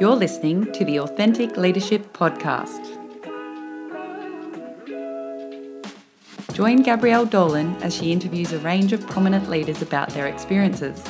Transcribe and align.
You're 0.00 0.16
listening 0.16 0.72
to 0.72 0.84
the 0.84 0.98
Authentic 0.98 1.56
Leadership 1.56 2.12
Podcast. 2.12 2.82
Join 6.52 6.82
Gabrielle 6.82 7.26
Dolan 7.26 7.76
as 7.80 7.94
she 7.94 8.10
interviews 8.10 8.52
a 8.52 8.58
range 8.58 8.92
of 8.92 9.06
prominent 9.06 9.48
leaders 9.48 9.82
about 9.82 10.08
their 10.08 10.26
experiences. 10.26 11.00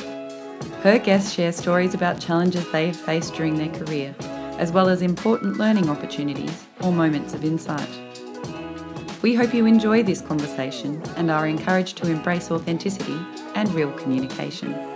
Her 0.82 0.98
guests 0.98 1.32
share 1.32 1.52
stories 1.52 1.94
about 1.94 2.20
challenges 2.20 2.70
they 2.72 2.88
have 2.88 2.96
faced 2.96 3.32
during 3.32 3.54
their 3.54 3.70
career, 3.70 4.14
as 4.58 4.70
well 4.70 4.90
as 4.90 5.00
important 5.00 5.56
learning 5.56 5.88
opportunities 5.88 6.66
or 6.82 6.92
moments 6.92 7.32
of 7.32 7.42
insight. 7.42 7.88
We 9.22 9.34
hope 9.34 9.54
you 9.54 9.64
enjoy 9.64 10.02
this 10.02 10.20
conversation 10.20 11.02
and 11.16 11.30
are 11.30 11.46
encouraged 11.46 11.96
to 11.98 12.10
embrace 12.10 12.50
authenticity 12.50 13.18
and 13.54 13.72
real 13.72 13.92
communication. 13.92 14.93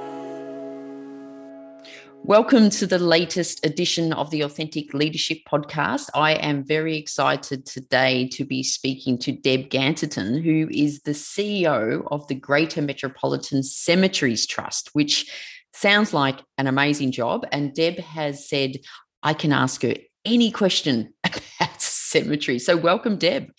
Welcome 2.28 2.68
to 2.68 2.86
the 2.86 2.98
latest 2.98 3.64
edition 3.64 4.12
of 4.12 4.30
the 4.30 4.42
Authentic 4.42 4.92
Leadership 4.92 5.38
Podcast. 5.50 6.10
I 6.12 6.32
am 6.34 6.62
very 6.62 6.98
excited 6.98 7.64
today 7.64 8.28
to 8.32 8.44
be 8.44 8.62
speaking 8.62 9.16
to 9.20 9.32
Deb 9.32 9.70
Ganderton, 9.70 10.44
who 10.44 10.68
is 10.70 11.00
the 11.00 11.12
CEO 11.12 12.06
of 12.10 12.28
the 12.28 12.34
Greater 12.34 12.82
Metropolitan 12.82 13.62
Cemeteries 13.62 14.46
Trust, 14.46 14.90
which 14.92 15.32
sounds 15.72 16.12
like 16.12 16.40
an 16.58 16.66
amazing 16.66 17.12
job. 17.12 17.46
And 17.50 17.72
Deb 17.72 17.98
has 17.98 18.46
said, 18.46 18.76
I 19.22 19.32
can 19.32 19.50
ask 19.50 19.80
her 19.80 19.94
any 20.26 20.50
question 20.50 21.14
about 21.24 21.80
cemetery. 21.80 22.58
So, 22.58 22.76
welcome, 22.76 23.16
Deb. 23.16 23.50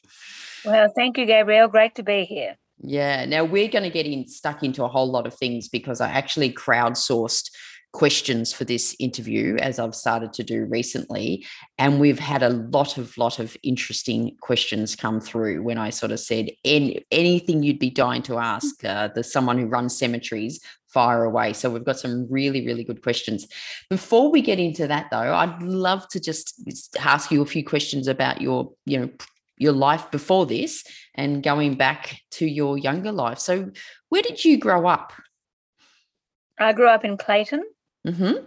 Well, 0.63 0.93
thank 0.95 1.17
you, 1.17 1.25
Gabrielle. 1.25 1.69
Great 1.69 1.95
to 1.95 2.03
be 2.03 2.23
here. 2.23 2.55
Yeah. 2.81 3.25
Now 3.25 3.43
we're 3.43 3.67
going 3.67 3.83
to 3.83 3.89
get 3.89 4.05
in 4.05 4.27
stuck 4.27 4.63
into 4.63 4.83
a 4.83 4.87
whole 4.87 5.11
lot 5.11 5.25
of 5.25 5.33
things 5.33 5.67
because 5.67 5.99
I 6.01 6.09
actually 6.09 6.53
crowdsourced 6.53 7.49
questions 7.91 8.53
for 8.53 8.65
this 8.65 8.95
interview 8.99 9.55
as 9.57 9.79
I've 9.79 9.95
started 9.95 10.31
to 10.33 10.43
do 10.43 10.65
recently 10.65 11.45
and 11.79 11.99
we've 11.99 12.19
had 12.19 12.43
a 12.43 12.49
lot 12.49 12.97
of 12.97 13.17
lot 13.17 13.39
of 13.39 13.57
interesting 13.63 14.37
questions 14.41 14.95
come 14.95 15.19
through 15.19 15.63
when 15.63 15.79
I 15.79 15.89
sort 15.89 16.11
of 16.11 16.19
said 16.19 16.51
any, 16.63 17.03
anything 17.11 17.63
you'd 17.63 17.79
be 17.79 17.89
dying 17.89 18.21
to 18.23 18.37
ask 18.37 18.83
uh, 18.85 19.07
the 19.07 19.23
someone 19.23 19.57
who 19.57 19.65
runs 19.65 19.97
cemeteries 19.97 20.59
fire 20.87 21.23
away. 21.23 21.53
So 21.53 21.69
we've 21.69 21.83
got 21.83 21.99
some 21.99 22.27
really 22.29 22.65
really 22.65 22.83
good 22.83 23.01
questions. 23.01 23.47
Before 23.89 24.31
we 24.31 24.41
get 24.41 24.59
into 24.59 24.85
that 24.87 25.07
though 25.09 25.33
I'd 25.33 25.63
love 25.63 26.07
to 26.09 26.19
just 26.19 26.61
ask 26.99 27.31
you 27.31 27.41
a 27.41 27.47
few 27.47 27.65
questions 27.65 28.07
about 28.07 28.39
your 28.39 28.71
you 28.85 28.99
know 28.99 29.09
your 29.57 29.73
life 29.73 30.09
before 30.11 30.45
this 30.45 30.83
and 31.15 31.43
going 31.43 31.75
back 31.75 32.21
to 32.31 32.45
your 32.45 32.77
younger 32.77 33.11
life. 33.11 33.39
So 33.39 33.71
where 34.09 34.21
did 34.21 34.45
you 34.45 34.57
grow 34.57 34.87
up? 34.87 35.11
I 36.59 36.71
grew 36.73 36.87
up 36.87 37.03
in 37.03 37.17
Clayton 37.17 37.63
Mm-hmm. 38.09 38.45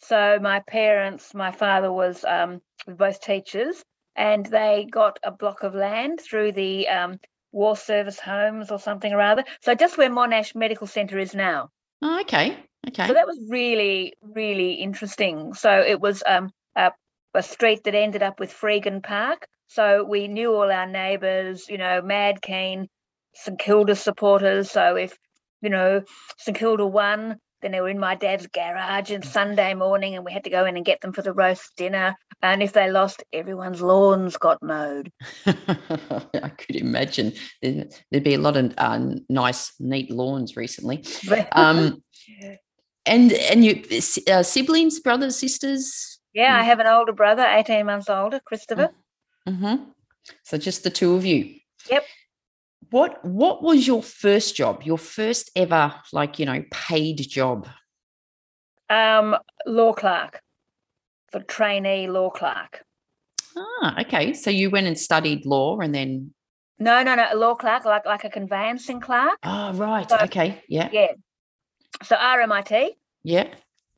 So 0.00 0.38
my 0.40 0.60
parents, 0.60 1.34
my 1.34 1.50
father 1.50 1.90
was 1.90 2.24
um, 2.24 2.60
both 2.86 3.20
teachers, 3.20 3.82
and 4.14 4.44
they 4.44 4.86
got 4.90 5.18
a 5.24 5.30
block 5.30 5.62
of 5.62 5.74
land 5.74 6.20
through 6.20 6.52
the 6.52 6.88
um, 6.88 7.18
War 7.52 7.76
Service 7.76 8.20
Homes 8.20 8.70
or 8.70 8.78
something 8.78 9.12
or 9.12 9.20
other. 9.20 9.44
So 9.62 9.74
just 9.74 9.96
where 9.96 10.10
Monash 10.10 10.54
Medical 10.54 10.86
Centre 10.86 11.18
is 11.18 11.34
now. 11.34 11.70
Oh, 12.02 12.20
okay. 12.20 12.56
Okay. 12.88 13.06
So 13.06 13.14
that 13.14 13.26
was 13.26 13.38
really, 13.48 14.14
really 14.20 14.74
interesting. 14.74 15.54
So 15.54 15.80
it 15.80 16.00
was 16.00 16.22
um, 16.26 16.50
a, 16.76 16.92
a 17.32 17.42
street 17.42 17.84
that 17.84 17.94
ended 17.94 18.22
up 18.22 18.38
with 18.38 18.52
Freegan 18.52 19.02
Park. 19.02 19.46
So 19.68 20.04
we 20.04 20.28
knew 20.28 20.52
all 20.52 20.70
our 20.70 20.86
neighbours, 20.86 21.66
you 21.68 21.78
know, 21.78 22.02
mad 22.02 22.42
keen 22.42 22.88
St 23.34 23.58
Kilda 23.58 23.96
supporters. 23.96 24.70
So 24.70 24.96
if, 24.96 25.16
you 25.62 25.70
know, 25.70 26.02
St 26.36 26.56
Kilda 26.56 26.86
won, 26.86 27.38
then 27.64 27.72
they 27.72 27.80
were 27.80 27.88
in 27.88 27.98
my 27.98 28.14
dad's 28.14 28.46
garage 28.46 29.10
on 29.10 29.22
Sunday 29.22 29.72
morning, 29.72 30.14
and 30.14 30.22
we 30.22 30.34
had 30.34 30.44
to 30.44 30.50
go 30.50 30.66
in 30.66 30.76
and 30.76 30.84
get 30.84 31.00
them 31.00 31.14
for 31.14 31.22
the 31.22 31.32
roast 31.32 31.74
dinner. 31.78 32.14
And 32.42 32.62
if 32.62 32.74
they 32.74 32.90
lost, 32.90 33.24
everyone's 33.32 33.80
lawns 33.80 34.36
got 34.36 34.62
mowed. 34.62 35.10
I 35.46 36.50
could 36.58 36.76
imagine 36.76 37.32
there'd 37.62 38.22
be 38.22 38.34
a 38.34 38.38
lot 38.38 38.58
of 38.58 38.74
uh, 38.76 39.14
nice, 39.30 39.72
neat 39.80 40.10
lawns 40.10 40.56
recently. 40.56 41.06
Um, 41.52 42.02
and 43.06 43.32
and 43.32 43.64
you 43.64 43.82
uh, 44.30 44.42
siblings, 44.42 45.00
brothers, 45.00 45.38
sisters? 45.38 46.20
Yeah, 46.34 46.58
I 46.58 46.64
have 46.64 46.80
an 46.80 46.86
older 46.86 47.14
brother, 47.14 47.46
eighteen 47.46 47.86
months 47.86 48.10
older, 48.10 48.40
Christopher. 48.44 48.90
Mm-hmm. 49.48 49.84
So 50.42 50.58
just 50.58 50.84
the 50.84 50.90
two 50.90 51.14
of 51.14 51.24
you. 51.24 51.54
Yep 51.90 52.04
what 52.94 53.24
what 53.24 53.60
was 53.60 53.88
your 53.88 54.04
first 54.04 54.54
job 54.54 54.84
your 54.84 54.98
first 54.98 55.50
ever 55.56 55.92
like 56.12 56.38
you 56.38 56.46
know 56.46 56.62
paid 56.70 57.16
job? 57.28 57.66
Um 58.88 59.36
law 59.66 59.92
clerk. 59.92 60.40
For 61.32 61.40
trainee 61.40 62.06
law 62.06 62.30
clerk. 62.30 62.84
Ah 63.56 64.00
okay. 64.02 64.32
So 64.32 64.50
you 64.50 64.70
went 64.70 64.86
and 64.86 64.96
studied 64.96 65.44
law 65.44 65.80
and 65.80 65.92
then 65.92 66.32
no 66.78 67.02
no 67.02 67.16
no 67.16 67.26
law 67.34 67.56
clerk 67.56 67.84
like 67.84 68.06
like 68.06 68.22
a 68.22 68.30
conveyancing 68.30 69.00
clerk. 69.00 69.38
Oh 69.42 69.72
right. 69.72 70.08
So, 70.08 70.18
okay. 70.26 70.62
Yeah. 70.68 70.88
yeah. 70.92 71.12
So 72.04 72.14
rmit 72.14 72.90
yeah. 73.24 73.48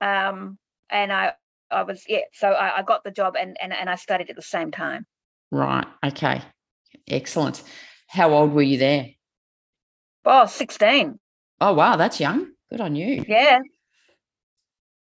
Um 0.00 0.56
and 0.88 1.12
i 1.12 1.34
i 1.70 1.82
was 1.82 2.02
yeah 2.08 2.24
so 2.32 2.48
I, 2.48 2.78
I 2.78 2.82
got 2.82 3.04
the 3.04 3.10
job 3.10 3.36
and, 3.38 3.58
and 3.60 3.74
and 3.74 3.90
i 3.90 3.96
studied 3.96 4.30
at 4.30 4.36
the 4.36 4.50
same 4.56 4.70
time. 4.70 5.04
Right. 5.50 5.86
Okay. 6.02 6.40
Excellent 7.06 7.62
how 8.06 8.32
old 8.32 8.52
were 8.52 8.62
you 8.62 8.78
there? 8.78 9.10
Oh, 10.24 10.46
16. 10.46 11.18
Oh, 11.60 11.72
wow. 11.74 11.96
That's 11.96 12.20
young. 12.20 12.48
Good 12.70 12.80
on 12.80 12.96
you. 12.96 13.24
Yeah. 13.26 13.60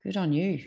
Good 0.04 0.18
on 0.18 0.34
you. 0.34 0.64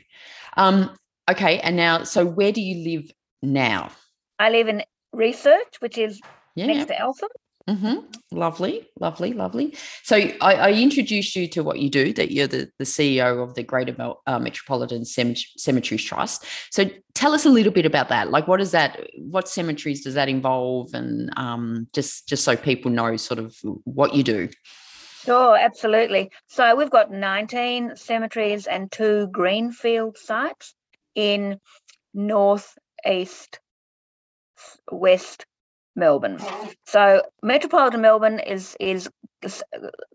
Um, 0.56 0.96
okay. 1.30 1.60
And 1.60 1.76
now, 1.76 2.02
so 2.02 2.26
where 2.26 2.52
do 2.52 2.60
you 2.60 2.98
live 2.98 3.10
now? 3.42 3.92
I 4.38 4.50
live 4.50 4.68
in 4.68 4.82
Research, 5.12 5.80
which 5.80 5.96
is 5.96 6.20
yeah. 6.54 6.66
next 6.66 6.86
to 6.86 6.98
Eltham. 6.98 7.28
Mm-hmm. 7.68 7.96
Lovely, 8.30 8.88
lovely, 8.98 9.34
lovely. 9.34 9.76
So 10.02 10.16
I, 10.16 10.54
I, 10.54 10.72
introduced 10.72 11.36
you 11.36 11.46
to 11.48 11.62
what 11.62 11.78
you 11.78 11.90
do, 11.90 12.14
that 12.14 12.32
you're 12.32 12.46
the, 12.46 12.70
the 12.78 12.84
CEO 12.84 13.42
of 13.42 13.54
the 13.56 13.62
Greater 13.62 13.94
uh, 14.26 14.38
Metropolitan 14.38 15.04
Cemeteries 15.04 16.02
Trust. 16.02 16.46
So 16.70 16.86
tell 17.12 17.34
us 17.34 17.44
a 17.44 17.50
little 17.50 17.72
bit 17.72 17.84
about 17.84 18.08
that. 18.08 18.30
Like, 18.30 18.48
what 18.48 18.62
is 18.62 18.70
that? 18.70 18.98
What 19.18 19.50
cemeteries 19.50 20.02
does 20.02 20.14
that 20.14 20.30
involve? 20.30 20.94
And 20.94 21.30
um, 21.36 21.88
just 21.92 22.26
just 22.26 22.42
so 22.42 22.56
people 22.56 22.90
know 22.90 23.18
sort 23.18 23.38
of 23.38 23.54
what 23.84 24.14
you 24.14 24.22
do. 24.22 24.48
Sure, 25.24 25.54
absolutely. 25.54 26.30
So 26.46 26.74
we've 26.74 26.88
got 26.88 27.10
19 27.10 27.96
cemeteries 27.96 28.66
and 28.66 28.90
two 28.90 29.26
greenfield 29.26 30.16
sites 30.16 30.74
in 31.14 31.60
north, 32.14 32.78
east, 33.06 33.60
west, 34.90 35.44
Melbourne. 35.98 36.38
So 36.86 37.22
Metropolitan 37.42 38.00
Melbourne 38.00 38.38
is 38.38 38.76
is 38.80 39.08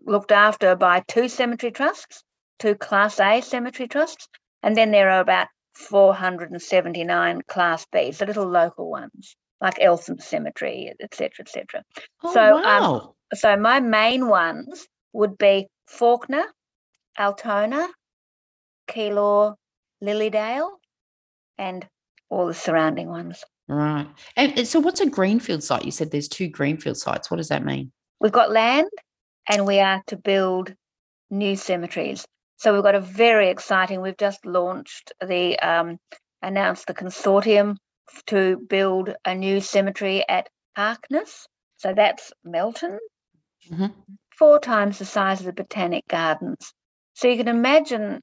looked 0.04 0.32
after 0.32 0.76
by 0.76 1.02
two 1.06 1.28
cemetery 1.28 1.72
trusts, 1.72 2.22
two 2.58 2.74
Class 2.74 3.20
A 3.20 3.40
cemetery 3.40 3.88
trusts, 3.88 4.28
and 4.62 4.76
then 4.76 4.90
there 4.90 5.10
are 5.10 5.20
about 5.20 5.48
479 5.74 7.42
Class 7.48 7.86
B, 7.92 8.10
the 8.10 8.26
little 8.26 8.48
local 8.48 8.90
ones 8.90 9.36
like 9.60 9.80
Eltham 9.80 10.18
Cemetery, 10.18 10.92
etc., 11.00 11.30
etc. 11.40 11.82
Oh, 12.22 12.34
so, 12.34 12.56
um, 12.56 12.62
wow. 12.62 12.94
um, 12.94 13.12
so 13.34 13.56
my 13.56 13.80
main 13.80 14.28
ones 14.28 14.86
would 15.12 15.38
be 15.38 15.68
Fawkner, 15.88 16.44
Altona, 17.18 17.88
Keilor, 18.88 19.54
Lilydale, 20.02 20.70
and 21.56 21.86
all 22.28 22.46
the 22.46 22.54
surrounding 22.54 23.08
ones. 23.08 23.42
Right. 23.66 24.06
And 24.36 24.66
so, 24.68 24.78
what's 24.78 25.00
a 25.00 25.08
greenfield 25.08 25.62
site? 25.62 25.84
You 25.84 25.90
said 25.90 26.10
there's 26.10 26.28
two 26.28 26.48
greenfield 26.48 26.98
sites. 26.98 27.30
What 27.30 27.38
does 27.38 27.48
that 27.48 27.64
mean? 27.64 27.92
We've 28.20 28.32
got 28.32 28.50
land 28.50 28.88
and 29.48 29.66
we 29.66 29.80
are 29.80 30.02
to 30.08 30.16
build 30.16 30.74
new 31.30 31.56
cemeteries. 31.56 32.26
So, 32.58 32.74
we've 32.74 32.82
got 32.82 32.94
a 32.94 33.00
very 33.00 33.48
exciting, 33.48 34.00
we've 34.02 34.18
just 34.18 34.44
launched 34.44 35.12
the, 35.26 35.58
um, 35.60 35.98
announced 36.42 36.86
the 36.86 36.94
consortium 36.94 37.76
to 38.26 38.58
build 38.68 39.14
a 39.24 39.34
new 39.34 39.60
cemetery 39.60 40.24
at 40.28 40.48
Harkness. 40.76 41.46
So, 41.78 41.94
that's 41.94 42.32
Melton, 42.44 42.98
mm-hmm. 43.70 43.86
four 44.38 44.58
times 44.58 44.98
the 44.98 45.06
size 45.06 45.40
of 45.40 45.46
the 45.46 45.52
Botanic 45.52 46.06
Gardens. 46.06 46.72
So, 47.14 47.28
you 47.28 47.38
can 47.38 47.48
imagine 47.48 48.20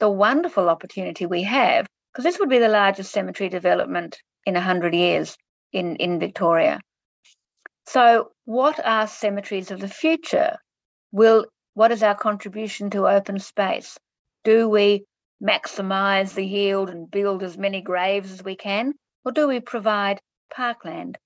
the 0.00 0.10
wonderful 0.10 0.68
opportunity 0.68 1.24
we 1.24 1.44
have 1.44 1.86
because 2.12 2.24
this 2.24 2.38
would 2.38 2.50
be 2.50 2.58
the 2.58 2.68
largest 2.68 3.10
cemetery 3.10 3.48
development 3.48 4.18
in 4.44 4.54
100 4.54 4.94
years 4.94 5.36
in, 5.72 5.96
in 5.96 6.18
Victoria. 6.18 6.80
So, 7.86 8.30
what 8.44 8.78
are 8.84 9.06
cemeteries 9.06 9.70
of 9.70 9.80
the 9.80 9.88
future? 9.88 10.56
Will 11.10 11.46
what 11.74 11.90
is 11.90 12.02
our 12.02 12.14
contribution 12.14 12.90
to 12.90 13.08
open 13.08 13.38
space? 13.38 13.98
Do 14.44 14.68
we 14.68 15.04
maximize 15.42 16.34
the 16.34 16.46
yield 16.46 16.90
and 16.90 17.10
build 17.10 17.42
as 17.42 17.56
many 17.56 17.80
graves 17.80 18.30
as 18.30 18.44
we 18.44 18.56
can, 18.56 18.92
or 19.24 19.32
do 19.32 19.48
we 19.48 19.60
provide 19.60 20.20
parkland? 20.54 21.18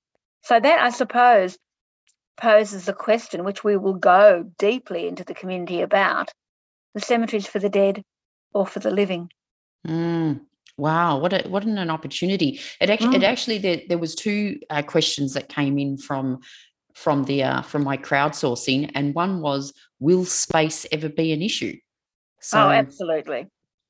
So 0.42 0.58
that 0.58 0.78
I 0.80 0.90
suppose 0.90 1.58
poses 2.36 2.88
a 2.88 2.92
question 2.92 3.44
which 3.44 3.64
we 3.64 3.76
will 3.76 3.94
go 3.94 4.44
deeply 4.58 5.08
into 5.08 5.24
the 5.24 5.34
community 5.34 5.82
about: 5.82 6.30
the 6.94 7.00
cemeteries 7.00 7.46
for 7.46 7.58
the 7.58 7.68
dead 7.68 8.02
or 8.54 8.66
for 8.66 8.78
the 8.78 8.90
living. 8.90 9.30
Mm. 9.86 10.40
Wow, 10.78 11.18
what 11.18 11.32
a 11.32 11.48
what 11.48 11.64
an, 11.64 11.78
an 11.78 11.88
opportunity! 11.88 12.60
It 12.80 12.90
actually, 12.90 13.14
mm. 13.16 13.22
it 13.22 13.24
actually 13.24 13.58
there, 13.58 13.80
there 13.88 13.98
was 13.98 14.14
two 14.14 14.58
uh, 14.68 14.82
questions 14.82 15.32
that 15.32 15.48
came 15.48 15.78
in 15.78 15.96
from 15.96 16.40
from 16.92 17.24
the 17.24 17.44
uh, 17.44 17.62
from 17.62 17.82
my 17.82 17.96
crowdsourcing, 17.96 18.90
and 18.94 19.14
one 19.14 19.40
was, 19.40 19.72
"Will 20.00 20.26
space 20.26 20.86
ever 20.92 21.08
be 21.08 21.32
an 21.32 21.40
issue?" 21.40 21.76
So 22.40 22.58
oh, 22.58 22.70
absolutely, 22.70 23.46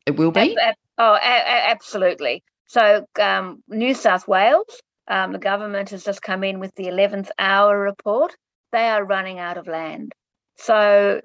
it 0.07 0.17
will 0.17 0.31
be. 0.31 0.53
Ab- 0.57 0.69
ab- 0.69 0.75
oh, 0.99 1.15
a- 1.15 1.71
absolutely. 1.71 2.45
So, 2.67 3.05
um, 3.21 3.65
New 3.69 3.95
South 3.95 4.29
Wales, 4.29 4.81
um, 5.09 5.33
the 5.33 5.39
government 5.39 5.91
has 5.91 6.05
just 6.05 6.23
come 6.23 6.45
in 6.45 6.61
with 6.61 6.75
the 6.77 6.87
eleventh 6.87 7.33
hour 7.37 7.77
report. 7.77 8.37
They 8.71 8.89
are 8.89 9.05
running 9.05 9.41
out 9.41 9.59
of 9.59 9.67
land, 9.67 10.13
so 10.57 11.21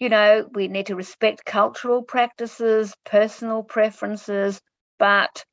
you 0.00 0.08
know 0.08 0.48
we 0.52 0.66
need 0.66 0.86
to 0.86 0.96
respect 0.96 1.44
cultural 1.44 2.02
practices, 2.02 2.94
personal 3.04 3.62
preferences, 3.62 4.60
but 5.02 5.44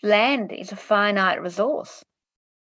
land 0.00 0.52
is 0.52 0.70
a 0.70 0.76
finite 0.76 1.42
resource. 1.42 2.04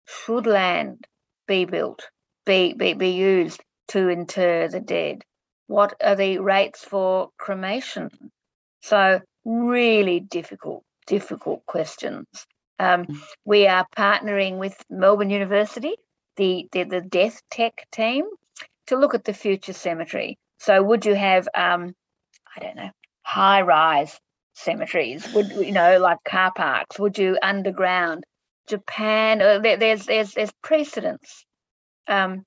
Should 0.06 0.46
land 0.46 1.06
be 1.46 1.66
built, 1.66 2.08
be, 2.46 2.72
be, 2.72 2.94
be 2.94 3.10
used 3.10 3.60
to 3.88 4.08
inter 4.08 4.68
the 4.68 4.80
dead? 4.80 5.24
What 5.66 5.92
are 6.02 6.16
the 6.16 6.38
rates 6.38 6.82
for 6.82 7.28
cremation? 7.36 8.08
So, 8.80 9.20
really 9.44 10.20
difficult, 10.20 10.84
difficult 11.06 11.66
questions. 11.66 12.26
Um, 12.78 13.04
mm. 13.04 13.18
we 13.44 13.66
are 13.66 13.86
partnering 13.94 14.56
with 14.56 14.82
Melbourne 14.88 15.28
University, 15.28 15.96
the, 16.36 16.66
the, 16.72 16.84
the 16.84 17.02
Death 17.02 17.42
Tech 17.50 17.86
team, 17.92 18.24
to 18.86 18.96
look 18.96 19.12
at 19.12 19.24
the 19.24 19.34
future 19.34 19.74
cemetery. 19.74 20.38
So, 20.60 20.82
would 20.82 21.04
you 21.04 21.14
have, 21.14 21.46
um, 21.54 21.94
I 22.56 22.60
don't 22.60 22.76
know, 22.76 22.90
high 23.22 23.60
rise 23.60 24.18
cemeteries? 24.54 25.32
Would 25.34 25.50
you 25.50 25.72
know, 25.72 25.98
like 25.98 26.18
car 26.24 26.52
parks? 26.54 26.98
Would 26.98 27.18
you 27.18 27.38
underground? 27.42 28.24
Japan, 28.68 29.42
uh, 29.42 29.58
there's 29.58 30.06
there's 30.06 30.32
there's 30.32 30.52
precedents 30.62 31.44
um, 32.06 32.44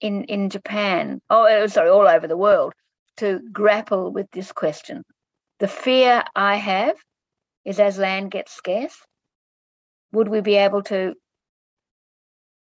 in 0.00 0.24
in 0.24 0.50
Japan, 0.50 1.20
oh 1.30 1.46
uh, 1.46 1.68
sorry, 1.68 1.88
all 1.90 2.06
over 2.06 2.26
the 2.26 2.36
world, 2.36 2.74
to 3.18 3.40
grapple 3.52 4.12
with 4.12 4.30
this 4.32 4.52
question. 4.52 5.02
The 5.58 5.68
fear 5.68 6.22
I 6.34 6.56
have 6.56 6.96
is 7.64 7.80
as 7.80 7.98
land 7.98 8.30
gets 8.30 8.52
scarce, 8.52 8.96
would 10.12 10.28
we 10.28 10.40
be 10.40 10.56
able 10.56 10.82
to, 10.84 11.14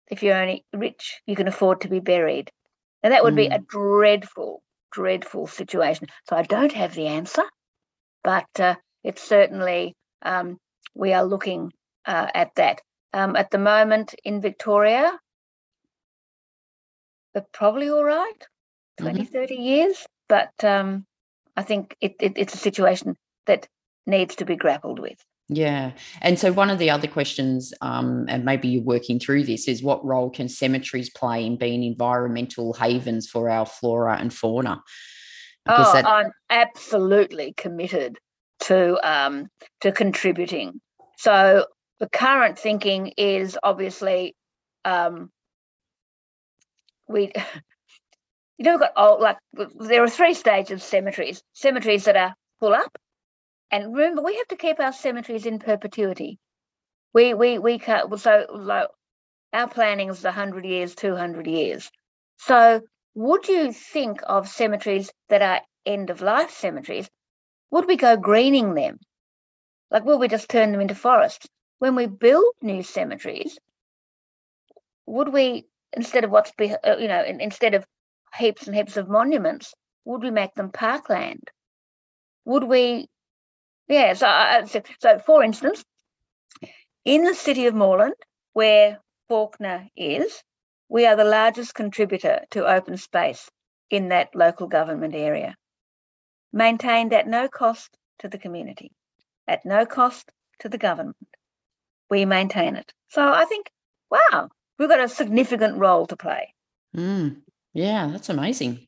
if 0.10 0.24
you're 0.24 0.36
only 0.36 0.66
rich, 0.74 1.22
you 1.26 1.36
can 1.36 1.48
afford 1.48 1.82
to 1.82 1.88
be 1.88 2.00
buried? 2.00 2.52
And 3.04 3.14
that 3.14 3.24
would 3.24 3.34
mm. 3.34 3.38
be 3.38 3.48
a 3.48 3.60
dreadful, 3.60 4.62
dreadful 4.92 5.48
situation. 5.48 6.08
So 6.28 6.36
I 6.36 6.42
don't 6.42 6.74
have 6.74 6.96
the 6.96 7.08
answer, 7.08 7.44
but 8.24 8.48
uh, 8.60 8.76
it's 9.04 9.22
certainly 9.22 9.96
um, 10.22 10.58
we 10.94 11.14
are 11.14 11.24
looking 11.24 11.72
uh, 12.06 12.28
at 12.34 12.54
that. 12.56 12.82
Um, 13.14 13.36
at 13.36 13.50
the 13.50 13.58
moment 13.58 14.14
in 14.24 14.42
Victoria, 14.42 15.12
they're 17.34 17.46
probably 17.54 17.90
all 17.90 18.04
right, 18.04 18.48
20, 19.00 19.22
mm-hmm. 19.22 19.32
30 19.32 19.56
years. 19.56 20.06
But 20.28 20.52
um, 20.64 21.06
I 21.58 21.64
think 21.64 21.96
it, 22.02 22.16
it, 22.20 22.34
it's 22.36 22.54
a 22.54 22.58
situation 22.58 23.16
that 23.48 23.68
needs 24.06 24.36
to 24.36 24.46
be 24.46 24.56
grappled 24.56 25.00
with. 25.00 25.18
Yeah. 25.52 25.94
And 26.22 26.38
so, 26.38 26.54
one 26.54 26.70
of 26.70 26.78
the 26.78 26.92
other 26.92 27.08
questions, 27.08 27.74
um, 27.82 28.26
and 28.30 28.46
maybe 28.46 28.68
you're 28.68 28.84
working 28.84 29.20
through 29.20 29.46
this, 29.46 29.68
is 29.68 29.82
what 29.82 30.06
role 30.06 30.30
can 30.30 30.48
cemeteries 30.48 31.10
play 31.10 31.44
in 31.44 31.58
being 31.58 31.84
environmental 31.84 32.74
havens 32.74 33.28
for 33.28 33.50
our 33.50 33.66
flora 33.66 34.18
and 34.20 34.32
fauna? 34.32 34.84
Oh, 35.70 35.94
that- 35.94 36.06
I'm 36.06 36.32
absolutely 36.50 37.54
committed 37.54 38.18
to 38.62 39.00
um, 39.10 39.48
to 39.82 39.92
contributing. 39.92 40.82
So, 41.18 41.66
the 42.00 42.10
current 42.10 42.58
thinking 42.58 43.14
is 43.18 43.58
obviously 43.62 44.36
um, 44.86 45.32
we 47.08 47.32
you 48.58 48.66
know 48.66 48.72
we've 48.72 48.80
got 48.80 48.94
old 48.96 49.22
like 49.22 49.38
there 49.54 50.04
are 50.04 50.10
three 50.10 50.34
stages 50.34 50.72
of 50.72 50.82
cemeteries 50.82 51.42
cemeteries 51.54 52.06
that 52.06 52.16
are 52.16 52.36
full 52.60 52.74
up. 52.74 52.98
And 53.72 53.94
remember 53.94 54.24
we 54.24 54.36
have 54.38 54.48
to 54.48 54.56
keep 54.56 54.80
our 54.80 54.94
cemeteries 54.94 55.46
in 55.46 55.60
perpetuity. 55.60 56.40
We 57.14 57.34
we 57.34 57.60
we 57.60 57.80
can't 57.80 58.20
so 58.20 58.46
like 58.54 58.88
our 59.54 59.68
planning 59.68 60.10
is 60.10 60.24
100 60.24 60.66
years 60.66 60.96
200 60.96 61.48
years. 61.48 61.90
So 62.38 62.82
would 63.16 63.48
you 63.48 63.72
think 63.74 64.22
of 64.26 64.48
cemeteries 64.48 65.12
that 65.30 65.42
are 65.42 65.62
end 65.86 66.10
of 66.10 66.22
life 66.22 66.52
cemeteries? 66.52 67.10
Would 67.72 67.86
we 67.88 67.98
go 67.98 68.18
greening 68.18 68.74
them? 68.74 69.00
Like 69.92 70.06
will 70.06 70.20
we 70.20 70.28
just 70.28 70.50
turn 70.50 70.72
them 70.72 70.82
into 70.82 70.96
forests? 70.96 71.48
When 71.80 71.96
we 71.96 72.08
build 72.08 72.54
new 72.62 72.84
cemeteries, 72.84 73.58
would 75.06 75.30
we, 75.34 75.66
instead 75.94 76.24
of 76.24 76.32
what's, 76.32 76.52
be, 76.52 76.72
uh, 76.72 76.98
you 76.98 77.08
know, 77.08 77.24
instead 77.24 77.74
of 77.74 77.86
heaps 78.38 78.68
and 78.68 78.76
heaps 78.76 78.98
of 78.98 79.10
monuments, 79.10 79.74
would 80.06 80.22
we 80.22 80.32
make 80.32 80.54
them 80.54 80.72
parkland? 80.72 81.50
Would 82.46 82.64
we, 82.64 83.08
yeah, 83.88 84.14
so, 84.14 84.28
uh, 84.28 84.66
so, 84.66 84.82
so 85.00 85.20
for 85.20 85.44
instance, 85.44 85.84
in 87.06 87.24
the 87.24 87.34
city 87.34 87.66
of 87.68 87.74
Moreland, 87.74 88.16
where 88.54 89.00
Fawkner 89.30 89.90
is, 89.96 90.44
we 90.90 91.06
are 91.06 91.16
the 91.16 91.24
largest 91.24 91.74
contributor 91.74 92.42
to 92.52 92.68
open 92.68 92.98
space 92.98 93.50
in 93.90 94.10
that 94.10 94.36
local 94.36 94.68
government 94.68 95.16
area, 95.16 95.56
maintained 96.52 97.14
at 97.14 97.28
no 97.28 97.48
cost 97.48 97.96
to 98.20 98.28
the 98.28 98.38
community, 98.38 98.92
at 99.48 99.66
no 99.66 99.86
cost 99.86 100.32
to 100.60 100.70
the 100.70 100.78
government 100.78 101.16
we 102.10 102.26
maintain 102.26 102.76
it. 102.76 102.92
So 103.10 103.22
I 103.22 103.46
think, 103.46 103.70
wow, 104.10 104.50
we've 104.78 104.90
got 104.90 105.00
a 105.00 105.08
significant 105.08 105.78
role 105.78 106.08
to 106.08 106.18
play. 106.18 106.54
Mm, 106.96 107.42
yeah, 107.74 108.08
that's 108.12 108.30
amazing. 108.30 108.88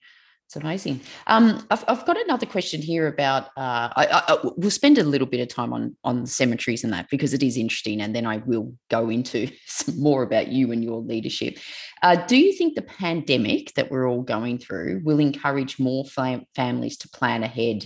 It's 0.51 0.57
amazing. 0.57 0.99
Um, 1.27 1.65
I've, 1.71 1.85
I've 1.87 2.05
got 2.05 2.19
another 2.19 2.45
question 2.45 2.81
here 2.81 3.07
about. 3.07 3.45
Uh, 3.55 3.87
I, 3.95 4.23
I, 4.27 4.37
we'll 4.57 4.69
spend 4.69 4.97
a 4.97 5.03
little 5.05 5.25
bit 5.25 5.39
of 5.39 5.47
time 5.47 5.71
on 5.71 5.95
on 6.03 6.25
cemeteries 6.25 6.83
and 6.83 6.91
that 6.91 7.09
because 7.09 7.33
it 7.33 7.41
is 7.41 7.55
interesting, 7.55 8.01
and 8.01 8.13
then 8.13 8.25
I 8.25 8.37
will 8.45 8.75
go 8.89 9.09
into 9.09 9.49
some 9.65 9.97
more 9.97 10.23
about 10.23 10.49
you 10.49 10.73
and 10.73 10.83
your 10.83 10.99
leadership. 10.99 11.57
Uh, 12.03 12.17
do 12.27 12.35
you 12.35 12.51
think 12.51 12.75
the 12.75 12.81
pandemic 12.81 13.73
that 13.75 13.89
we're 13.89 14.09
all 14.09 14.23
going 14.23 14.57
through 14.57 14.99
will 15.05 15.19
encourage 15.19 15.79
more 15.79 16.03
fam- 16.03 16.43
families 16.53 16.97
to 16.97 17.07
plan 17.07 17.43
ahead 17.43 17.85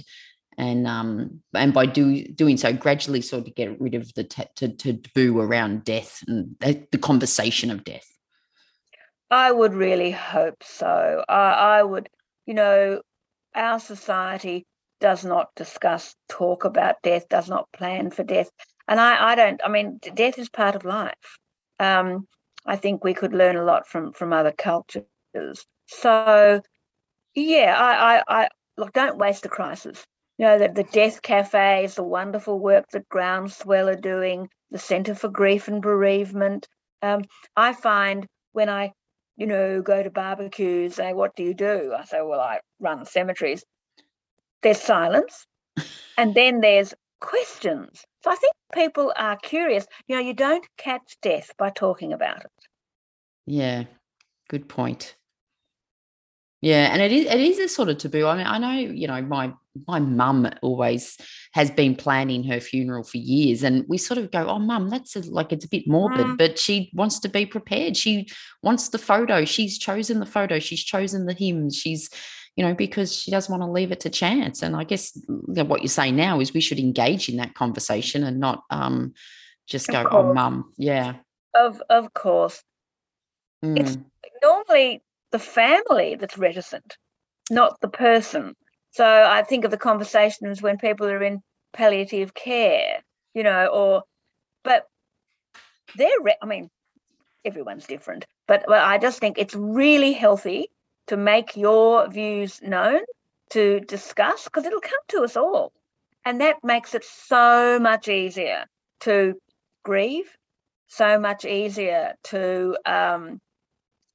and 0.58 0.88
um 0.88 1.42
and 1.54 1.72
by 1.72 1.86
do, 1.86 2.26
doing 2.30 2.58
so 2.58 2.74
gradually 2.74 3.22
sort 3.22 3.48
of 3.48 3.54
get 3.54 3.80
rid 3.80 3.94
of 3.94 4.12
the 4.16 4.24
t- 4.24 4.44
to, 4.56 4.70
taboo 4.70 5.40
around 5.40 5.84
death 5.84 6.24
and 6.28 6.56
the, 6.62 6.84
the, 6.94 6.98
conversation 6.98 7.70
of 7.70 7.84
death 7.84 8.08
i 9.30 9.52
would 9.52 9.74
really 9.74 10.12
hope 10.12 10.64
so 10.64 11.26
I, 11.28 11.52
I 11.52 11.84
would 11.84 12.08
you 12.46 12.54
know 12.54 13.02
our 13.54 13.80
society 13.80 14.66
does 15.00 15.26
not 15.26 15.50
discuss 15.56 16.16
talk 16.30 16.66
about 16.66 17.02
death 17.04 17.28
does 17.30 17.50
not 17.50 17.72
plan 17.72 18.12
for 18.12 18.24
death. 18.24 18.50
And 18.88 19.00
i 19.00 19.32
i 19.32 19.36
don't 19.36 19.62
i 19.64 19.70
mean 19.70 20.00
death 20.14 20.38
is 20.40 20.50
part 20.50 20.76
of 20.76 20.86
life. 20.86 21.40
Um 21.80 22.28
i 22.66 22.76
think 22.76 23.04
we 23.04 23.14
could 23.14 23.34
learn 23.34 23.56
a 23.58 23.64
lot 23.64 23.88
from 23.88 24.14
from 24.14 24.34
other 24.34 24.54
cultures. 24.54 25.06
So 25.88 26.62
yeah 27.36 27.76
i 27.78 28.18
i, 28.18 28.24
I 28.28 28.50
look 28.78 28.94
don't 28.94 29.18
waste 29.18 29.46
a 29.46 29.50
crisis. 29.50 30.06
You 30.38 30.46
know, 30.48 30.60
the, 30.60 30.68
the 30.68 30.84
Death 30.84 31.22
Cafes, 31.22 31.96
the 31.96 32.04
wonderful 32.04 32.60
work 32.60 32.90
that 32.92 33.08
Groundswell 33.08 33.88
are 33.88 33.96
doing, 33.96 34.50
the 34.70 34.78
Centre 34.78 35.16
for 35.16 35.30
Grief 35.30 35.70
and 35.70 35.82
Bereavement. 35.82 36.68
Um, 37.02 37.24
I 37.56 37.74
find 37.74 38.28
when 38.52 38.70
I, 38.70 38.92
you 39.38 39.48
know, 39.48 39.82
go 39.82 40.02
to 40.02 40.10
barbecues, 40.10 40.96
say, 40.96 41.14
what 41.14 41.36
do 41.36 41.44
you 41.44 41.54
do? 41.54 41.94
I 41.98 42.06
say, 42.06 42.20
well, 42.22 42.40
I 42.40 42.60
run 42.80 43.06
cemeteries. 43.06 43.64
There's 44.62 44.80
silence. 44.80 45.46
and 46.18 46.34
then 46.34 46.62
there's 46.62 46.94
questions. 47.20 48.04
So 48.24 48.32
I 48.32 48.36
think 48.36 48.54
people 48.74 49.14
are 49.16 49.38
curious. 49.38 49.86
You 50.08 50.16
know, 50.16 50.22
you 50.22 50.34
don't 50.34 50.66
catch 50.78 51.18
death 51.22 51.52
by 51.58 51.70
talking 51.70 52.14
about 52.14 52.42
it. 52.46 52.52
Yeah, 53.46 53.84
good 54.50 54.68
point. 54.70 55.16
Yeah, 56.66 56.92
and 56.92 57.00
it 57.00 57.12
is 57.12 57.28
it 57.28 57.40
is 57.40 57.60
a 57.60 57.70
sort 57.70 57.90
of 57.90 58.00
taboo. 58.00 58.26
I 58.26 58.38
mean, 58.38 58.48
I 58.48 58.58
know, 58.58 58.72
you 58.72 59.06
know, 59.06 59.22
my 59.22 59.54
my 59.86 60.00
mum 60.00 60.50
always 60.64 61.16
has 61.54 61.70
been 61.70 61.96
planning 61.96 62.44
her 62.46 62.60
funeral 62.60 63.04
for 63.04 63.18
years 63.18 63.62
and 63.62 63.86
we 63.88 64.00
sort 64.00 64.18
of 64.18 64.32
go 64.32 64.48
oh 64.48 64.58
mum 64.58 64.90
that's 64.90 65.16
a, 65.16 65.20
like 65.32 65.52
it's 65.52 65.66
a 65.66 65.70
bit 65.70 65.86
morbid 65.86 66.26
mm. 66.26 66.38
but 66.38 66.58
she 66.58 66.90
wants 66.96 67.20
to 67.20 67.30
be 67.30 67.46
prepared. 67.46 67.96
She 67.96 68.30
wants 68.64 68.90
the 68.90 68.98
photo. 68.98 69.46
She's 69.46 69.78
chosen 69.78 70.20
the 70.20 70.26
photo. 70.26 70.58
She's 70.58 70.84
chosen 70.84 71.28
the 71.28 71.34
hymns 71.34 71.78
she's 71.78 72.10
you 72.56 72.66
know 72.66 72.74
because 72.74 73.16
she 73.16 73.30
doesn't 73.30 73.52
want 73.52 73.62
to 73.62 73.72
leave 73.72 73.92
it 73.92 74.00
to 74.00 74.10
chance. 74.10 74.64
And 74.64 74.76
i 74.76 74.86
guess 74.86 75.16
what 75.28 75.84
you 75.84 75.88
say 75.88 76.10
now 76.10 76.40
is 76.40 76.52
we 76.52 76.62
should 76.62 76.80
engage 76.80 77.30
in 77.30 77.38
that 77.38 77.54
conversation 77.54 78.24
and 78.24 78.40
not 78.40 78.64
um 78.72 79.14
just 79.68 79.88
go 79.88 80.08
oh 80.10 80.34
mum. 80.34 80.74
Yeah. 80.78 81.18
Of 81.54 81.80
of 81.92 82.12
course. 82.16 82.64
Mm. 83.64 83.80
it's 83.80 83.98
normally 84.42 85.04
the 85.36 85.40
family 85.40 86.16
that's 86.20 86.38
reticent 86.38 86.98
not 87.52 87.80
the 87.82 87.94
person 88.06 88.56
so 88.96 89.06
I 89.06 89.44
think 89.44 89.66
of 89.66 89.72
the 89.72 89.78
conversations 89.90 90.62
when 90.62 90.78
people 90.78 91.08
are 91.08 91.22
in 91.22 91.42
palliative 91.74 92.34
care, 92.34 93.04
you 93.34 93.44
know, 93.44 93.68
or, 93.68 94.04
but 94.64 94.88
they're, 95.98 96.22
re- 96.22 96.38
I 96.42 96.46
mean, 96.46 96.70
everyone's 97.44 97.88
different, 97.88 98.26
but, 98.48 98.72
I 98.72 98.98
just 98.98 99.20
think 99.20 99.38
it's 99.38 99.54
really 99.54 100.14
healthy 100.14 100.70
to 101.08 101.18
make 101.18 101.58
your 101.58 102.08
views 102.10 102.62
known, 102.62 103.02
to 103.50 103.82
discuss, 103.82 104.46
because 104.46 104.66
it'll 104.66 104.80
come 104.80 105.06
to 105.10 105.24
us 105.24 105.36
all. 105.36 105.74
And 106.24 106.40
that 106.40 106.64
makes 106.64 106.96
it 106.96 107.04
so 107.04 107.78
much 107.80 108.08
easier 108.08 108.64
to 109.02 109.36
grieve, 109.84 110.32
so 110.88 111.20
much 111.20 111.44
easier 111.44 112.14
to 112.32 112.78
um, 112.86 113.42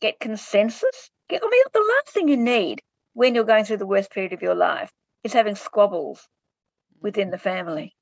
get 0.00 0.20
consensus. 0.20 1.10
Get, 1.28 1.42
I 1.44 1.48
mean, 1.48 1.62
the 1.72 1.94
last 1.96 2.14
thing 2.14 2.28
you 2.28 2.36
need 2.36 2.82
when 3.14 3.34
you're 3.34 3.44
going 3.44 3.64
through 3.64 3.78
the 3.78 3.86
worst 3.86 4.10
period 4.10 4.32
of 4.32 4.42
your 4.42 4.54
life 4.54 4.90
is 5.24 5.32
having 5.32 5.54
squabbles 5.54 6.26
within 7.00 7.30
the 7.30 7.38
family. 7.38 7.94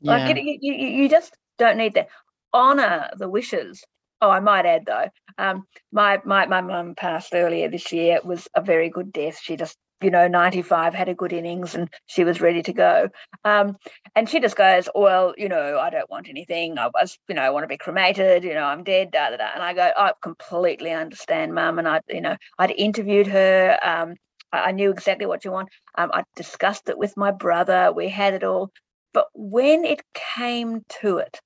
Yeah. 0.00 0.12
Like 0.12 0.36
it, 0.36 0.42
you, 0.42 0.58
you, 0.60 1.02
you 1.02 1.08
just 1.08 1.36
don't 1.58 1.76
need 1.76 1.94
that. 1.94 2.08
Honor 2.52 3.10
the 3.16 3.28
wishes. 3.28 3.84
Oh, 4.22 4.30
I 4.30 4.40
might 4.40 4.66
add 4.66 4.84
though, 4.86 5.08
um, 5.38 5.64
my 5.92 6.20
my 6.24 6.46
my 6.46 6.60
mum 6.60 6.94
passed 6.94 7.34
earlier 7.34 7.68
this 7.70 7.90
year. 7.92 8.16
It 8.16 8.24
was 8.24 8.48
a 8.54 8.60
very 8.60 8.90
good 8.90 9.12
death. 9.12 9.38
She 9.42 9.56
just 9.56 9.76
you 10.02 10.10
know, 10.10 10.28
95, 10.28 10.94
had 10.94 11.08
a 11.08 11.14
good 11.14 11.32
innings 11.32 11.74
and 11.74 11.88
she 12.06 12.24
was 12.24 12.40
ready 12.40 12.62
to 12.62 12.72
go. 12.72 13.08
Um, 13.44 13.76
and 14.14 14.28
she 14.28 14.40
just 14.40 14.56
goes, 14.56 14.88
Well, 14.94 15.34
you 15.36 15.48
know, 15.48 15.78
I 15.78 15.90
don't 15.90 16.10
want 16.10 16.28
anything. 16.28 16.78
I 16.78 16.88
was, 16.88 17.18
you 17.28 17.34
know, 17.34 17.42
I 17.42 17.50
want 17.50 17.64
to 17.64 17.68
be 17.68 17.76
cremated, 17.76 18.44
you 18.44 18.54
know, 18.54 18.64
I'm 18.64 18.84
dead, 18.84 19.10
da 19.10 19.30
da 19.30 19.36
da. 19.36 19.50
And 19.54 19.62
I 19.62 19.74
go, 19.74 19.90
I 19.96 20.12
completely 20.22 20.92
understand, 20.92 21.54
mum. 21.54 21.78
And 21.78 21.88
I, 21.88 22.00
you 22.08 22.20
know, 22.20 22.36
I'd 22.58 22.70
interviewed 22.70 23.26
her. 23.26 23.78
Um, 23.82 24.14
I, 24.52 24.72
knew 24.72 24.90
exactly 24.90 25.26
what 25.26 25.44
you 25.44 25.52
want. 25.52 25.68
Um, 25.96 26.10
I 26.12 26.24
discussed 26.36 26.88
it 26.88 26.98
with 26.98 27.16
my 27.16 27.30
brother. 27.30 27.92
We 27.94 28.08
had 28.08 28.34
it 28.34 28.44
all. 28.44 28.70
But 29.12 29.26
when 29.34 29.84
it 29.84 30.02
came 30.14 30.82
to 31.00 31.18
it, 31.18 31.40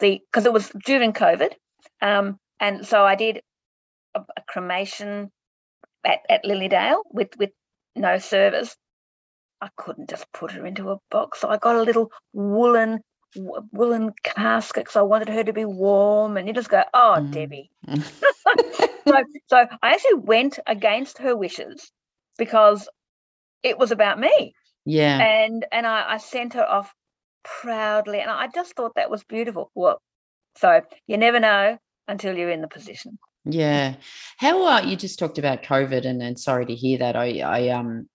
the 0.00 0.20
because 0.30 0.46
it 0.46 0.52
was 0.52 0.70
during 0.84 1.12
COVID, 1.12 1.52
um, 2.02 2.38
and 2.60 2.86
so 2.86 3.04
I 3.04 3.14
did 3.14 3.40
a, 4.14 4.20
a 4.36 4.42
cremation 4.48 5.30
at, 6.04 6.20
at 6.28 6.44
Lilydale 6.44 7.02
with 7.12 7.28
with 7.38 7.50
no 7.96 8.18
service. 8.18 8.76
I 9.60 9.68
couldn't 9.76 10.10
just 10.10 10.30
put 10.32 10.52
her 10.52 10.66
into 10.66 10.90
a 10.90 10.98
box. 11.10 11.40
So 11.40 11.48
I 11.48 11.56
got 11.56 11.76
a 11.76 11.82
little 11.82 12.10
woolen 12.32 13.00
woolen 13.36 14.12
casket 14.22 14.84
because 14.84 14.96
I 14.96 15.02
wanted 15.02 15.28
her 15.28 15.42
to 15.42 15.52
be 15.52 15.64
warm. 15.64 16.36
And 16.36 16.46
you 16.46 16.54
just 16.54 16.68
go, 16.68 16.82
oh, 16.92 17.16
mm. 17.18 17.30
Debbie. 17.30 17.70
so, 19.06 19.24
so 19.46 19.66
I 19.82 19.94
actually 19.94 20.14
went 20.14 20.58
against 20.66 21.18
her 21.18 21.36
wishes 21.36 21.90
because 22.38 22.88
it 23.62 23.78
was 23.78 23.90
about 23.90 24.18
me. 24.18 24.54
Yeah. 24.84 25.18
And 25.18 25.64
and 25.72 25.86
I, 25.86 26.14
I 26.14 26.16
sent 26.18 26.54
her 26.54 26.68
off 26.68 26.92
proudly. 27.42 28.20
And 28.20 28.30
I 28.30 28.48
just 28.48 28.74
thought 28.74 28.96
that 28.96 29.10
was 29.10 29.24
beautiful. 29.24 29.70
Well, 29.74 30.00
so 30.56 30.82
you 31.06 31.16
never 31.16 31.40
know 31.40 31.78
until 32.06 32.36
you're 32.36 32.50
in 32.50 32.60
the 32.60 32.68
position. 32.68 33.18
Yeah. 33.44 33.96
How 34.38 34.66
uh, 34.66 34.80
you 34.82 34.96
just 34.96 35.18
talked 35.18 35.38
about 35.38 35.62
COVID 35.62 36.04
and, 36.04 36.22
and 36.22 36.38
sorry 36.38 36.66
to 36.66 36.74
hear 36.74 36.98
that. 36.98 37.16
I, 37.16 37.40
I 37.40 37.68
um 37.68 38.08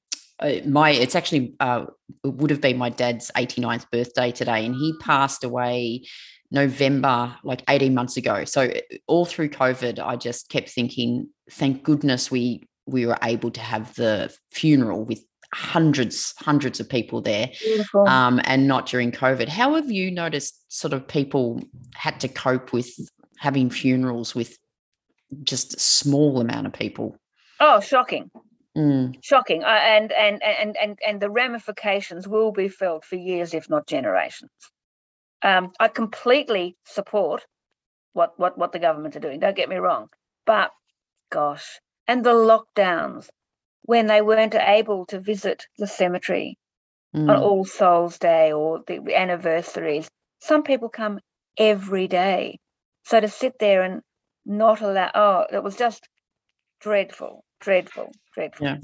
my 0.65 0.91
it's 0.91 1.15
actually 1.15 1.53
uh 1.59 1.85
it 2.23 2.33
would 2.33 2.49
have 2.49 2.61
been 2.61 2.77
my 2.77 2.89
dad's 2.89 3.29
89th 3.35 3.91
birthday 3.91 4.31
today 4.31 4.65
and 4.65 4.73
he 4.73 4.93
passed 5.01 5.43
away 5.43 6.05
November 6.49 7.35
like 7.43 7.63
18 7.69 7.93
months 7.93 8.17
ago. 8.17 8.45
So 8.45 8.63
uh, 8.63 8.79
all 9.07 9.25
through 9.25 9.49
COVID 9.49 9.99
I 9.99 10.15
just 10.15 10.49
kept 10.49 10.69
thinking 10.69 11.29
thank 11.51 11.83
goodness 11.83 12.31
we 12.31 12.67
we 12.87 13.05
were 13.05 13.17
able 13.23 13.51
to 13.51 13.61
have 13.61 13.93
the 13.95 14.33
funeral 14.51 15.03
with 15.03 15.23
hundreds 15.53 16.33
hundreds 16.37 16.79
of 16.79 16.87
people 16.87 17.21
there 17.21 17.49
um, 18.07 18.39
and 18.43 18.67
not 18.67 18.85
during 18.85 19.11
covid 19.11 19.47
how 19.47 19.73
have 19.73 19.89
you 19.89 20.11
noticed 20.11 20.63
sort 20.67 20.93
of 20.93 21.07
people 21.07 21.59
had 21.95 22.19
to 22.19 22.27
cope 22.27 22.71
with 22.71 22.91
having 23.39 23.71
funerals 23.71 24.35
with 24.35 24.59
just 25.43 25.75
a 25.75 25.79
small 25.79 26.41
amount 26.41 26.67
of 26.67 26.73
people. 26.73 27.15
Oh, 27.59 27.79
shocking. 27.79 28.31
Mm. 28.77 29.15
Shocking, 29.21 29.63
uh, 29.63 29.67
and, 29.67 30.11
and 30.11 30.41
and 30.43 30.77
and 30.77 30.99
and 31.05 31.19
the 31.19 31.29
ramifications 31.29 32.27
will 32.27 32.51
be 32.51 32.69
felt 32.69 33.03
for 33.03 33.15
years, 33.15 33.53
if 33.53 33.69
not 33.69 33.87
generations. 33.87 34.51
Um, 35.41 35.71
I 35.79 35.87
completely 35.87 36.77
support 36.85 37.45
what 38.13 38.37
what 38.37 38.57
what 38.57 38.71
the 38.71 38.79
government 38.79 39.15
are 39.15 39.21
doing. 39.21 39.39
Don't 39.39 39.55
get 39.55 39.69
me 39.69 39.77
wrong, 39.77 40.09
but 40.45 40.71
gosh, 41.31 41.79
and 42.07 42.23
the 42.23 42.33
lockdowns 42.33 43.27
when 43.83 44.07
they 44.07 44.21
weren't 44.21 44.55
able 44.55 45.05
to 45.07 45.19
visit 45.19 45.65
the 45.77 45.87
cemetery 45.87 46.57
mm. 47.15 47.29
on 47.29 47.41
All 47.41 47.65
Souls 47.65 48.19
Day 48.19 48.53
or 48.53 48.83
the 48.85 49.15
anniversaries. 49.15 50.07
Some 50.41 50.63
people 50.63 50.89
come 50.89 51.19
every 51.57 52.07
day, 52.07 52.59
so 53.03 53.19
to 53.19 53.27
sit 53.27 53.57
there 53.59 53.81
and 53.81 54.01
not 54.49 54.81
allow. 54.81 55.11
Oh, 55.13 55.45
it 55.53 55.63
was 55.63 55.77
just 55.77 56.09
dreadful, 56.81 57.45
dreadful, 57.61 58.11
dreadful. 58.33 58.65
Yeah. 58.65 58.77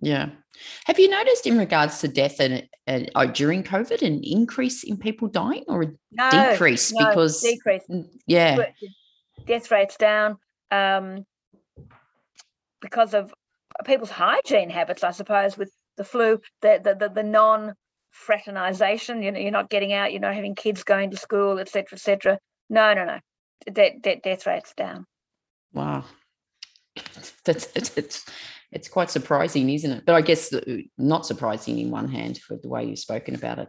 Yeah. 0.00 0.30
Have 0.86 0.98
you 0.98 1.08
noticed 1.08 1.46
in 1.46 1.56
regards 1.56 2.00
to 2.00 2.08
death 2.08 2.40
and, 2.40 2.66
and 2.88 3.08
uh, 3.14 3.26
during 3.26 3.62
COVID 3.62 4.02
an 4.02 4.20
increase 4.24 4.82
in 4.82 4.96
people 4.96 5.28
dying 5.28 5.64
or 5.68 5.82
a 5.82 5.86
no, 6.10 6.30
decrease? 6.30 6.92
No, 6.92 7.08
because 7.08 7.40
decrease. 7.40 7.84
Yeah. 8.26 8.66
Death 9.46 9.70
rates 9.70 9.96
down 9.96 10.38
um, 10.72 11.24
because 12.80 13.14
of 13.14 13.32
people's 13.84 14.10
hygiene 14.10 14.70
habits, 14.70 15.04
I 15.04 15.12
suppose, 15.12 15.56
with 15.56 15.72
the 15.96 16.04
flu, 16.04 16.40
the 16.62 16.80
the 16.82 16.94
the, 16.94 17.08
the 17.08 17.22
non 17.22 17.74
fraternization. 18.10 19.22
You 19.22 19.30
know, 19.30 19.38
you're 19.38 19.52
not 19.52 19.70
getting 19.70 19.92
out, 19.92 20.10
you're 20.10 20.20
not 20.20 20.34
having 20.34 20.56
kids 20.56 20.82
going 20.82 21.12
to 21.12 21.16
school, 21.16 21.60
etc., 21.60 21.90
etc. 21.92 22.38
No, 22.68 22.92
no, 22.94 23.04
no 23.04 23.18
that, 23.66 24.02
that 24.02 24.22
death 24.22 24.46
rates 24.46 24.72
down. 24.76 25.06
Wow, 25.72 26.04
that's 27.44 27.68
it's, 27.74 27.96
it's 27.96 28.26
it's 28.70 28.88
quite 28.88 29.10
surprising, 29.10 29.70
isn't 29.70 29.90
it? 29.90 30.06
But 30.06 30.14
I 30.14 30.20
guess 30.20 30.52
not 30.98 31.26
surprising 31.26 31.78
in 31.78 31.90
one 31.90 32.08
hand 32.08 32.38
for 32.38 32.56
the 32.56 32.68
way 32.68 32.84
you've 32.84 32.98
spoken 32.98 33.34
about 33.34 33.58
it. 33.58 33.68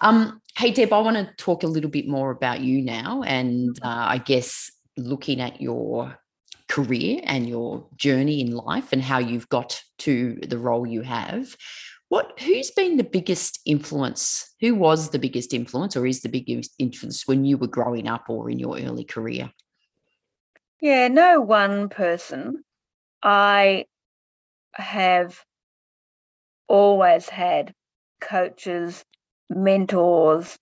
Um, 0.00 0.40
hey 0.56 0.70
Deb, 0.70 0.92
I 0.92 1.00
want 1.00 1.16
to 1.16 1.30
talk 1.36 1.62
a 1.62 1.66
little 1.66 1.90
bit 1.90 2.08
more 2.08 2.30
about 2.30 2.60
you 2.60 2.82
now, 2.82 3.22
and 3.22 3.78
uh, 3.82 4.06
I 4.08 4.18
guess 4.18 4.70
looking 4.96 5.40
at 5.40 5.60
your 5.60 6.18
career 6.68 7.20
and 7.24 7.48
your 7.48 7.86
journey 7.96 8.40
in 8.40 8.52
life 8.52 8.92
and 8.92 9.02
how 9.02 9.18
you've 9.18 9.48
got 9.48 9.82
to 9.98 10.38
the 10.46 10.58
role 10.58 10.86
you 10.86 11.02
have. 11.02 11.56
What 12.10 12.40
who's 12.40 12.72
been 12.72 12.96
the 12.96 13.04
biggest 13.04 13.60
influence? 13.64 14.52
Who 14.60 14.74
was 14.74 15.10
the 15.10 15.18
biggest 15.20 15.54
influence 15.54 15.96
or 15.96 16.04
is 16.04 16.22
the 16.22 16.28
biggest 16.28 16.74
influence 16.76 17.22
when 17.24 17.44
you 17.44 17.56
were 17.56 17.68
growing 17.68 18.08
up 18.08 18.24
or 18.28 18.50
in 18.50 18.58
your 18.58 18.80
early 18.80 19.04
career? 19.04 19.52
Yeah, 20.80 21.06
no 21.06 21.40
one 21.40 21.88
person. 21.88 22.64
I 23.22 23.84
have 24.72 25.38
always 26.66 27.28
had 27.28 27.72
coaches, 28.20 29.04
mentors. 29.48 30.58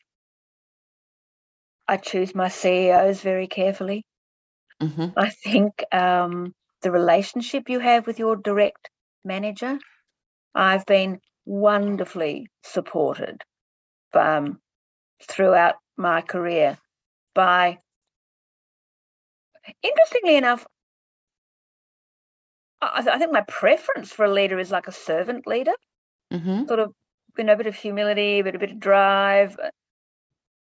I 1.88 1.96
choose 1.96 2.34
my 2.34 2.48
CEOs 2.48 3.22
very 3.22 3.46
carefully. 3.46 4.04
Mm-hmm. 4.82 5.18
I 5.18 5.30
think 5.30 5.82
um, 5.92 6.54
the 6.82 6.90
relationship 6.90 7.70
you 7.70 7.78
have 7.78 8.06
with 8.06 8.18
your 8.18 8.36
direct 8.36 8.90
manager. 9.24 9.78
I've 10.54 10.84
been 10.84 11.20
wonderfully 11.48 12.46
supported 12.62 13.42
um, 14.12 14.60
throughout 15.22 15.76
my 15.96 16.20
career 16.20 16.78
by, 17.34 17.78
interestingly 19.82 20.36
enough, 20.36 20.66
I, 22.82 23.02
I, 23.10 23.18
think 23.18 23.32
my 23.32 23.44
preference 23.48 24.12
for 24.12 24.26
a 24.26 24.32
leader 24.32 24.58
is 24.58 24.70
like 24.70 24.88
a 24.88 24.92
servant 24.92 25.46
leader, 25.46 25.72
mm-hmm. 26.32 26.66
sort 26.66 26.80
of, 26.80 26.92
you 27.38 27.44
know, 27.44 27.54
a 27.54 27.56
bit 27.56 27.66
of 27.66 27.74
humility, 27.74 28.42
but 28.42 28.54
a 28.54 28.58
bit 28.58 28.72
of 28.72 28.78
drive. 28.78 29.56
Uh, 29.62 29.70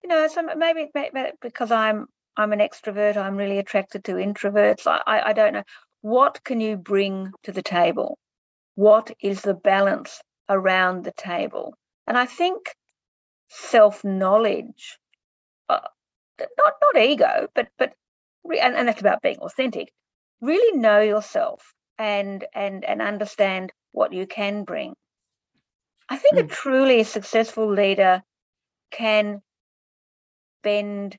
you 0.04 0.10
know, 0.10 0.28
so 0.28 0.44
maybe, 0.56 0.90
maybe 0.94 1.32
because 1.42 1.72
I'm 1.72 2.06
I'm 2.38 2.54
an 2.54 2.60
extrovert, 2.60 3.18
I'm 3.18 3.38
really 3.38 3.58
attracted 3.58 4.04
to 4.06 4.14
introverts. 4.14 4.86
I, 4.86 5.02
I, 5.08 5.30
I 5.30 5.34
don't 5.34 5.54
know. 5.54 5.64
What 6.02 6.44
can 6.44 6.60
you 6.60 6.78
bring 6.78 7.32
to 7.44 7.52
the 7.52 7.64
table? 7.64 8.20
What 8.76 9.12
is 9.22 9.42
the 9.42 9.54
balance 9.56 10.22
around 10.50 11.04
the 11.04 11.12
table. 11.12 11.76
And 12.08 12.18
I 12.18 12.26
think 12.26 12.76
self 13.50 14.04
knowledge, 14.04 14.98
uh, 15.70 15.80
not 16.40 16.74
not 16.82 17.02
ego, 17.02 17.48
but 17.54 17.70
but 17.78 17.94
and, 18.46 18.76
and 18.76 18.88
that's 18.88 19.02
about 19.02 19.22
being 19.22 19.40
authentic. 19.40 19.92
Really 20.42 20.78
know 20.78 21.00
yourself 21.00 21.74
and 21.98 22.46
and 22.54 22.84
and 22.86 23.02
understand 23.02 23.72
what 23.92 24.14
you 24.14 24.28
can 24.28 24.64
bring. 24.64 24.94
I 26.10 26.18
think 26.18 26.36
mm. 26.36 26.40
a 26.40 26.44
hmm. 26.44 26.50
truly 26.50 27.04
successful 27.04 27.72
leader 27.72 28.22
can 28.92 29.42
bend 30.62 31.18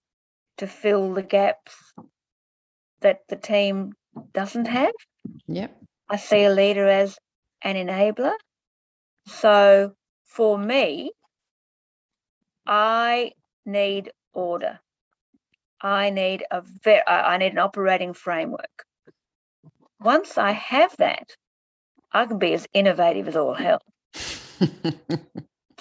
to 0.58 0.66
fill 0.66 1.12
the 1.14 1.22
gaps 1.22 1.74
that 3.00 3.20
the 3.28 3.36
team 3.36 3.92
doesn't 4.32 4.66
have. 4.66 4.92
Yep. 5.46 5.76
I 6.08 6.16
see 6.16 6.44
a 6.44 6.50
leader 6.50 6.86
as 6.86 7.18
an 7.62 7.74
enabler 7.74 8.34
so 9.26 9.92
for 10.24 10.58
me, 10.58 11.12
I 12.66 13.32
need 13.64 14.12
order. 14.32 14.80
I 15.80 16.10
need 16.10 16.44
a 16.50 16.62
very, 16.82 17.02
I 17.06 17.36
need 17.38 17.52
an 17.52 17.58
operating 17.58 18.14
framework. 18.14 18.84
Once 20.00 20.38
I 20.38 20.52
have 20.52 20.96
that, 20.98 21.36
I 22.12 22.26
can 22.26 22.38
be 22.38 22.54
as 22.54 22.66
innovative 22.72 23.28
as 23.28 23.36
all 23.36 23.54
hell. 23.54 23.80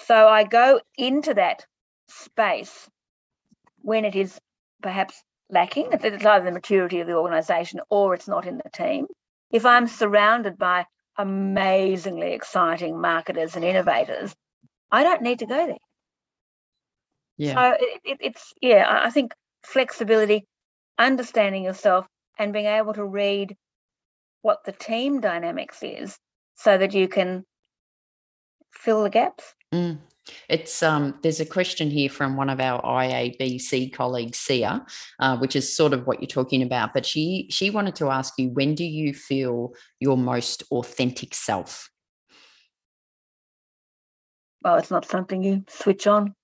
so 0.00 0.28
I 0.28 0.44
go 0.44 0.80
into 0.96 1.34
that 1.34 1.64
space 2.08 2.88
when 3.82 4.04
it 4.04 4.14
is 4.14 4.38
perhaps 4.82 5.22
lacking. 5.50 5.88
It's 5.92 6.04
either 6.04 6.44
the 6.44 6.52
maturity 6.52 7.00
of 7.00 7.06
the 7.06 7.14
organisation 7.14 7.80
or 7.88 8.14
it's 8.14 8.28
not 8.28 8.46
in 8.46 8.58
the 8.58 8.70
team. 8.70 9.06
If 9.50 9.64
I'm 9.64 9.86
surrounded 9.86 10.58
by 10.58 10.86
amazingly 11.18 12.32
exciting 12.32 13.00
marketers 13.00 13.56
and 13.56 13.64
innovators, 13.64 14.34
I 14.90 15.02
don't 15.02 15.22
need 15.22 15.40
to 15.40 15.46
go 15.46 15.66
there. 15.66 15.76
Yeah. 17.36 17.54
So 17.54 17.76
it, 17.80 18.00
it, 18.04 18.18
it's 18.20 18.52
yeah. 18.62 18.84
I 19.04 19.10
think 19.10 19.34
flexibility, 19.62 20.46
understanding 20.98 21.64
yourself, 21.64 22.06
and 22.38 22.52
being 22.52 22.66
able 22.66 22.94
to 22.94 23.04
read 23.04 23.56
what 24.42 24.64
the 24.64 24.72
team 24.72 25.20
dynamics 25.20 25.78
is, 25.82 26.16
so 26.56 26.78
that 26.78 26.94
you 26.94 27.08
can 27.08 27.44
fill 28.70 29.02
the 29.02 29.10
gaps. 29.10 29.54
Mm. 29.72 29.98
It's 30.48 30.82
um, 30.82 31.18
there's 31.22 31.40
a 31.40 31.46
question 31.46 31.90
here 31.90 32.08
from 32.08 32.36
one 32.36 32.50
of 32.50 32.60
our 32.60 32.82
IABC 32.82 33.92
colleagues, 33.92 34.38
Sia, 34.38 34.84
uh, 35.20 35.36
which 35.38 35.56
is 35.56 35.74
sort 35.74 35.92
of 35.92 36.06
what 36.06 36.20
you're 36.20 36.26
talking 36.26 36.62
about. 36.62 36.94
But 36.94 37.06
she 37.06 37.46
she 37.50 37.70
wanted 37.70 37.94
to 37.96 38.10
ask 38.10 38.34
you, 38.38 38.50
when 38.50 38.74
do 38.74 38.84
you 38.84 39.14
feel 39.14 39.74
your 40.00 40.16
most 40.16 40.62
authentic 40.70 41.34
self? 41.34 41.90
Well, 44.62 44.76
it's 44.76 44.90
not 44.90 45.06
something 45.06 45.42
you 45.42 45.64
switch 45.68 46.06
on. 46.06 46.34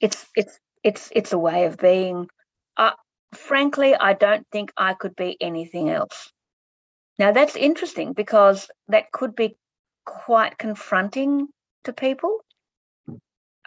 It's 0.00 0.26
it's 0.36 0.58
it's 0.84 1.10
it's 1.12 1.32
a 1.32 1.38
way 1.38 1.64
of 1.64 1.78
being. 1.78 2.28
Uh, 2.76 2.92
frankly, 3.34 3.94
I 3.94 4.12
don't 4.12 4.46
think 4.52 4.72
I 4.76 4.94
could 4.94 5.16
be 5.16 5.36
anything 5.40 5.90
else. 5.90 6.30
Now 7.18 7.32
that's 7.32 7.56
interesting 7.56 8.12
because 8.12 8.68
that 8.88 9.10
could 9.10 9.34
be 9.34 9.56
quite 10.04 10.58
confronting 10.58 11.48
to 11.84 11.92
people 11.92 12.40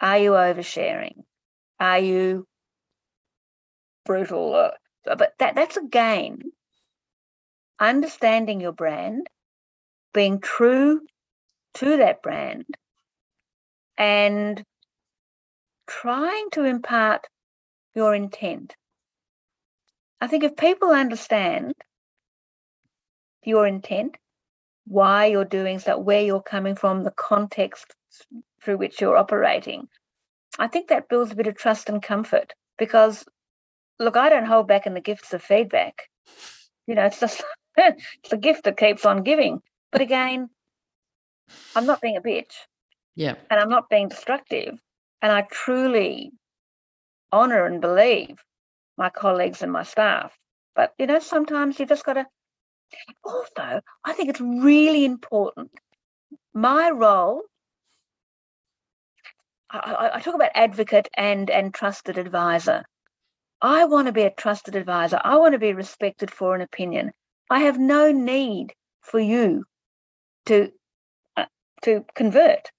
are 0.00 0.18
you 0.18 0.32
oversharing? 0.32 1.24
Are 1.78 1.98
you 1.98 2.46
brutal? 4.04 4.70
But 5.04 5.32
that, 5.38 5.54
that's 5.54 5.76
again 5.76 6.40
understanding 7.80 8.60
your 8.60 8.72
brand, 8.72 9.26
being 10.12 10.40
true 10.40 11.00
to 11.74 11.96
that 11.96 12.22
brand, 12.22 12.66
and 13.96 14.62
trying 15.86 16.50
to 16.50 16.64
impart 16.64 17.26
your 17.94 18.14
intent. 18.14 18.74
I 20.20 20.26
think 20.26 20.44
if 20.44 20.56
people 20.56 20.90
understand 20.90 21.72
your 23.42 23.66
intent, 23.66 24.16
why 24.86 25.26
you're 25.26 25.44
doing 25.44 25.78
so, 25.78 25.98
where 25.98 26.22
you're 26.22 26.42
coming 26.42 26.76
from, 26.76 27.04
the 27.04 27.10
context 27.12 27.94
through 28.62 28.78
which 28.78 29.00
you're 29.00 29.16
operating, 29.16 29.88
I 30.58 30.68
think 30.68 30.88
that 30.88 31.08
builds 31.08 31.32
a 31.32 31.36
bit 31.36 31.46
of 31.46 31.56
trust 31.56 31.88
and 31.88 32.02
comfort 32.02 32.52
because, 32.78 33.24
look, 33.98 34.16
I 34.16 34.28
don't 34.28 34.46
hold 34.46 34.68
back 34.68 34.86
in 34.86 34.94
the 34.94 35.00
gifts 35.00 35.32
of 35.32 35.42
feedback. 35.42 36.08
You 36.86 36.94
know, 36.94 37.06
it's 37.06 37.20
just 37.20 37.42
it's 37.76 38.32
a 38.32 38.36
gift 38.36 38.64
that 38.64 38.76
keeps 38.76 39.04
on 39.04 39.22
giving. 39.22 39.60
But 39.92 40.00
again, 40.00 40.50
I'm 41.74 41.86
not 41.86 42.00
being 42.00 42.16
a 42.16 42.20
bitch. 42.20 42.52
Yeah. 43.14 43.34
And 43.50 43.60
I'm 43.60 43.68
not 43.68 43.88
being 43.88 44.08
destructive. 44.08 44.78
And 45.22 45.32
I 45.32 45.42
truly 45.42 46.32
honor 47.32 47.66
and 47.66 47.80
believe 47.80 48.42
my 48.96 49.10
colleagues 49.10 49.62
and 49.62 49.72
my 49.72 49.82
staff. 49.82 50.36
But, 50.74 50.94
you 50.98 51.06
know, 51.06 51.18
sometimes 51.18 51.78
you 51.78 51.86
just 51.86 52.04
got 52.04 52.14
to. 52.14 52.26
Also, 53.24 53.80
I 54.04 54.12
think 54.14 54.30
it's 54.30 54.40
really 54.40 55.04
important. 55.04 55.70
My 56.54 56.90
role 56.90 57.42
I, 59.72 60.10
I 60.14 60.20
talk 60.20 60.34
about 60.34 60.50
advocate 60.54 61.08
and 61.14 61.50
and 61.50 61.72
trusted 61.72 62.18
advisor. 62.18 62.84
I 63.62 63.84
want 63.84 64.06
to 64.06 64.12
be 64.12 64.22
a 64.22 64.30
trusted 64.30 64.74
advisor. 64.74 65.20
I 65.22 65.36
want 65.36 65.52
to 65.52 65.58
be 65.58 65.74
respected 65.74 66.30
for 66.30 66.54
an 66.54 66.60
opinion. 66.60 67.12
I 67.50 67.60
have 67.60 67.78
no 67.78 68.10
need 68.10 68.72
for 69.02 69.20
you 69.20 69.64
to 70.46 70.72
uh, 71.36 71.46
to 71.82 72.04
convert. 72.14 72.70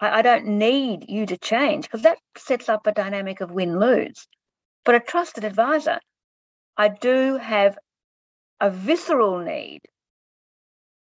I, 0.00 0.18
I 0.18 0.22
don't 0.22 0.46
need 0.46 1.06
you 1.08 1.26
to 1.26 1.36
change 1.38 1.84
because 1.84 2.02
that 2.02 2.18
sets 2.36 2.68
up 2.68 2.86
a 2.86 2.92
dynamic 2.92 3.40
of 3.40 3.50
win 3.50 3.78
lose. 3.78 4.26
But 4.84 4.94
a 4.94 5.00
trusted 5.00 5.44
advisor, 5.44 6.00
I 6.76 6.88
do 6.88 7.36
have 7.36 7.78
a 8.60 8.70
visceral 8.70 9.38
need 9.38 9.82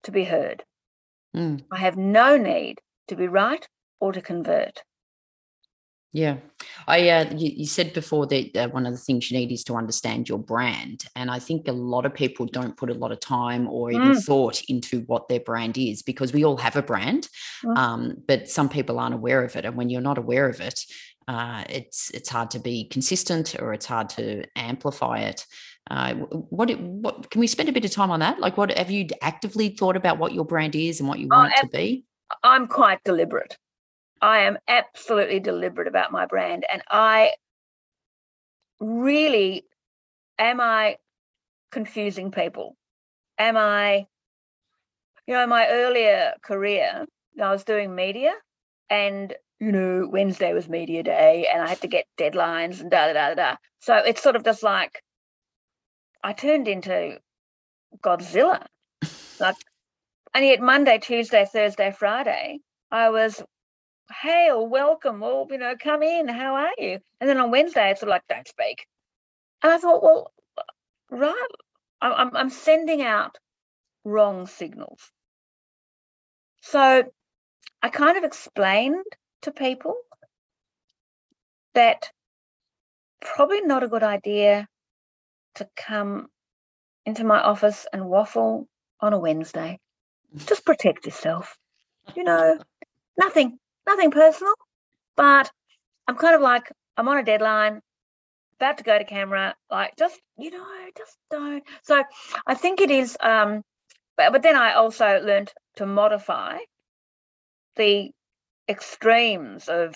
to 0.03 0.12
be 0.12 0.23
heard. 0.25 0.63
Mm. 1.35 1.63
I 1.71 1.77
have 1.77 1.97
no 1.97 2.38
need 2.38 2.79
to 3.07 3.15
be 3.15 3.27
right 3.27 3.65
or 3.99 4.12
to 4.13 4.21
convert. 4.21 4.81
Yeah, 6.12 6.38
I 6.88 7.08
uh, 7.10 7.34
you, 7.36 7.52
you, 7.56 7.65
said 7.67 7.93
before 7.93 8.26
that 8.28 8.58
uh, 8.58 8.67
one 8.69 8.88
of 8.88 8.93
the 8.93 8.98
things 8.98 9.30
you 9.30 9.38
need 9.38 9.52
is 9.52 9.63
to 9.65 9.76
understand 9.76 10.28
your 10.28 10.39
brand, 10.39 11.06
and 11.15 11.30
I 11.30 11.38
think 11.38 11.67
a 11.67 11.72
lot 11.72 12.08
of 12.08 12.15
people 12.15 12.48
don't 12.48 12.76
put 12.76 12.89
a 12.89 12.95
lot 12.95 13.12
of 13.12 13.19
time 13.19 13.67
or 13.67 13.91
even 13.91 14.13
mm. 14.13 14.24
thought 14.24 14.63
into 14.69 15.02
what 15.02 15.28
their 15.28 15.39
brand 15.39 15.78
is 15.78 16.02
because 16.02 16.34
we 16.34 16.43
all 16.43 16.58
have 16.58 16.76
a 16.76 16.82
brand, 16.82 17.30
mm. 17.63 17.78
um, 17.78 18.15
but 18.28 18.50
some 18.50 18.69
people 18.69 19.00
aren't 19.00 19.13
aware 19.13 19.43
of 19.43 19.56
it, 19.56 19.65
and 19.65 19.76
when 19.76 19.91
you're 19.91 20.02
not 20.02 20.17
aware 20.17 20.50
of 20.50 20.60
it, 20.62 20.84
uh, 21.28 21.63
it's 21.69 22.10
it's 22.10 22.30
hard 22.30 22.50
to 22.52 22.60
be 22.60 22.86
consistent 22.86 23.56
or 23.60 23.72
it's 23.72 23.86
hard 23.86 24.10
to 24.10 24.43
amplify 24.56 25.19
it. 25.19 25.45
Uh, 25.91 26.15
what 26.15 26.72
what 26.80 27.30
can 27.30 27.39
we 27.39 27.45
spend 27.45 27.69
a 27.69 27.72
bit 27.72 27.86
of 27.86 27.91
time 27.91 28.10
on 28.10 28.19
that? 28.19 28.39
Like, 28.39 28.58
what 28.58 28.76
have 28.76 28.89
you 28.89 29.06
actively 29.22 29.69
thought 29.69 29.95
about 29.95 30.17
what 30.17 30.34
your 30.34 30.45
brand 30.45 30.76
is 30.76 31.00
and 31.00 31.08
what 31.08 31.19
you 31.19 31.28
oh, 31.32 31.38
want 31.38 31.54
oh, 31.56 31.60
it 31.60 31.62
to 31.62 31.67
be? 31.67 32.06
I'm 32.43 32.67
quite 32.67 33.04
deliberate. 33.04 33.58
I 34.21 34.39
am 34.39 34.58
absolutely 34.67 35.39
deliberate 35.39 35.88
about 35.88 36.12
my 36.12 36.25
brand. 36.25 36.65
And 36.71 36.82
I 36.89 37.34
really 38.79 39.65
am 40.38 40.62
I 40.62 40.97
confusing 41.71 42.32
people? 42.32 42.75
Am 43.38 43.55
I, 43.58 44.08
you 45.27 45.34
know, 45.34 45.43
in 45.43 45.49
my 45.49 45.67
earlier 45.67 46.34
career, 46.41 47.05
I 47.41 47.51
was 47.51 47.63
doing 47.63 47.95
media 47.95 48.34
and, 48.89 49.34
you 49.60 49.71
know, 49.71 50.08
Wednesday 50.12 50.53
was 50.53 50.67
media 50.67 51.03
day 51.03 51.47
and 51.51 51.62
I 51.62 51.67
had 51.69 51.82
to 51.82 51.88
get 51.88 52.05
deadlines 52.17 52.82
and 52.82 52.91
da 52.91 53.08
da 53.08 53.13
da 53.13 53.34
da. 53.36 53.55
So 53.79 53.95
it's 53.95 54.21
sort 54.21 54.36
of 54.36 54.43
just 54.43 54.63
like 54.63 55.01
I 56.23 56.34
turned 56.34 56.67
into 56.67 57.19
Godzilla. 58.01 58.65
like, 59.39 59.55
and 60.34 60.45
yet 60.45 60.60
Monday, 60.60 60.99
Tuesday, 60.99 61.45
Thursday, 61.51 61.91
Friday, 61.97 62.60
I 62.91 63.10
was 63.10 63.41
or 64.52 64.67
welcome, 64.67 65.24
or, 65.24 65.48
you 65.50 65.58
know, 65.58 65.76
come 65.82 66.04
in, 66.04 66.28
how 66.28 66.56
are 66.56 66.74
you? 66.78 67.00
And 67.19 67.30
then 67.30 67.38
on 67.38 67.52
Wednesday, 67.52 67.91
it's 67.91 68.04
like, 68.04 68.24
don't 68.28 68.48
speak. 68.48 68.86
And 69.63 69.72
I 69.72 69.78
thought, 69.78 70.04
well, 70.04 70.32
right, 71.12 71.48
I'm, 72.02 72.36
I'm 72.36 72.50
sending 72.50 73.02
out 73.02 73.38
wrong 74.04 74.48
signals. 74.48 75.00
So 76.62 77.04
I 77.82 77.89
kind 77.89 78.17
of 78.17 78.24
explained 78.24 79.06
to 79.43 79.52
people 79.52 79.95
that 81.74 82.10
probably 83.22 83.62
not 83.62 83.84
a 83.84 83.88
good 83.88 84.04
idea 84.04 84.67
to 85.56 85.67
come 85.76 86.28
into 87.06 87.24
my 87.24 87.39
office 87.41 87.86
and 87.91 88.06
waffle 88.06 88.67
on 89.00 89.13
a 89.13 89.19
Wednesday. 89.19 89.80
Just 90.36 90.65
protect 90.65 91.06
yourself. 91.06 91.58
You 92.15 92.24
know, 92.24 92.60
nothing 93.17 93.58
nothing 93.89 94.12
personal, 94.12 94.54
but 95.15 95.52
I'm 96.08 96.15
kind 96.15 96.36
of 96.36 96.41
like, 96.41 96.71
I'm 96.95 97.08
on 97.08 97.17
a 97.17 97.23
deadline, 97.23 97.82
about 98.60 98.78
to 98.78 98.84
go 98.84 98.97
to 98.97 99.04
camera, 99.04 99.56
like 99.69 99.95
just, 99.97 100.19
you 100.38 100.52
know, 100.52 100.65
just 100.97 101.17
don't. 101.32 101.63
So 101.84 102.04
I 102.45 102.54
think 102.54 102.82
it 102.82 102.91
is, 102.91 103.17
um, 103.19 103.63
but, 104.15 104.32
but 104.32 104.43
then 104.43 104.56
I 104.56 104.73
also 104.73 105.19
learned 105.21 105.52
to 105.78 105.86
modify 105.86 106.58
the 107.75 108.12
extremes 108.67 109.69
of 109.69 109.95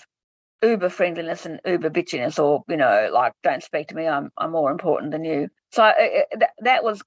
uber 0.62 0.88
friendliness 0.88 1.46
and 1.46 1.60
uber 1.66 1.90
bitchiness 1.90 2.42
or 2.42 2.64
you 2.68 2.76
know 2.76 3.10
like 3.12 3.32
don't 3.42 3.62
speak 3.62 3.88
to 3.88 3.94
me 3.94 4.08
i'm 4.08 4.30
i'm 4.38 4.50
more 4.50 4.70
important 4.70 5.12
than 5.12 5.22
you 5.22 5.48
so 5.72 5.82
uh, 5.82 5.88
uh 5.88 6.36
that, 6.38 6.50
that 6.60 6.82
was 6.82 7.02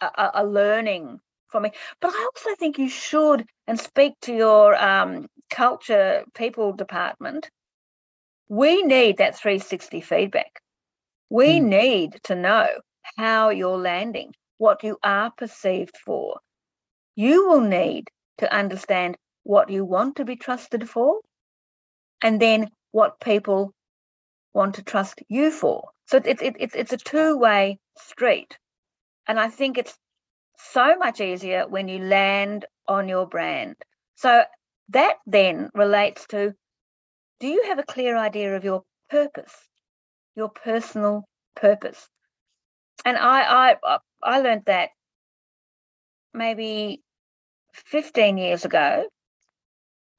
a, 0.00 0.30
a, 0.34 0.46
learning 0.46 1.18
for 1.52 1.60
me 1.60 1.70
but 2.00 2.10
i 2.12 2.28
also 2.34 2.54
think 2.58 2.78
you 2.78 2.88
should 2.88 3.44
and 3.66 3.78
speak 3.78 4.14
to 4.20 4.34
your 4.34 4.74
um, 4.82 5.26
culture 5.52 6.24
people 6.34 6.72
department, 6.72 7.48
we 8.48 8.82
need 8.82 9.18
that 9.18 9.38
360 9.38 10.00
feedback. 10.00 10.60
We 11.30 11.60
mm. 11.60 11.64
need 11.64 12.20
to 12.24 12.34
know 12.34 12.68
how 13.16 13.50
you're 13.50 13.78
landing, 13.78 14.34
what 14.58 14.82
you 14.82 14.98
are 15.04 15.30
perceived 15.36 15.96
for. 15.96 16.40
You 17.14 17.48
will 17.48 17.60
need 17.60 18.08
to 18.38 18.52
understand 18.52 19.16
what 19.44 19.70
you 19.70 19.84
want 19.84 20.16
to 20.16 20.24
be 20.24 20.36
trusted 20.36 20.88
for, 20.88 21.20
and 22.22 22.40
then 22.40 22.70
what 22.90 23.20
people 23.20 23.72
want 24.54 24.76
to 24.76 24.82
trust 24.82 25.22
you 25.28 25.50
for. 25.50 25.90
So 26.06 26.16
it's 26.24 26.42
it, 26.42 26.56
it's 26.58 26.74
it's 26.74 26.92
a 26.92 26.96
two 26.96 27.36
way 27.36 27.78
street, 27.98 28.56
and 29.26 29.38
I 29.38 29.48
think 29.48 29.78
it's 29.78 29.96
so 30.58 30.96
much 30.96 31.20
easier 31.20 31.66
when 31.68 31.88
you 31.88 31.98
land 31.98 32.66
on 32.86 33.08
your 33.08 33.26
brand. 33.26 33.76
So 34.16 34.44
that 34.90 35.16
then 35.26 35.70
relates 35.74 36.26
to 36.28 36.54
do 37.40 37.48
you 37.48 37.64
have 37.68 37.78
a 37.78 37.84
clear 37.84 38.16
idea 38.16 38.54
of 38.56 38.64
your 38.64 38.82
purpose, 39.10 39.54
your 40.36 40.48
personal 40.48 41.24
purpose? 41.56 42.08
And 43.04 43.16
I 43.16 43.76
I 43.82 43.98
I 44.22 44.40
learned 44.40 44.62
that 44.66 44.90
maybe 46.32 47.02
15 47.74 48.38
years 48.38 48.64
ago. 48.64 49.04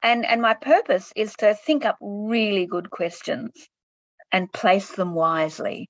And 0.02 0.26
and 0.26 0.42
my 0.42 0.54
purpose 0.54 1.12
is 1.16 1.34
to 1.36 1.54
think 1.54 1.86
up 1.86 1.96
really 2.00 2.66
good 2.66 2.90
questions 2.90 3.52
and 4.30 4.52
place 4.52 4.90
them 4.92 5.14
wisely. 5.14 5.88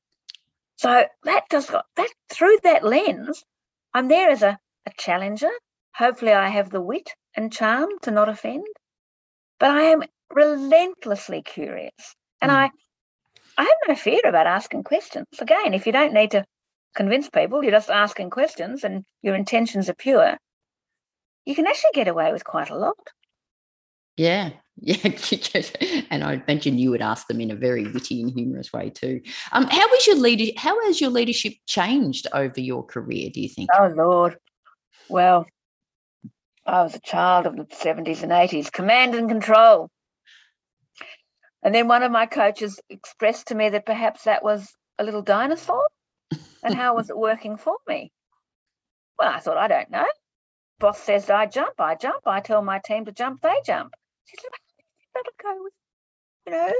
So 0.76 1.04
that 1.24 1.44
just 1.50 1.70
got 1.70 1.86
that 1.96 2.10
through 2.30 2.58
that 2.62 2.84
lens, 2.84 3.42
I'm 3.94 4.08
there 4.08 4.28
as 4.30 4.42
a, 4.42 4.58
a 4.86 4.90
challenger. 4.98 5.50
Hopefully 5.94 6.32
I 6.32 6.48
have 6.48 6.68
the 6.68 6.80
wit 6.80 7.10
and 7.36 7.52
charm 7.52 7.88
to 8.02 8.10
not 8.10 8.28
offend. 8.28 8.66
But 9.60 9.70
I 9.70 9.82
am 9.82 10.02
relentlessly 10.30 11.42
curious. 11.42 12.16
And 12.42 12.50
mm. 12.50 12.56
I 12.56 12.70
I 13.56 13.62
have 13.62 13.88
no 13.88 13.94
fear 13.94 14.20
about 14.24 14.48
asking 14.48 14.82
questions. 14.82 15.26
Again, 15.38 15.74
if 15.74 15.86
you 15.86 15.92
don't 15.92 16.12
need 16.12 16.32
to 16.32 16.44
convince 16.94 17.30
people, 17.30 17.62
you're 17.62 17.72
just 17.72 17.90
asking 17.90 18.30
questions 18.30 18.82
and 18.82 19.04
your 19.22 19.36
intentions 19.36 19.88
are 19.88 19.94
pure, 19.94 20.36
you 21.44 21.54
can 21.54 21.66
actually 21.66 21.92
get 21.94 22.08
away 22.08 22.32
with 22.32 22.44
quite 22.44 22.70
a 22.70 22.76
lot. 22.76 22.98
Yeah, 24.16 24.50
yeah, 24.80 25.10
and 26.10 26.24
I 26.24 26.42
mentioned 26.48 26.80
you 26.80 26.90
would 26.90 27.00
ask 27.00 27.28
them 27.28 27.40
in 27.40 27.50
a 27.50 27.54
very 27.54 27.84
witty 27.84 28.20
and 28.20 28.30
humorous 28.30 28.72
way 28.72 28.90
too. 28.90 29.20
Um, 29.52 29.66
how 29.68 29.88
was 29.88 30.06
your 30.06 30.16
leader? 30.16 30.52
How 30.56 30.84
has 30.86 31.00
your 31.00 31.10
leadership 31.10 31.54
changed 31.66 32.26
over 32.32 32.60
your 32.60 32.84
career? 32.84 33.30
Do 33.32 33.40
you 33.40 33.48
think? 33.48 33.70
Oh 33.78 33.92
Lord, 33.94 34.36
well, 35.08 35.46
I 36.66 36.82
was 36.82 36.94
a 36.94 37.00
child 37.00 37.46
of 37.46 37.56
the 37.56 37.64
70s 37.64 38.22
and 38.22 38.32
80s, 38.32 38.72
command 38.72 39.14
and 39.14 39.28
control. 39.28 39.90
And 41.62 41.74
then 41.74 41.88
one 41.88 42.02
of 42.02 42.12
my 42.12 42.26
coaches 42.26 42.80
expressed 42.90 43.48
to 43.48 43.54
me 43.54 43.70
that 43.70 43.86
perhaps 43.86 44.24
that 44.24 44.42
was 44.42 44.70
a 44.98 45.04
little 45.04 45.22
dinosaur. 45.22 45.88
And 46.62 46.74
how 46.74 46.94
was 46.94 47.10
it 47.10 47.16
working 47.16 47.56
for 47.56 47.76
me? 47.86 48.10
Well, 49.18 49.32
I 49.32 49.40
thought, 49.40 49.56
I 49.56 49.68
don't 49.68 49.90
know. 49.90 50.06
Boss 50.78 50.98
says 50.98 51.30
I 51.30 51.46
jump, 51.46 51.80
I 51.80 51.94
jump. 51.94 52.26
I 52.26 52.40
tell 52.40 52.62
my 52.62 52.80
team 52.80 53.04
to 53.04 53.12
jump, 53.12 53.40
they 53.42 53.54
jump. 53.64 53.92
She 54.26 54.36
said, 54.40 54.50
that'll 55.14 55.32
go 55.42 55.62
with, 55.62 55.72
you 56.46 56.52
know, 56.52 56.72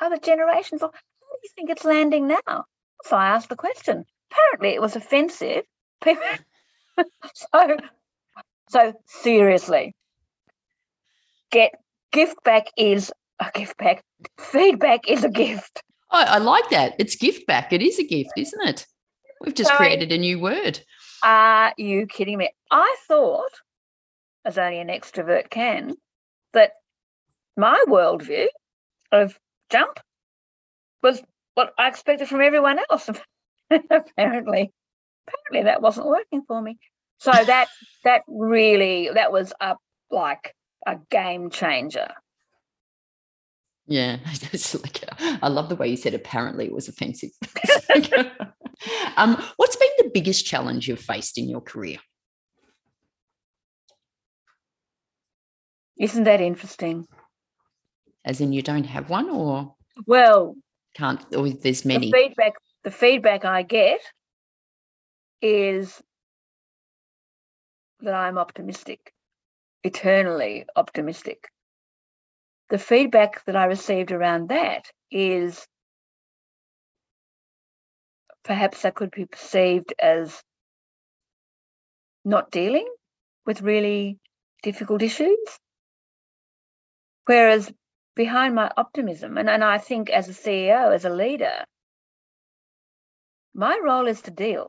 other 0.00 0.18
generations. 0.18 0.82
Or 0.82 0.90
how 0.92 1.32
do 1.32 1.40
you 1.42 1.50
think 1.54 1.70
it's 1.70 1.84
landing 1.84 2.28
now? 2.28 2.64
So 3.04 3.16
I 3.16 3.28
asked 3.28 3.48
the 3.48 3.56
question. 3.56 4.04
Apparently 4.30 4.74
it 4.74 4.80
was 4.80 4.96
offensive. 4.96 5.64
so 7.34 7.76
so 8.68 8.92
seriously, 9.06 9.94
get 11.50 11.72
gift 12.12 12.42
back 12.44 12.66
is 12.76 13.12
a 13.40 13.50
gift 13.54 13.76
back. 13.78 14.04
Feedback 14.38 15.08
is 15.08 15.24
a 15.24 15.28
gift. 15.28 15.82
Oh, 16.10 16.24
I 16.26 16.38
like 16.38 16.70
that. 16.70 16.94
It's 16.98 17.16
gift 17.16 17.46
back. 17.46 17.72
It 17.72 17.82
is 17.82 17.98
a 17.98 18.04
gift, 18.04 18.32
isn't 18.36 18.68
it? 18.68 18.86
We've 19.40 19.54
just 19.54 19.70
so, 19.70 19.76
created 19.76 20.12
a 20.12 20.18
new 20.18 20.38
word. 20.38 20.80
Are 21.22 21.72
you 21.76 22.06
kidding 22.06 22.38
me? 22.38 22.50
I 22.70 22.96
thought, 23.06 23.52
as 24.44 24.58
only 24.58 24.80
an 24.80 24.88
extrovert 24.88 25.50
can, 25.50 25.94
that 26.54 26.72
my 27.58 27.84
worldview 27.88 28.46
of 29.12 29.38
jump 29.68 29.98
was 31.02 31.20
what 31.54 31.74
I 31.76 31.88
expected 31.88 32.28
from 32.28 32.40
everyone 32.40 32.78
else. 32.88 33.10
apparently, 33.70 34.72
apparently 35.26 35.64
that 35.64 35.82
wasn't 35.82 36.06
working 36.06 36.42
for 36.46 36.62
me. 36.62 36.78
So 37.18 37.32
that 37.44 37.68
that 38.04 38.22
really 38.28 39.10
that 39.12 39.32
was 39.32 39.52
a 39.60 39.76
like 40.10 40.54
a 40.86 40.96
game 41.10 41.50
changer. 41.50 42.08
Yeah, 43.86 44.18
like, 44.52 45.02
I 45.42 45.48
love 45.48 45.70
the 45.70 45.74
way 45.74 45.88
you 45.88 45.96
said. 45.96 46.12
Apparently, 46.12 46.66
it 46.66 46.72
was 46.72 46.88
offensive. 46.88 47.30
um, 49.16 49.42
what's 49.56 49.76
been 49.76 49.88
the 49.98 50.10
biggest 50.12 50.44
challenge 50.44 50.86
you've 50.86 51.00
faced 51.00 51.38
in 51.38 51.48
your 51.48 51.62
career? 51.62 51.96
Isn't 55.98 56.24
that 56.24 56.42
interesting? 56.42 57.06
As 58.28 58.42
in, 58.42 58.52
you 58.52 58.60
don't 58.60 58.84
have 58.84 59.08
one, 59.08 59.30
or 59.30 59.74
well, 60.06 60.54
can't, 60.94 61.24
or 61.34 61.48
there's 61.48 61.86
many. 61.86 62.10
The 62.10 62.18
feedback, 62.18 62.52
the 62.84 62.90
feedback 62.90 63.46
I 63.46 63.62
get 63.62 64.02
is 65.40 66.02
that 68.00 68.12
I'm 68.12 68.36
optimistic, 68.36 69.14
eternally 69.82 70.66
optimistic. 70.76 71.48
The 72.68 72.78
feedback 72.78 73.42
that 73.46 73.56
I 73.56 73.64
received 73.64 74.12
around 74.12 74.50
that 74.50 74.90
is 75.10 75.66
perhaps 78.44 78.82
that 78.82 78.94
could 78.94 79.10
be 79.10 79.24
perceived 79.24 79.94
as 79.98 80.42
not 82.26 82.50
dealing 82.50 82.86
with 83.46 83.62
really 83.62 84.18
difficult 84.62 85.00
issues. 85.00 85.38
Whereas 87.24 87.72
behind 88.18 88.52
my 88.52 88.68
optimism, 88.76 89.38
and, 89.38 89.48
and 89.48 89.62
I 89.62 89.78
think 89.78 90.10
as 90.10 90.28
a 90.28 90.32
CEO, 90.32 90.92
as 90.92 91.04
a 91.04 91.10
leader, 91.10 91.64
my 93.54 93.78
role 93.82 94.08
is 94.08 94.20
to 94.22 94.32
deal. 94.32 94.66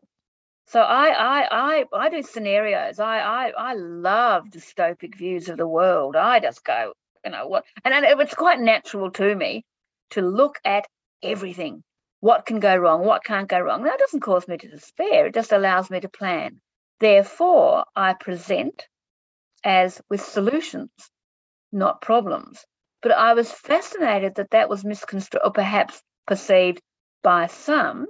So 0.67 0.79
I 0.79 1.07
I 1.07 1.39
I 1.51 1.85
I 1.91 2.09
do 2.09 2.21
scenarios. 2.21 2.99
I 2.99 3.17
I 3.19 3.51
I 3.57 3.73
love 3.73 4.51
dystopic 4.51 5.15
views 5.15 5.49
of 5.49 5.57
the 5.57 5.67
world. 5.67 6.15
I 6.15 6.39
just 6.39 6.63
go, 6.63 6.93
you 7.25 7.31
know 7.31 7.47
what, 7.47 7.65
and, 7.83 7.91
and 7.93 8.05
it's 8.21 8.35
quite 8.35 8.59
natural 8.59 9.09
to 9.11 9.35
me 9.35 9.65
to 10.11 10.21
look 10.21 10.59
at 10.63 10.85
everything. 11.23 11.83
What 12.19 12.45
can 12.45 12.59
go 12.59 12.75
wrong? 12.77 13.03
What 13.03 13.23
can't 13.23 13.49
go 13.49 13.59
wrong? 13.59 13.83
That 13.83 13.97
doesn't 13.97 14.27
cause 14.29 14.47
me 14.47 14.57
to 14.57 14.67
despair. 14.67 15.25
It 15.25 15.33
just 15.33 15.51
allows 15.51 15.89
me 15.89 15.99
to 16.01 16.09
plan. 16.09 16.61
Therefore, 16.99 17.85
I 17.95 18.13
present 18.13 18.87
as 19.63 20.01
with 20.07 20.21
solutions, 20.21 20.91
not 21.71 22.01
problems. 22.01 22.63
But 23.01 23.13
I 23.13 23.33
was 23.33 23.51
fascinated 23.51 24.35
that 24.35 24.51
that 24.51 24.69
was 24.69 24.83
misconstrued, 24.83 25.41
or 25.43 25.51
perhaps 25.51 26.01
perceived 26.27 26.81
by 27.23 27.47
some, 27.47 28.07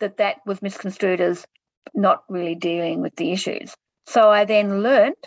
that 0.00 0.16
that 0.16 0.38
was 0.46 0.62
misconstrued 0.62 1.20
as 1.20 1.46
not 1.94 2.24
really 2.28 2.54
dealing 2.54 3.02
with 3.02 3.14
the 3.16 3.32
issues. 3.32 3.74
So 4.06 4.30
I 4.30 4.44
then 4.44 4.82
learnt 4.82 5.18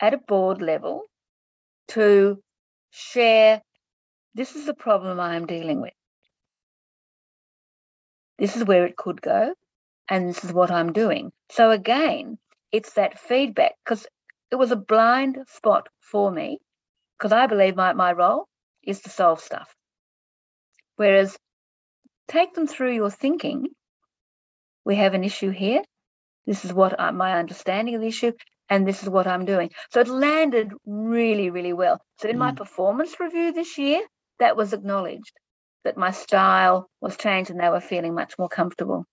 at 0.00 0.14
a 0.14 0.18
board 0.18 0.60
level 0.60 1.04
to 1.88 2.40
share 2.90 3.62
this 4.34 4.54
is 4.54 4.66
the 4.66 4.74
problem 4.74 5.18
I 5.18 5.36
am 5.36 5.46
dealing 5.46 5.80
with. 5.80 5.94
This 8.38 8.56
is 8.56 8.64
where 8.64 8.86
it 8.86 8.96
could 8.96 9.20
go, 9.20 9.54
and 10.08 10.28
this 10.28 10.44
is 10.44 10.52
what 10.52 10.70
I'm 10.70 10.92
doing. 10.92 11.32
So 11.50 11.70
again, 11.70 12.38
it's 12.70 12.92
that 12.92 13.18
feedback 13.18 13.72
because 13.84 14.06
it 14.50 14.56
was 14.56 14.70
a 14.70 14.76
blind 14.76 15.38
spot 15.48 15.88
for 16.00 16.30
me 16.30 16.58
because 17.18 17.32
I 17.32 17.46
believe 17.46 17.76
my, 17.76 17.92
my 17.92 18.12
role 18.12 18.46
is 18.82 19.00
to 19.00 19.10
solve 19.10 19.40
stuff. 19.40 19.74
Whereas 20.96 21.36
take 22.28 22.54
them 22.54 22.66
through 22.66 22.94
your 22.94 23.10
thinking. 23.10 23.66
We 24.84 24.96
have 24.96 25.14
an 25.14 25.24
issue 25.24 25.50
here. 25.50 25.82
This 26.46 26.64
is 26.64 26.72
what 26.72 26.98
I, 26.98 27.10
my 27.10 27.38
understanding 27.38 27.94
of 27.94 28.00
the 28.00 28.08
issue, 28.08 28.32
and 28.70 28.86
this 28.86 29.02
is 29.02 29.08
what 29.08 29.26
I'm 29.26 29.44
doing. 29.44 29.70
So 29.92 30.00
it 30.00 30.08
landed 30.08 30.72
really, 30.86 31.50
really 31.50 31.72
well. 31.72 32.00
So 32.20 32.28
in 32.28 32.36
mm. 32.36 32.40
my 32.40 32.52
performance 32.52 33.20
review 33.20 33.52
this 33.52 33.76
year, 33.76 34.00
that 34.38 34.56
was 34.56 34.72
acknowledged 34.72 35.32
that 35.84 35.96
my 35.96 36.10
style 36.10 36.88
was 37.00 37.16
changed 37.16 37.50
and 37.50 37.60
they 37.60 37.68
were 37.68 37.80
feeling 37.80 38.14
much 38.14 38.38
more 38.38 38.48
comfortable. 38.48 39.04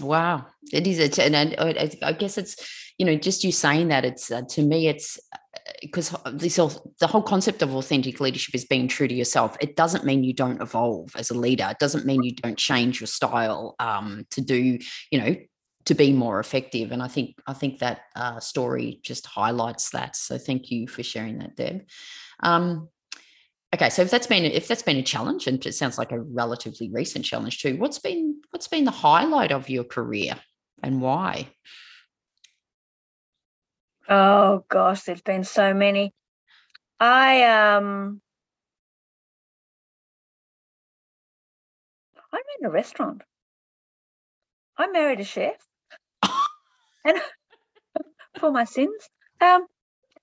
Wow, 0.00 0.46
it 0.72 0.86
is, 0.86 0.98
a, 1.00 1.24
and 1.24 1.36
I, 1.36 1.90
I 2.02 2.12
guess 2.12 2.36
it's 2.36 2.56
you 2.98 3.06
know 3.06 3.16
just 3.16 3.44
you 3.44 3.52
saying 3.52 3.88
that 3.88 4.04
it's 4.04 4.30
uh, 4.30 4.42
to 4.50 4.62
me 4.62 4.88
it's 4.88 5.18
because 5.80 6.14
uh, 6.14 6.30
this 6.32 6.58
all, 6.58 6.92
the 7.00 7.06
whole 7.06 7.22
concept 7.22 7.62
of 7.62 7.74
authentic 7.74 8.20
leadership 8.20 8.54
is 8.54 8.64
being 8.64 8.88
true 8.88 9.08
to 9.08 9.14
yourself. 9.14 9.56
It 9.60 9.76
doesn't 9.76 10.04
mean 10.04 10.24
you 10.24 10.34
don't 10.34 10.60
evolve 10.60 11.14
as 11.16 11.30
a 11.30 11.34
leader. 11.34 11.68
It 11.70 11.78
doesn't 11.78 12.06
mean 12.06 12.22
you 12.22 12.34
don't 12.34 12.58
change 12.58 13.00
your 13.00 13.06
style 13.06 13.74
um, 13.78 14.26
to 14.30 14.40
do 14.40 14.78
you 15.10 15.20
know 15.20 15.36
to 15.86 15.94
be 15.94 16.12
more 16.12 16.40
effective. 16.40 16.92
And 16.92 17.02
I 17.02 17.08
think 17.08 17.36
I 17.46 17.52
think 17.52 17.78
that 17.78 18.00
uh, 18.14 18.40
story 18.40 19.00
just 19.02 19.26
highlights 19.26 19.90
that. 19.90 20.16
So 20.16 20.36
thank 20.36 20.70
you 20.70 20.86
for 20.86 21.02
sharing 21.02 21.38
that, 21.38 21.56
Deb. 21.56 21.86
Um, 22.40 22.88
okay, 23.74 23.88
so 23.90 24.02
if 24.02 24.10
that's 24.10 24.26
been 24.26 24.44
if 24.44 24.68
that's 24.68 24.82
been 24.82 24.96
a 24.96 25.02
challenge, 25.02 25.46
and 25.46 25.64
it 25.64 25.72
sounds 25.74 25.98
like 25.98 26.12
a 26.12 26.20
relatively 26.20 26.90
recent 26.90 27.24
challenge 27.24 27.62
too, 27.62 27.76
what's 27.76 27.98
been 27.98 28.40
what's 28.50 28.68
been 28.68 28.84
the 28.84 28.90
highlight 28.90 29.52
of 29.52 29.70
your 29.70 29.84
career 29.84 30.38
and 30.82 31.00
why? 31.00 31.48
Oh 34.08 34.64
gosh, 34.68 35.02
there's 35.02 35.22
been 35.22 35.44
so 35.44 35.74
many. 35.74 36.12
I 37.00 37.42
um 37.42 38.20
I 42.32 42.40
in 42.60 42.66
a 42.66 42.70
restaurant. 42.70 43.22
I 44.78 44.88
married 44.88 45.20
a 45.20 45.24
chef, 45.24 45.56
and 47.04 47.18
for 48.38 48.52
my 48.52 48.64
sins, 48.64 49.08
um, 49.40 49.66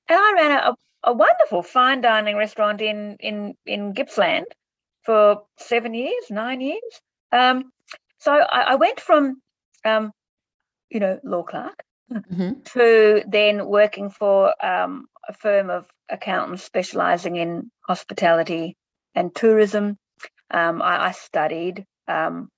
and 0.08 0.20
I 0.20 0.34
ran 0.36 0.52
a, 0.52 0.76
a 1.04 1.14
wonderful 1.14 1.64
fine 1.64 2.02
dining 2.02 2.38
restaurant 2.38 2.82
in 2.82 3.18
in 3.20 3.56
in 3.66 3.94
Gippsland 3.94 4.46
for 5.04 5.44
seven 5.58 5.94
years, 5.94 6.26
nine 6.30 6.62
years. 6.62 7.02
Um, 7.32 7.72
so 8.20 8.32
I, 8.32 8.62
I, 8.62 8.76
went 8.76 9.02
from, 9.02 9.42
um, 9.84 10.12
you 10.90 11.00
know, 11.02 11.20
law 11.24 11.44
clerk 11.44 11.84
mm-hmm. 12.12 12.62
to 12.74 13.24
then 13.28 13.66
working 13.66 14.10
for 14.10 14.54
um, 14.66 15.08
a 15.28 15.34
firm 15.34 15.70
of 15.70 15.86
accountants 16.10 16.64
specialising 16.64 17.36
in 17.36 17.72
hospitality 17.88 18.76
and 19.16 19.34
tourism. 19.34 19.98
Um, 20.52 20.82
I, 20.82 21.08
I, 21.08 21.12
studied 21.12 21.86
um, 22.08 22.50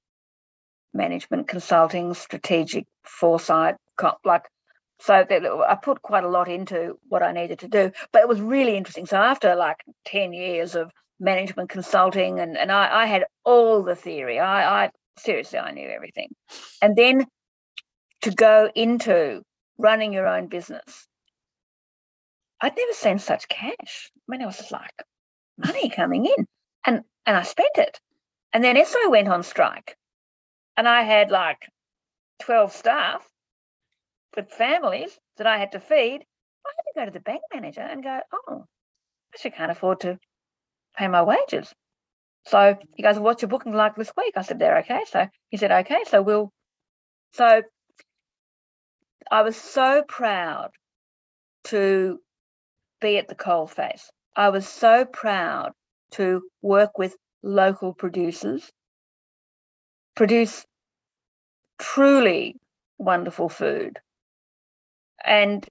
management 0.94 1.48
consulting, 1.48 2.14
strategic 2.14 2.86
foresight, 3.04 3.76
like 4.26 4.46
so 5.00 5.26
that 5.28 5.46
I 5.46 5.76
put 5.76 6.02
quite 6.02 6.24
a 6.24 6.30
lot 6.30 6.50
into 6.50 6.98
what 7.08 7.24
I 7.24 7.32
needed 7.32 7.60
to 7.60 7.68
do. 7.68 7.92
But 8.12 8.22
it 8.22 8.28
was 8.28 8.42
really 8.42 8.76
interesting. 8.76 9.06
So 9.06 9.18
after 9.18 9.56
like 9.56 9.78
10 10.06 10.34
years 10.34 10.76
of 10.76 10.92
management 11.20 11.70
consulting 11.70 12.40
and, 12.40 12.58
and 12.58 12.72
I, 12.72 13.04
I 13.04 13.06
had 13.06 13.26
all 13.44 13.84
the 13.84 13.96
theory. 13.96 14.40
I, 14.40 14.86
I 14.86 14.92
seriously 15.18 15.60
I 15.60 15.72
knew 15.72 15.88
everything. 15.88 16.30
And 16.82 16.96
then 16.96 17.26
to 18.22 18.32
go 18.32 18.70
into 18.74 19.42
running 19.78 20.14
your 20.14 20.28
own 20.28 20.48
business. 20.48 21.08
I'd 22.62 22.76
never 22.76 22.94
seen 22.94 23.20
such 23.20 23.48
cash. 23.48 24.12
I 24.16 24.20
mean, 24.28 24.42
it 24.42 24.46
was 24.46 24.72
like 24.72 25.04
money 25.58 25.90
coming 25.90 26.26
in. 26.26 26.46
And 26.86 27.02
and 27.26 27.36
I 27.36 27.44
spent 27.44 27.78
it. 27.78 28.00
And 28.54 28.64
then 28.64 28.76
Esso 28.76 29.10
went 29.10 29.28
on 29.28 29.44
strike. 29.44 29.98
And 30.78 30.88
I 30.88 31.04
had 31.04 31.32
like 31.32 31.68
12 32.40 32.72
staff 32.72 33.28
with 34.36 34.52
families 34.52 35.18
that 35.38 35.48
I 35.48 35.58
had 35.58 35.72
to 35.74 35.80
feed. 35.80 36.22
I 36.66 36.72
had 36.76 36.84
to 36.84 37.00
go 37.00 37.06
to 37.06 37.12
the 37.12 37.20
bank 37.20 37.42
manager 37.54 37.82
and 37.82 38.04
go, 38.04 38.20
oh, 38.34 38.66
I 38.66 39.36
actually 39.36 39.52
can't 39.52 39.72
afford 39.72 40.02
to 40.02 40.18
pay 40.96 41.08
my 41.08 41.24
wages. 41.24 41.74
So 42.46 42.78
he 42.96 43.04
goes, 43.04 43.18
What's 43.18 43.42
your 43.42 43.50
booking 43.50 43.74
like 43.74 43.96
this 43.96 44.12
week? 44.16 44.34
I 44.36 44.44
said, 44.44 44.60
They're 44.60 44.80
okay. 44.80 45.02
So 45.08 45.28
he 45.50 45.58
said, 45.58 45.72
Okay, 45.72 46.04
so 46.08 46.22
we'll. 46.22 46.52
So 47.34 47.64
I 49.32 49.42
was 49.42 49.56
so 49.58 50.04
proud 50.08 50.72
to 51.66 52.20
be 53.02 53.18
at 53.18 53.28
the 53.28 53.36
coalface. 53.36 54.04
I 54.36 54.50
was 54.50 54.68
so 54.68 55.06
proud 55.06 55.72
to 56.12 56.44
work 56.62 56.98
with 56.98 57.16
local 57.44 57.94
producers, 57.94 58.70
produce 60.16 60.66
truly 61.80 62.56
wonderful 62.98 63.50
food, 63.50 64.00
and 65.24 65.68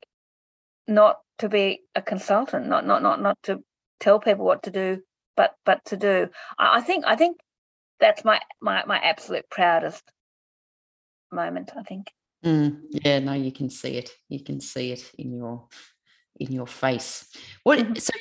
not 0.87 1.21
to 1.39 1.49
be 1.49 1.83
a 1.95 2.03
consultant, 2.03 2.67
not 2.67 2.87
not 2.87 3.03
not 3.03 3.21
not 3.21 3.39
to 3.45 3.63
tell 4.01 4.21
people 4.21 4.45
what 4.45 4.65
to 4.65 4.71
do, 4.71 5.03
but 5.37 5.55
but 5.65 5.85
to 5.87 5.97
do. 5.97 6.29
I, 6.59 6.79
I 6.79 6.81
think 6.83 7.05
I 7.07 7.17
think 7.17 7.39
that's 8.01 8.25
my 8.25 8.41
my 8.61 8.85
my 8.87 8.99
absolute 8.99 9.49
proudest 9.51 10.03
moment. 11.33 11.73
I 11.77 11.83
think. 11.83 12.11
Mm, 12.45 12.81
yeah, 12.91 13.21
no, 13.21 13.33
you 13.33 13.53
can 13.53 13.71
see 13.71 13.97
it. 13.97 14.11
You 14.29 14.43
can 14.43 14.61
see 14.61 14.93
it 14.93 15.11
in 15.19 15.33
your 15.33 15.67
in 16.41 16.51
your 16.51 16.67
face. 16.67 17.29
What? 17.63 17.79
Mm-hmm. 17.79 17.95
So, 17.95 18.13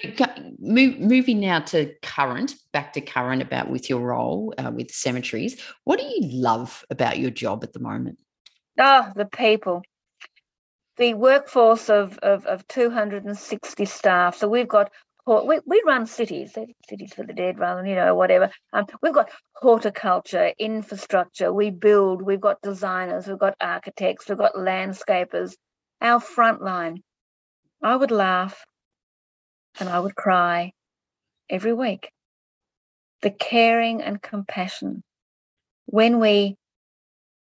move, 0.59 0.99
moving 0.99 1.39
now 1.39 1.59
to 1.61 1.93
current, 2.03 2.55
back 2.71 2.93
to 2.93 3.01
current 3.01 3.41
about 3.41 3.69
with 3.69 3.89
your 3.89 4.01
role 4.01 4.53
uh, 4.57 4.71
with 4.71 4.91
cemeteries. 4.91 5.59
What 5.83 5.99
do 5.99 6.05
you 6.05 6.19
love 6.21 6.85
about 6.91 7.17
your 7.17 7.31
job 7.31 7.63
at 7.63 7.73
the 7.73 7.79
moment? 7.79 8.19
Oh, 8.79 9.11
the 9.15 9.25
people 9.25 9.81
the 10.97 11.13
workforce 11.13 11.89
of, 11.89 12.17
of, 12.19 12.45
of 12.45 12.67
260 12.67 13.85
staff. 13.85 14.37
So 14.37 14.47
we've 14.47 14.67
got 14.67 14.91
we, 15.25 15.59
we 15.65 15.83
run 15.85 16.05
cities, 16.05 16.57
cities 16.89 17.13
for 17.13 17.25
the 17.25 17.33
dead 17.33 17.59
rather 17.59 17.81
than, 17.81 17.89
you 17.89 17.95
know, 17.95 18.15
whatever. 18.15 18.49
Um, 18.73 18.85
we've 19.01 19.13
got 19.13 19.29
horticulture, 19.55 20.51
infrastructure, 20.59 21.51
we 21.51 21.69
build, 21.69 22.21
we've 22.21 22.41
got 22.41 22.61
designers, 22.61 23.27
we've 23.27 23.39
got 23.39 23.55
architects, 23.61 24.27
we've 24.27 24.37
got 24.37 24.55
landscapers. 24.55 25.55
Our 26.01 26.19
front 26.19 26.61
line, 26.61 27.01
I 27.81 27.95
would 27.95 28.11
laugh 28.11 28.65
and 29.79 29.87
I 29.87 29.99
would 29.99 30.15
cry 30.15 30.73
every 31.49 31.73
week. 31.73 32.11
The 33.21 33.31
caring 33.31 34.01
and 34.01 34.21
compassion 34.21 35.03
when 35.85 36.19
we 36.19 36.57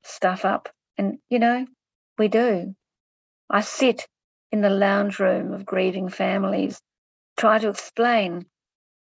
stuff 0.03 0.45
up, 0.45 0.69
and 0.99 1.19
you 1.29 1.39
know, 1.39 1.67
we 2.19 2.29
do. 2.29 2.75
I 3.49 3.61
sit 3.61 4.07
in 4.51 4.61
the 4.61 4.71
lounge 4.71 5.19
room 5.19 5.53
of 5.53 5.67
grieving 5.67 6.09
families, 6.09 6.81
try 7.41 7.59
to 7.59 7.71
explain 7.71 8.45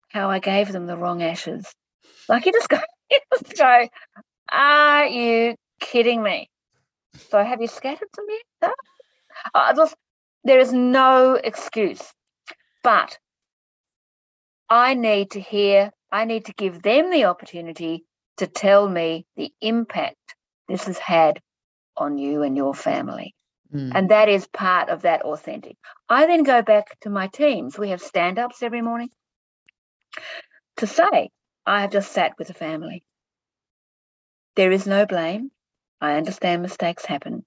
how 0.09 0.31
I 0.31 0.38
gave 0.38 0.73
them 0.73 0.87
the 0.87 0.97
wrong 0.97 1.23
ashes. 1.23 1.71
Like 2.31 2.47
you 2.47 2.53
just 2.53 2.68
go, 2.68 2.79
you 3.11 3.18
just 3.35 3.57
go, 3.59 3.87
are 4.51 5.07
you 5.07 5.55
kidding 5.81 6.23
me? 6.23 6.49
So 7.31 7.45
have 7.45 7.61
you 7.61 7.68
scattered 7.68 8.09
some 8.14 8.27
yet? 8.29 8.73
Uh, 9.55 9.75
just, 9.75 9.97
there 10.45 10.61
is 10.61 10.73
no 10.73 11.35
excuse. 11.35 12.01
But 12.85 13.18
I 14.68 14.95
need 14.95 15.33
to 15.33 15.40
hear, 15.40 15.90
I 16.12 16.27
need 16.27 16.45
to 16.45 16.53
give 16.53 16.81
them 16.81 17.11
the 17.11 17.25
opportunity 17.25 18.05
to 18.37 18.47
tell 18.47 18.88
me 18.88 19.27
the 19.37 19.51
impact 19.61 20.37
this 20.68 20.85
has 20.85 20.99
had 20.99 21.40
on 21.97 22.18
you 22.18 22.42
and 22.42 22.57
your 22.57 22.75
family. 22.75 23.35
Mm. 23.72 23.92
And 23.94 24.11
that 24.11 24.28
is 24.28 24.46
part 24.46 24.88
of 24.90 25.02
that 25.02 25.22
authentic. 25.22 25.76
I 26.08 26.26
then 26.26 26.42
go 26.42 26.62
back 26.62 26.98
to 27.00 27.11
my 27.11 27.28
teams. 27.28 27.78
We 27.78 27.90
have 27.90 28.02
stand 28.02 28.38
ups 28.38 28.62
every 28.62 28.82
morning 28.82 29.11
to 30.76 30.87
say, 30.87 31.30
I 31.64 31.82
have 31.82 31.90
just 31.92 32.12
sat 32.12 32.32
with 32.38 32.50
a 32.50 32.54
family. 32.54 33.02
There 34.56 34.72
is 34.72 34.87
no 34.87 35.06
blame. 35.06 35.50
I 36.00 36.14
understand 36.14 36.62
mistakes 36.62 37.04
happen. 37.04 37.44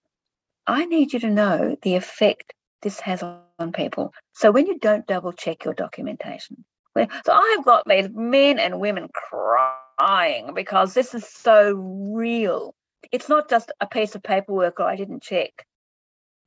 I 0.65 0.85
need 0.85 1.13
you 1.13 1.19
to 1.19 1.29
know 1.29 1.75
the 1.81 1.95
effect 1.95 2.53
this 2.81 2.99
has 3.01 3.21
on 3.21 3.71
people. 3.73 4.13
So 4.33 4.51
when 4.51 4.65
you 4.65 4.79
don't 4.79 5.05
double 5.05 5.33
check 5.33 5.65
your 5.65 5.73
documentation, 5.73 6.65
so 6.97 7.33
I've 7.33 7.65
got 7.65 7.83
these 7.87 8.07
men 8.09 8.57
and 8.57 8.79
women 8.79 9.09
crying 9.13 10.53
because 10.53 10.93
this 10.93 11.13
is 11.13 11.27
so 11.27 11.73
real. 11.73 12.73
It's 13.11 13.27
not 13.27 13.49
just 13.49 13.71
a 13.81 13.85
piece 13.85 14.15
of 14.15 14.23
paperwork 14.23 14.79
or 14.79 14.85
I 14.85 14.95
didn't 14.95 15.21
check 15.21 15.65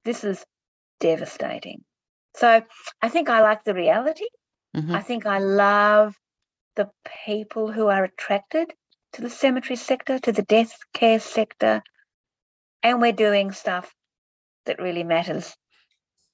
this 0.08 0.24
is 0.24 0.42
devastating. 1.00 1.84
So 2.34 2.62
I 3.02 3.08
think 3.10 3.28
I 3.28 3.42
like 3.42 3.62
the 3.64 3.74
reality. 3.74 4.24
Mm-hmm. 4.74 4.94
I 4.94 5.02
think 5.02 5.26
I 5.26 5.38
love 5.38 6.14
the 6.76 6.88
people 7.26 7.70
who 7.70 7.88
are 7.88 8.04
attracted 8.04 8.72
to 9.12 9.20
the 9.20 9.28
cemetery 9.28 9.76
sector, 9.76 10.18
to 10.20 10.32
the 10.32 10.42
death 10.42 10.74
care 10.94 11.20
sector, 11.20 11.82
and 12.82 13.02
we're 13.02 13.12
doing 13.12 13.52
stuff 13.52 13.92
that 14.64 14.80
really 14.80 15.04
matters. 15.04 15.54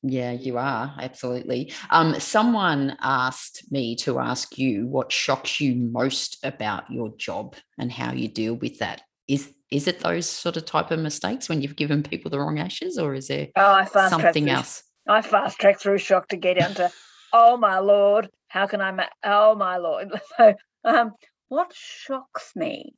Yeah, 0.04 0.30
you 0.32 0.56
are 0.56 0.94
absolutely. 1.00 1.72
Um, 1.90 2.20
someone 2.20 2.96
asked 3.00 3.72
me 3.72 3.96
to 3.96 4.20
ask 4.20 4.56
you 4.56 4.86
what 4.86 5.10
shocks 5.10 5.60
you 5.60 5.74
most 5.74 6.38
about 6.44 6.88
your 6.90 7.12
job 7.16 7.56
and 7.76 7.90
how 7.90 8.12
you 8.12 8.28
deal 8.28 8.54
with 8.54 8.78
that. 8.78 9.02
Is 9.28 9.52
is 9.70 9.88
it 9.88 10.00
those 10.00 10.28
sort 10.28 10.56
of 10.56 10.64
type 10.64 10.90
of 10.90 11.00
mistakes 11.00 11.48
when 11.48 11.62
you've 11.62 11.76
given 11.76 12.02
people 12.02 12.30
the 12.30 12.38
wrong 12.38 12.58
ashes, 12.58 12.98
or 12.98 13.14
is 13.14 13.28
there 13.28 13.48
oh, 13.56 13.72
I 13.72 13.84
fast 13.84 14.10
something 14.10 14.48
else? 14.48 14.82
I 15.08 15.22
fast 15.22 15.58
track 15.58 15.80
through 15.80 15.98
shock 15.98 16.28
to 16.28 16.36
get 16.36 16.56
into, 16.58 16.90
oh 17.32 17.56
my 17.56 17.78
lord, 17.78 18.30
how 18.48 18.66
can 18.66 18.80
I? 18.80 18.90
Ma- 18.90 19.08
oh 19.24 19.54
my 19.54 19.76
lord. 19.78 20.10
So, 20.36 20.54
um, 20.84 21.12
what 21.48 21.72
shocks 21.74 22.52
me? 22.54 22.94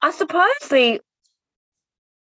I 0.00 0.10
suppose 0.10 0.68
the 0.70 1.00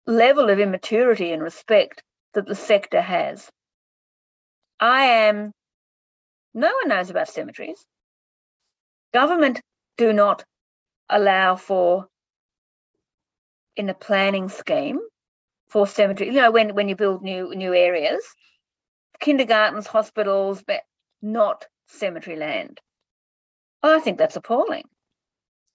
level 0.06 0.50
of 0.50 0.58
immaturity 0.58 1.32
and 1.32 1.42
respect 1.42 2.02
that 2.34 2.46
the 2.46 2.54
sector 2.54 3.00
has. 3.00 3.48
I 4.80 5.04
am. 5.04 5.52
No 6.54 6.72
one 6.72 6.88
knows 6.88 7.10
about 7.10 7.28
cemeteries. 7.28 7.84
Government 9.14 9.60
do 9.96 10.12
not 10.12 10.44
allow 11.08 11.56
for 11.56 12.06
in 13.76 13.86
the 13.86 13.94
planning 13.94 14.48
scheme 14.48 15.00
for 15.68 15.86
cemetery. 15.86 16.30
You 16.30 16.40
know, 16.40 16.50
when 16.50 16.74
when 16.74 16.88
you 16.88 16.96
build 16.96 17.22
new 17.22 17.54
new 17.54 17.74
areas, 17.74 18.22
kindergartens, 19.20 19.86
hospitals, 19.86 20.62
but 20.66 20.82
not 21.20 21.66
cemetery 21.86 22.36
land. 22.36 22.80
I 23.82 24.00
think 24.00 24.18
that's 24.18 24.36
appalling. 24.36 24.84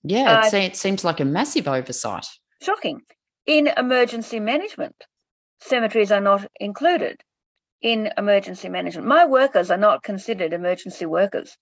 Yeah, 0.04 0.42
uh, 0.52 0.58
it 0.58 0.78
seems 0.78 1.04
like 1.04 1.20
a 1.20 1.26
massive 1.26 1.68
oversight. 1.68 2.28
Shocking. 2.62 3.02
In 3.46 3.68
emergency 3.68 4.40
management, 4.40 4.96
cemeteries 5.62 6.12
are 6.12 6.22
not 6.22 6.46
included 6.60 7.22
in 7.82 8.12
emergency 8.18 8.70
management. 8.70 9.08
My 9.08 9.26
workers 9.26 9.72
are 9.72 9.78
not 9.78 10.04
considered 10.04 10.54
emergency 10.54 11.06
workers. 11.06 11.58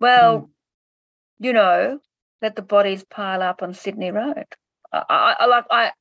Well, 0.00 0.40
mm. 0.40 0.48
you 1.38 1.52
know, 1.52 1.98
let 2.42 2.56
the 2.56 2.62
bodies 2.62 3.04
pile 3.04 3.42
up 3.42 3.62
on 3.62 3.74
Sydney 3.74 4.10
Road. 4.10 4.46
I, 4.92 5.36
I, 5.40 5.46
like 5.46 5.64
I 5.70 5.92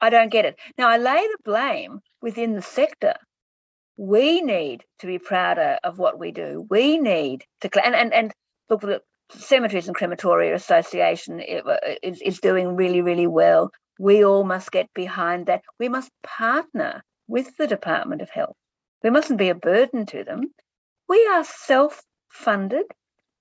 I 0.00 0.10
don't 0.10 0.30
get 0.30 0.44
it. 0.44 0.58
Now 0.76 0.88
I 0.88 0.98
lay 0.98 1.26
the 1.26 1.38
blame 1.44 2.00
within 2.20 2.54
the 2.54 2.62
sector. 2.62 3.14
We 3.96 4.40
need 4.40 4.84
to 5.00 5.06
be 5.06 5.18
prouder 5.18 5.78
of 5.84 5.98
what 5.98 6.18
we 6.18 6.32
do. 6.32 6.66
We 6.68 6.98
need 6.98 7.44
to 7.60 7.84
and 7.84 7.94
and, 7.94 8.12
and 8.12 8.32
look 8.68 8.80
the 8.80 9.00
Cemeteries 9.30 9.86
and 9.86 9.96
Crematoria 9.96 10.54
Association 10.54 11.40
uh, 11.40 11.76
is, 12.02 12.20
is 12.20 12.40
doing 12.40 12.76
really 12.76 13.00
really 13.00 13.26
well. 13.26 13.72
We 13.98 14.24
all 14.24 14.44
must 14.44 14.72
get 14.72 14.92
behind 14.94 15.46
that. 15.46 15.62
We 15.78 15.88
must 15.88 16.10
partner 16.22 17.04
with 17.28 17.56
the 17.56 17.66
Department 17.66 18.22
of 18.22 18.30
Health. 18.30 18.56
We 19.02 19.10
mustn't 19.10 19.38
be 19.38 19.50
a 19.50 19.54
burden 19.54 20.06
to 20.06 20.24
them. 20.24 20.52
We 21.08 21.26
are 21.26 21.44
self-funded. 21.44 22.86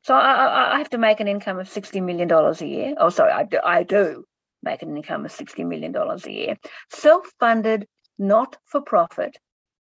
So 0.04 0.16
I, 0.16 0.74
I, 0.74 0.78
have 0.80 0.90
to 0.92 0.98
make 0.98 1.20
an 1.20 1.28
income 1.28 1.60
of 1.60 1.70
$60 1.70 2.02
million 2.02 2.32
a 2.32 2.66
year. 2.66 2.96
Oh, 2.98 3.10
sorry, 3.10 3.32
I 3.32 3.44
do, 3.44 3.60
I 3.64 3.84
do 3.84 4.26
make 4.64 4.82
an 4.82 4.96
income 4.96 5.26
of 5.26 5.32
$60 5.32 5.66
million 5.68 5.96
a 5.96 6.30
year. 6.30 6.58
Self 6.92 7.28
funded, 7.40 7.88
not 8.18 8.58
for 8.66 8.82
profit, 8.82 9.38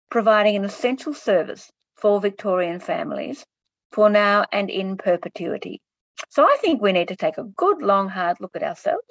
providing 0.09 0.55
an 0.55 0.65
essential 0.65 1.13
service 1.13 1.69
for 1.95 2.19
Victorian 2.19 2.79
families 2.79 3.45
for 3.91 4.09
now 4.09 4.45
and 4.51 4.69
in 4.69 4.97
perpetuity. 4.97 5.81
So 6.29 6.43
I 6.43 6.57
think 6.61 6.81
we 6.81 6.91
need 6.91 7.09
to 7.09 7.15
take 7.15 7.37
a 7.37 7.43
good, 7.43 7.81
long, 7.81 8.09
hard 8.09 8.37
look 8.39 8.55
at 8.55 8.63
ourselves 8.63 9.07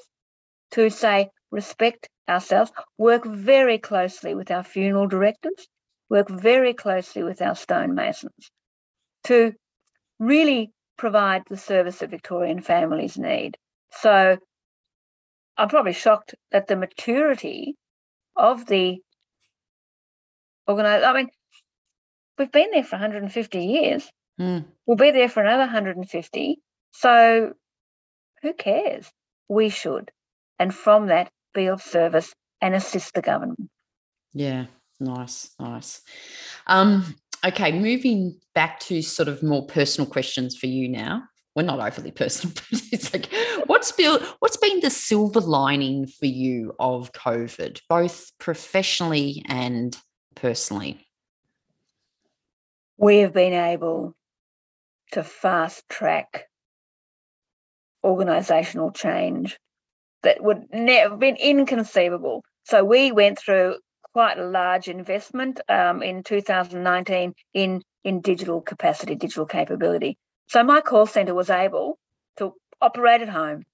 to 0.72 0.90
say, 0.90 1.30
respect 1.50 2.08
ourselves, 2.28 2.72
work 2.98 3.24
very 3.24 3.78
closely 3.78 4.34
with 4.34 4.50
our 4.50 4.64
funeral 4.64 5.06
directors, 5.06 5.68
work 6.08 6.28
very 6.28 6.74
closely 6.74 7.22
with 7.22 7.40
our 7.42 7.54
stonemasons 7.54 8.50
to 9.24 9.54
really 10.18 10.72
provide 10.96 11.42
the 11.48 11.56
service 11.56 11.98
that 11.98 12.10
Victorian 12.10 12.60
families 12.60 13.18
need. 13.18 13.56
So 13.90 14.38
I'm 15.56 15.68
probably 15.68 15.92
shocked 15.92 16.34
at 16.52 16.66
the 16.66 16.76
maturity 16.76 17.76
of 18.36 18.66
the 18.66 18.98
organization. 20.68 21.08
I 21.08 21.12
mean, 21.12 21.28
we've 22.38 22.52
been 22.52 22.70
there 22.72 22.84
for 22.84 22.96
150 22.96 23.64
years. 23.64 24.08
Mm. 24.40 24.64
We'll 24.86 24.96
be 24.96 25.12
there 25.12 25.28
for 25.28 25.42
another 25.42 25.60
150. 25.60 26.58
So 26.92 27.52
who 28.42 28.52
cares? 28.54 29.10
We 29.48 29.68
should. 29.68 30.10
And 30.58 30.74
from 30.74 31.06
that, 31.06 31.30
be 31.54 31.66
of 31.66 31.82
service 31.82 32.34
and 32.60 32.74
assist 32.74 33.14
the 33.14 33.22
government. 33.22 33.70
Yeah, 34.32 34.66
nice, 34.98 35.50
nice. 35.60 36.00
Um, 36.66 37.14
okay, 37.46 37.72
moving 37.78 38.40
back 38.54 38.80
to 38.80 39.02
sort 39.02 39.28
of 39.28 39.42
more 39.42 39.66
personal 39.66 40.10
questions 40.10 40.56
for 40.56 40.66
you 40.66 40.88
now 40.88 41.22
well, 41.54 41.64
not 41.64 41.80
overly 41.80 42.10
personal, 42.10 42.54
but 42.70 42.82
it's 42.92 43.12
like, 43.12 43.28
what's 43.66 43.92
been 43.92 44.20
what's 44.40 44.56
been 44.56 44.80
the 44.80 44.90
silver 44.90 45.40
lining 45.40 46.06
for 46.06 46.26
you 46.26 46.74
of 46.78 47.12
COVID, 47.12 47.80
both 47.88 48.32
professionally 48.38 49.44
and 49.48 49.96
personally? 50.34 51.06
We 52.96 53.18
have 53.18 53.32
been 53.32 53.52
able 53.52 54.14
to 55.12 55.22
fast 55.22 55.88
track 55.88 56.46
organisational 58.04 58.94
change 58.94 59.58
that 60.22 60.42
would 60.42 60.66
never 60.72 61.16
been 61.16 61.36
inconceivable. 61.36 62.42
So 62.64 62.84
we 62.84 63.12
went 63.12 63.38
through 63.38 63.76
quite 64.12 64.38
a 64.38 64.46
large 64.46 64.88
investment 64.88 65.60
um, 65.68 66.02
in 66.02 66.22
2019 66.22 67.34
in 67.52 67.82
in 68.04 68.20
digital 68.20 68.60
capacity, 68.60 69.14
digital 69.14 69.46
capability. 69.46 70.18
So 70.48 70.62
my 70.62 70.80
call 70.80 71.06
center 71.06 71.34
was 71.34 71.50
able 71.50 71.98
to 72.38 72.54
operate 72.80 73.22
at 73.22 73.28
home. 73.28 73.64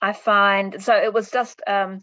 I 0.00 0.12
find 0.12 0.82
so 0.82 0.94
it 0.94 1.12
was 1.12 1.30
just 1.30 1.60
um, 1.66 2.00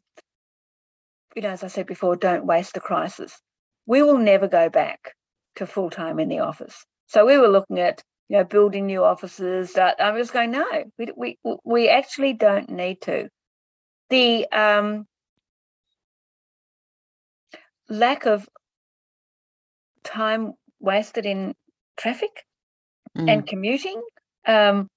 you 1.36 1.42
know, 1.42 1.50
as 1.50 1.64
I 1.64 1.68
said 1.68 1.86
before, 1.86 2.16
don't 2.16 2.46
waste 2.46 2.78
a 2.78 2.80
crisis. 2.80 3.40
We 3.86 4.02
will 4.02 4.18
never 4.18 4.48
go 4.48 4.70
back 4.70 5.14
to 5.56 5.68
full 5.68 5.90
time 5.90 6.20
in 6.20 6.30
the 6.30 6.40
office. 6.40 6.86
So 7.08 7.26
we 7.26 7.38
were 7.38 7.48
looking 7.48 7.80
at 7.80 8.02
you 8.30 8.38
know 8.38 8.44
building 8.44 8.86
new 8.86 9.04
offices. 9.04 9.76
I 9.78 10.12
was 10.12 10.32
going, 10.32 10.52
no, 10.52 10.66
we 10.98 11.14
we 11.16 11.38
we 11.64 11.90
actually 11.90 12.34
don't 12.34 12.70
need 12.70 13.02
to. 13.02 13.30
The 14.10 14.48
um, 14.52 15.06
lack 17.90 18.26
of 18.26 18.48
time 20.04 20.54
wasted 20.80 21.26
in 21.26 21.54
traffic 21.98 22.44
mm. 23.20 23.32
and 23.32 23.48
commuting. 23.48 24.02
Um, 24.46 24.88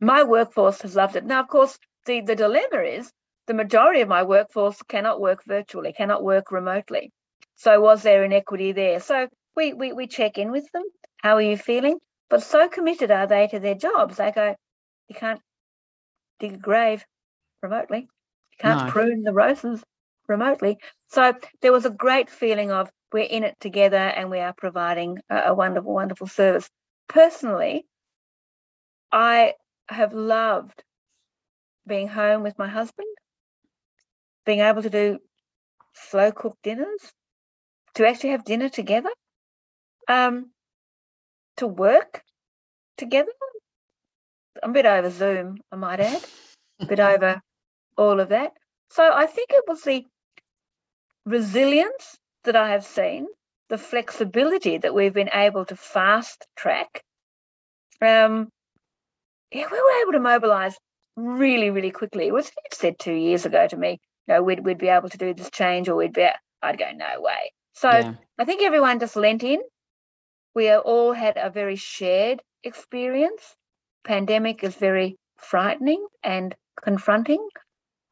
my 0.00 0.22
workforce 0.22 0.82
has 0.82 0.96
loved 0.96 1.16
it. 1.16 1.24
Now, 1.24 1.40
of 1.40 1.48
course, 1.48 1.78
the, 2.06 2.20
the 2.20 2.36
dilemma 2.36 2.82
is 2.84 3.10
the 3.46 3.54
majority 3.54 4.00
of 4.00 4.08
my 4.08 4.22
workforce 4.22 4.80
cannot 4.82 5.20
work 5.20 5.42
virtually, 5.46 5.92
cannot 5.92 6.22
work 6.22 6.52
remotely. 6.52 7.10
So 7.56 7.80
was 7.80 8.02
there 8.02 8.24
inequity 8.24 8.72
there? 8.72 9.00
So 9.00 9.28
we, 9.56 9.72
we, 9.72 9.92
we 9.92 10.06
check 10.06 10.38
in 10.38 10.50
with 10.50 10.70
them. 10.72 10.84
How 11.22 11.34
are 11.36 11.42
you 11.42 11.56
feeling? 11.56 11.98
But 12.30 12.42
so 12.42 12.68
committed 12.68 13.10
are 13.10 13.26
they 13.26 13.48
to 13.48 13.58
their 13.58 13.74
jobs, 13.74 14.16
they 14.16 14.30
go, 14.30 14.54
you 15.08 15.14
can't 15.14 15.40
dig 16.38 16.54
a 16.54 16.58
grave 16.58 17.04
remotely. 17.62 18.00
You 18.00 18.58
can't 18.58 18.86
no. 18.86 18.90
prune 18.90 19.22
the 19.22 19.32
roses 19.32 19.82
remotely. 20.28 20.78
So 21.08 21.32
there 21.62 21.72
was 21.72 21.86
a 21.86 21.90
great 21.90 22.30
feeling 22.30 22.70
of 22.70 22.90
we're 23.12 23.20
in 23.20 23.44
it 23.44 23.56
together 23.60 23.96
and 23.96 24.30
we 24.30 24.40
are 24.40 24.52
providing 24.52 25.18
a, 25.30 25.44
a 25.46 25.54
wonderful, 25.54 25.94
wonderful 25.94 26.26
service 26.26 26.68
personally, 27.08 27.86
I 29.10 29.54
have 29.88 30.12
loved 30.12 30.82
being 31.86 32.08
home 32.08 32.42
with 32.42 32.58
my 32.58 32.68
husband, 32.68 33.08
being 34.44 34.60
able 34.60 34.82
to 34.82 34.90
do 34.90 35.18
slow 35.94 36.30
cooked 36.30 36.62
dinners, 36.62 37.12
to 37.94 38.06
actually 38.06 38.30
have 38.30 38.44
dinner 38.44 38.68
together, 38.68 39.10
um, 40.06 40.50
to 41.56 41.66
work 41.66 42.22
together. 42.96 43.32
I'm 44.62 44.70
a 44.70 44.74
bit 44.74 44.86
over 44.86 45.10
Zoom, 45.10 45.58
I 45.72 45.76
might 45.76 46.00
add, 46.00 46.24
a 46.80 46.86
bit 46.86 47.00
over 47.12 47.40
all 47.96 48.20
of 48.20 48.28
that. 48.28 48.52
So 48.90 49.10
I 49.12 49.26
think 49.26 49.48
it 49.50 49.64
was 49.66 49.82
the 49.82 50.04
resilience 51.24 52.16
that 52.44 52.56
I 52.56 52.70
have 52.70 52.84
seen 52.84 53.26
the 53.68 53.78
flexibility 53.78 54.78
that 54.78 54.94
we've 54.94 55.14
been 55.14 55.30
able 55.32 55.64
to 55.66 55.76
fast 55.76 56.46
track. 56.56 57.02
Um, 58.00 58.48
yeah, 59.52 59.66
we 59.70 59.78
were 59.80 60.02
able 60.02 60.12
to 60.12 60.20
mobilize 60.20 60.76
really, 61.16 61.70
really 61.70 61.90
quickly. 61.90 62.26
It 62.26 62.32
was 62.32 62.50
said 62.72 62.98
two 62.98 63.12
years 63.12 63.44
ago 63.46 63.66
to 63.66 63.76
me, 63.76 64.00
you 64.26 64.34
know, 64.34 64.42
we'd, 64.42 64.64
we'd 64.64 64.78
be 64.78 64.88
able 64.88 65.08
to 65.08 65.18
do 65.18 65.34
this 65.34 65.50
change 65.50 65.88
or 65.88 65.96
we'd 65.96 66.12
be, 66.12 66.28
I'd 66.62 66.78
go, 66.78 66.90
no 66.94 67.20
way. 67.20 67.52
So 67.74 67.90
yeah. 67.90 68.14
I 68.38 68.44
think 68.44 68.62
everyone 68.62 69.00
just 69.00 69.16
lent 69.16 69.42
in. 69.42 69.60
We 70.54 70.72
all 70.72 71.12
had 71.12 71.36
a 71.36 71.50
very 71.50 71.76
shared 71.76 72.40
experience. 72.64 73.42
Pandemic 74.04 74.64
is 74.64 74.74
very 74.74 75.16
frightening 75.36 76.04
and 76.22 76.54
confronting. 76.82 77.46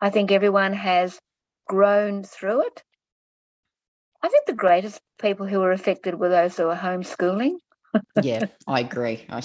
I 0.01 0.11
think 0.11 0.31
everyone 0.31 0.73
has 0.73 1.19
grown 1.67 2.23
through 2.23 2.67
it. 2.67 2.83
I 4.23 4.29
think 4.29 4.47
the 4.47 4.53
greatest 4.53 5.01
people 5.21 5.47
who 5.47 5.61
were 5.61 5.73
affected 5.73 6.19
were 6.19 6.29
those 6.29 6.57
who 6.57 6.67
were 6.67 6.75
homeschooling. 6.75 7.57
yeah, 8.23 8.45
I 8.67 8.81
agree. 8.81 9.25
I, 9.31 9.43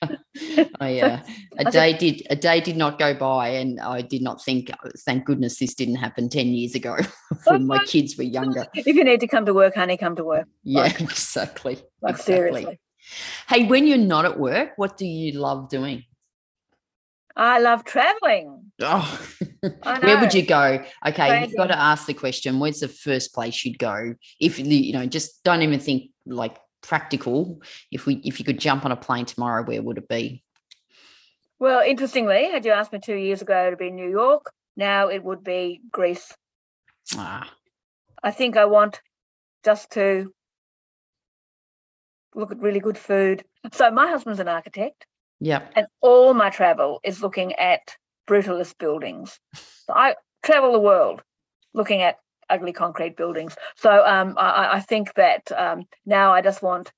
I 0.80 1.00
uh, 1.00 1.20
a 1.58 1.70
day 1.70 1.92
did 1.96 2.22
a 2.30 2.36
day 2.36 2.60
did 2.60 2.76
not 2.76 2.98
go 2.98 3.14
by, 3.14 3.48
and 3.48 3.80
I 3.80 4.02
did 4.02 4.22
not 4.22 4.44
think. 4.44 4.70
Thank 5.04 5.24
goodness 5.24 5.58
this 5.58 5.74
didn't 5.74 5.96
happen 5.96 6.28
ten 6.28 6.48
years 6.48 6.74
ago 6.74 6.96
when 7.44 7.66
my 7.66 7.82
kids 7.84 8.16
were 8.16 8.24
younger. 8.24 8.66
If 8.74 8.86
you 8.86 9.04
need 9.04 9.20
to 9.20 9.28
come 9.28 9.46
to 9.46 9.54
work, 9.54 9.74
honey, 9.74 9.96
come 9.96 10.16
to 10.16 10.24
work. 10.24 10.46
Yeah, 10.62 10.82
like, 10.82 11.00
exactly. 11.00 11.78
Like 12.02 12.16
exactly. 12.16 12.34
seriously. 12.34 12.80
Hey, 13.48 13.66
when 13.66 13.86
you're 13.86 13.98
not 13.98 14.24
at 14.26 14.38
work, 14.38 14.72
what 14.76 14.96
do 14.96 15.06
you 15.06 15.32
love 15.32 15.68
doing? 15.68 16.04
I 17.38 17.60
love 17.60 17.84
traveling. 17.84 18.72
Oh, 18.80 19.20
where 19.60 20.20
would 20.20 20.34
you 20.34 20.44
go? 20.44 20.84
Okay, 21.06 21.42
you've 21.42 21.56
got 21.56 21.68
to 21.68 21.78
ask 21.78 22.06
the 22.06 22.14
question. 22.14 22.58
Where's 22.58 22.80
the 22.80 22.88
first 22.88 23.32
place 23.32 23.64
you'd 23.64 23.78
go? 23.78 24.14
If 24.40 24.58
you 24.58 24.92
know, 24.92 25.06
just 25.06 25.42
don't 25.44 25.62
even 25.62 25.78
think 25.78 26.10
like 26.26 26.58
practical. 26.82 27.62
If 27.92 28.06
we, 28.06 28.16
if 28.24 28.40
you 28.40 28.44
could 28.44 28.58
jump 28.58 28.84
on 28.84 28.90
a 28.90 28.96
plane 28.96 29.24
tomorrow, 29.24 29.62
where 29.62 29.80
would 29.80 29.98
it 29.98 30.08
be? 30.08 30.42
Well, 31.60 31.80
interestingly, 31.80 32.50
had 32.50 32.64
you 32.64 32.72
asked 32.72 32.92
me 32.92 32.98
two 32.98 33.16
years 33.16 33.40
ago 33.40 33.66
it'd 33.66 33.78
be 33.78 33.90
New 33.90 34.10
York, 34.10 34.52
now 34.76 35.08
it 35.08 35.22
would 35.22 35.44
be 35.44 35.80
Greece. 35.92 36.34
Ah. 37.16 37.48
I 38.22 38.32
think 38.32 38.56
I 38.56 38.64
want 38.64 39.00
just 39.64 39.92
to 39.92 40.32
look 42.34 42.50
at 42.50 42.58
really 42.58 42.80
good 42.80 42.98
food. 42.98 43.44
So 43.72 43.90
my 43.90 44.08
husband's 44.08 44.40
an 44.40 44.48
architect. 44.48 45.06
Yeah. 45.40 45.62
And 45.74 45.86
all 46.00 46.34
my 46.34 46.50
travel 46.50 47.00
is 47.04 47.22
looking 47.22 47.54
at 47.54 47.96
brutalist 48.28 48.78
buildings. 48.78 49.38
So 49.54 49.94
I 49.94 50.14
travel 50.42 50.72
the 50.72 50.78
world 50.78 51.22
looking 51.74 52.02
at 52.02 52.18
ugly 52.50 52.72
concrete 52.72 53.16
buildings. 53.16 53.56
So 53.76 54.04
um, 54.04 54.34
I, 54.38 54.76
I, 54.76 54.80
think 54.80 55.14
that 55.14 55.52
um, 55.52 55.84
now 56.06 56.32
I 56.32 56.40
just 56.40 56.62
want 56.62 56.90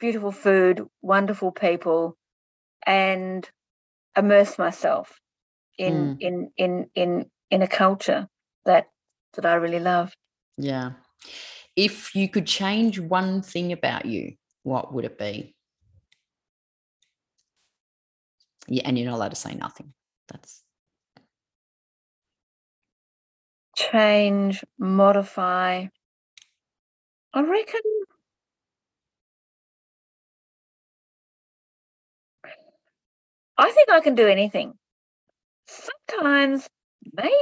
beautiful 0.00 0.32
food, 0.32 0.86
wonderful 1.02 1.52
people, 1.52 2.16
and 2.86 3.48
immerse 4.16 4.58
myself 4.58 5.20
in 5.78 5.94
Mm. 5.94 6.16
in 6.20 6.50
in 6.56 6.90
in 6.94 7.30
in 7.50 7.62
a 7.62 7.68
culture 7.68 8.28
that 8.64 8.88
that 9.34 9.46
I 9.46 9.54
really 9.54 9.78
love. 9.78 10.12
Yeah. 10.56 10.92
If 11.76 12.14
you 12.16 12.28
could 12.28 12.46
change 12.46 12.98
one 12.98 13.42
thing 13.42 13.72
about 13.72 14.04
you, 14.04 14.34
what 14.64 14.92
would 14.92 15.04
it 15.04 15.18
be? 15.18 15.54
And 18.84 18.98
you're 18.98 19.10
not 19.10 19.16
allowed 19.16 19.30
to 19.30 19.36
say 19.36 19.54
nothing. 19.54 19.92
That's 20.28 20.62
Change, 23.76 24.64
modify. 24.78 25.86
I 27.34 27.42
reckon 27.42 27.80
I 33.58 33.70
think 33.72 33.90
I 33.90 34.00
can 34.00 34.14
do 34.14 34.26
anything. 34.28 34.74
Sometimes 35.66 36.68
maybe 37.12 37.32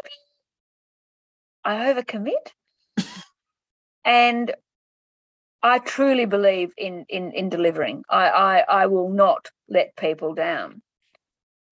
I 1.65 1.93
overcommit. 1.93 2.53
and 4.05 4.55
I 5.63 5.81
truly 5.81 6.27
believe 6.27 6.73
in 6.79 7.07
in 7.09 7.33
in 7.33 7.51
delivering. 7.51 8.05
I, 8.11 8.29
I 8.31 8.83
I 8.83 8.87
will 8.87 9.11
not 9.11 9.51
let 9.69 9.97
people 9.97 10.35
down. 10.35 10.83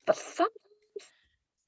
But 0.06 0.18
sometimes 0.18 0.54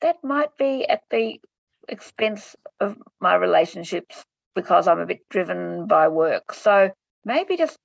that 0.02 0.24
might 0.24 0.56
be 0.58 0.88
at 0.88 1.04
the 1.10 1.40
expense 1.88 2.56
of 2.80 2.98
my 3.20 3.36
relationships 3.36 4.24
because 4.56 4.88
I'm 4.88 5.00
a 5.00 5.06
bit 5.06 5.28
driven 5.30 5.88
by 5.88 6.08
work. 6.08 6.54
So 6.54 6.92
maybe 7.24 7.58
just 7.58 7.78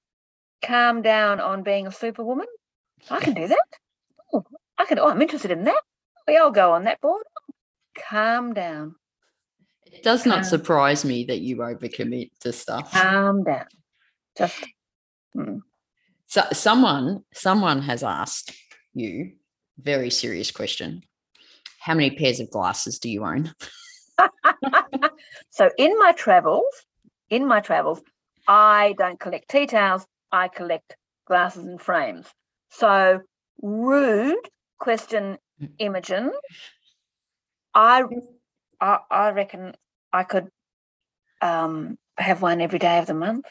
calm 0.62 1.02
down 1.02 1.40
on 1.40 1.62
being 1.62 1.86
a 1.86 1.92
superwoman. 1.92 2.46
I 3.10 3.20
can 3.20 3.34
do 3.34 3.48
that. 3.48 3.64
Oh, 4.32 4.44
I 4.78 4.84
can. 4.84 4.98
Oh, 4.98 5.08
I'm 5.08 5.22
interested 5.22 5.50
in 5.50 5.64
that. 5.64 5.82
We 6.28 6.36
all 6.36 6.50
go 6.50 6.72
on 6.72 6.84
that 6.84 7.00
board. 7.00 7.22
Calm 8.08 8.54
down. 8.54 8.94
it 9.86 10.02
does 10.02 10.24
not 10.26 10.38
Um, 10.38 10.44
surprise 10.44 11.04
me 11.04 11.24
that 11.24 11.40
you 11.40 11.56
overcommit 11.56 12.30
to 12.40 12.52
stuff. 12.52 12.92
Calm 12.92 13.42
down. 13.42 13.66
Just 14.38 14.64
mm. 15.36 15.60
So 16.26 16.42
someone 16.52 17.24
someone 17.34 17.82
has 17.82 18.04
asked 18.04 18.52
you 18.94 19.32
very 19.82 20.10
serious 20.10 20.50
question. 20.50 21.02
How 21.78 21.94
many 21.94 22.10
pairs 22.10 22.40
of 22.40 22.50
glasses 22.50 22.98
do 22.98 23.08
you 23.08 23.24
own? 23.24 23.54
so 25.50 25.70
in 25.78 25.98
my 25.98 26.12
travels, 26.12 26.64
in 27.30 27.46
my 27.46 27.60
travels, 27.60 28.02
I 28.46 28.94
don't 28.98 29.18
collect 29.18 29.48
tea 29.48 29.66
towels. 29.66 30.06
I 30.32 30.48
collect 30.48 30.96
glasses 31.26 31.64
and 31.64 31.80
frames. 31.80 32.26
So 32.70 33.20
rude 33.62 34.48
question, 34.78 35.38
Mm. 35.60 35.68
Imogen. 35.78 36.32
I, 37.74 38.02
I, 38.80 38.98
I 39.10 39.30
reckon 39.32 39.74
I 40.12 40.24
could 40.24 40.48
um, 41.42 41.98
have 42.16 42.42
one 42.42 42.60
every 42.60 42.78
day 42.78 42.98
of 42.98 43.06
the 43.06 43.14
month 43.14 43.44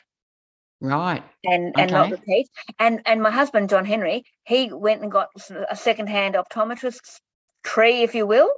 Right. 0.81 1.23
and 1.43 1.73
and 1.77 1.91
not 1.91 2.05
Okay. 2.11 2.11
repeat. 2.15 2.47
And 2.79 3.01
and 3.05 3.21
my 3.21 3.31
husband 3.31 3.69
John 3.69 3.85
Henry, 3.85 4.23
he 4.45 4.71
went 4.71 5.01
and 5.01 5.11
got 5.11 5.29
a 5.69 5.75
second-hand 5.75 6.35
optometrist's 6.35 7.19
tree, 7.63 8.01
if 8.03 8.15
you 8.15 8.25
will. 8.25 8.49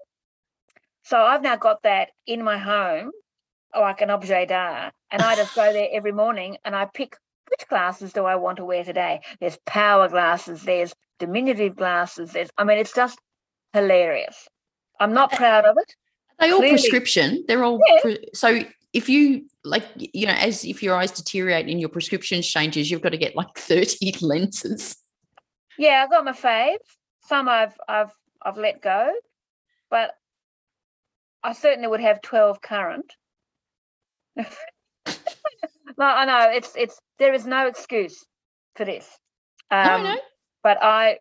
So 1.03 1.17
I've 1.19 1.41
now 1.41 1.55
got 1.55 1.81
that 1.83 2.09
in 2.27 2.43
my 2.43 2.57
home, 2.57 3.11
like 3.75 4.01
an 4.01 4.11
objet 4.11 4.49
d'art, 4.49 4.93
and 5.09 5.23
I 5.23 5.35
just 5.35 5.53
go 5.55 5.73
there 5.73 5.87
every 5.91 6.11
morning 6.11 6.57
and 6.63 6.75
I 6.75 6.85
pick 6.85 7.17
which 7.49 7.67
glasses 7.67 8.13
do 8.13 8.23
I 8.25 8.35
want 8.35 8.57
to 8.57 8.65
wear 8.65 8.83
today. 8.83 9.21
There's 9.39 9.57
power 9.65 10.07
glasses, 10.07 10.61
there's 10.63 10.93
diminutive 11.19 11.75
glasses. 11.75 12.31
There's, 12.31 12.49
I 12.57 12.63
mean, 12.63 12.77
it's 12.77 12.93
just 12.93 13.19
hilarious. 13.73 14.47
I'm 14.99 15.13
not 15.13 15.31
proud 15.31 15.65
of 15.65 15.75
it. 15.77 15.95
Are 16.39 16.47
they 16.47 16.51
all 16.53 16.59
Clearly. 16.59 16.75
prescription. 16.77 17.43
They're 17.47 17.63
all 17.63 17.79
Yeah. 17.87 17.99
pre- 18.01 18.29
so 18.33 18.59
if 18.93 19.07
you 19.07 19.47
like 19.63 19.85
you 19.95 20.27
know, 20.27 20.33
as 20.33 20.65
if 20.65 20.83
your 20.83 20.95
eyes 20.95 21.11
deteriorate 21.11 21.67
and 21.67 21.79
your 21.79 21.89
prescriptions 21.89 22.47
changes, 22.47 22.91
you've 22.91 23.01
got 23.01 23.09
to 23.09 23.17
get 23.17 23.35
like 23.35 23.53
30 23.57 24.13
lenses. 24.21 24.97
Yeah, 25.77 26.03
I've 26.03 26.11
got 26.11 26.25
my 26.25 26.33
fave 26.33 26.77
Some 27.27 27.47
I've 27.47 27.77
I've 27.87 28.11
I've 28.41 28.57
let 28.57 28.81
go, 28.81 29.13
but 29.89 30.11
I 31.43 31.53
certainly 31.53 31.87
would 31.87 32.01
have 32.01 32.21
twelve 32.21 32.61
current. 32.61 33.13
no, 34.35 34.45
I 35.99 36.25
know 36.25 36.51
it's 36.51 36.73
it's 36.75 36.99
there 37.19 37.33
is 37.33 37.45
no 37.45 37.67
excuse 37.67 38.25
for 38.75 38.85
this. 38.85 39.07
Um, 39.69 40.03
no, 40.03 40.11
no. 40.11 40.19
But 40.63 40.83
I 40.83 41.19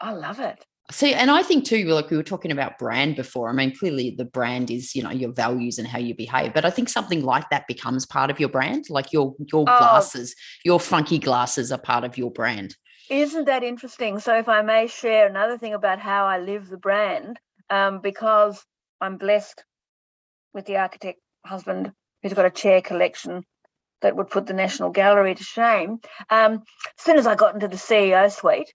I 0.00 0.12
love 0.12 0.40
it. 0.40 0.64
See, 0.90 1.12
and 1.12 1.30
I 1.30 1.42
think 1.42 1.66
too, 1.66 1.84
like 1.84 2.08
we 2.08 2.16
were 2.16 2.22
talking 2.22 2.50
about 2.50 2.78
brand 2.78 3.14
before. 3.16 3.50
I 3.50 3.52
mean, 3.52 3.76
clearly 3.76 4.14
the 4.16 4.24
brand 4.24 4.70
is, 4.70 4.94
you 4.96 5.02
know, 5.02 5.10
your 5.10 5.32
values 5.32 5.78
and 5.78 5.86
how 5.86 5.98
you 5.98 6.14
behave. 6.14 6.54
But 6.54 6.64
I 6.64 6.70
think 6.70 6.88
something 6.88 7.22
like 7.22 7.50
that 7.50 7.66
becomes 7.66 8.06
part 8.06 8.30
of 8.30 8.40
your 8.40 8.48
brand. 8.48 8.86
Like 8.88 9.12
your 9.12 9.34
your 9.52 9.62
Oh. 9.62 9.78
glasses, 9.78 10.34
your 10.64 10.80
funky 10.80 11.18
glasses 11.18 11.70
are 11.70 11.78
part 11.78 12.04
of 12.04 12.16
your 12.16 12.30
brand. 12.30 12.74
Isn't 13.10 13.44
that 13.46 13.62
interesting? 13.62 14.18
So, 14.18 14.34
if 14.38 14.48
I 14.48 14.62
may 14.62 14.86
share 14.86 15.26
another 15.26 15.58
thing 15.58 15.74
about 15.74 15.98
how 15.98 16.24
I 16.24 16.38
live 16.38 16.68
the 16.68 16.78
brand, 16.78 17.38
um, 17.68 18.00
because 18.00 18.64
I'm 19.00 19.18
blessed 19.18 19.62
with 20.54 20.64
the 20.64 20.78
architect 20.78 21.20
husband 21.44 21.92
who's 22.22 22.32
got 22.32 22.46
a 22.46 22.50
chair 22.50 22.80
collection 22.80 23.44
that 24.00 24.16
would 24.16 24.30
put 24.30 24.46
the 24.46 24.54
National 24.54 24.90
Gallery 24.90 25.34
to 25.34 25.42
shame. 25.44 25.98
Um, 26.30 26.62
as 26.98 27.04
soon 27.04 27.18
as 27.18 27.26
I 27.26 27.34
got 27.34 27.54
into 27.54 27.68
the 27.68 27.76
CEO 27.76 28.30
suite, 28.32 28.72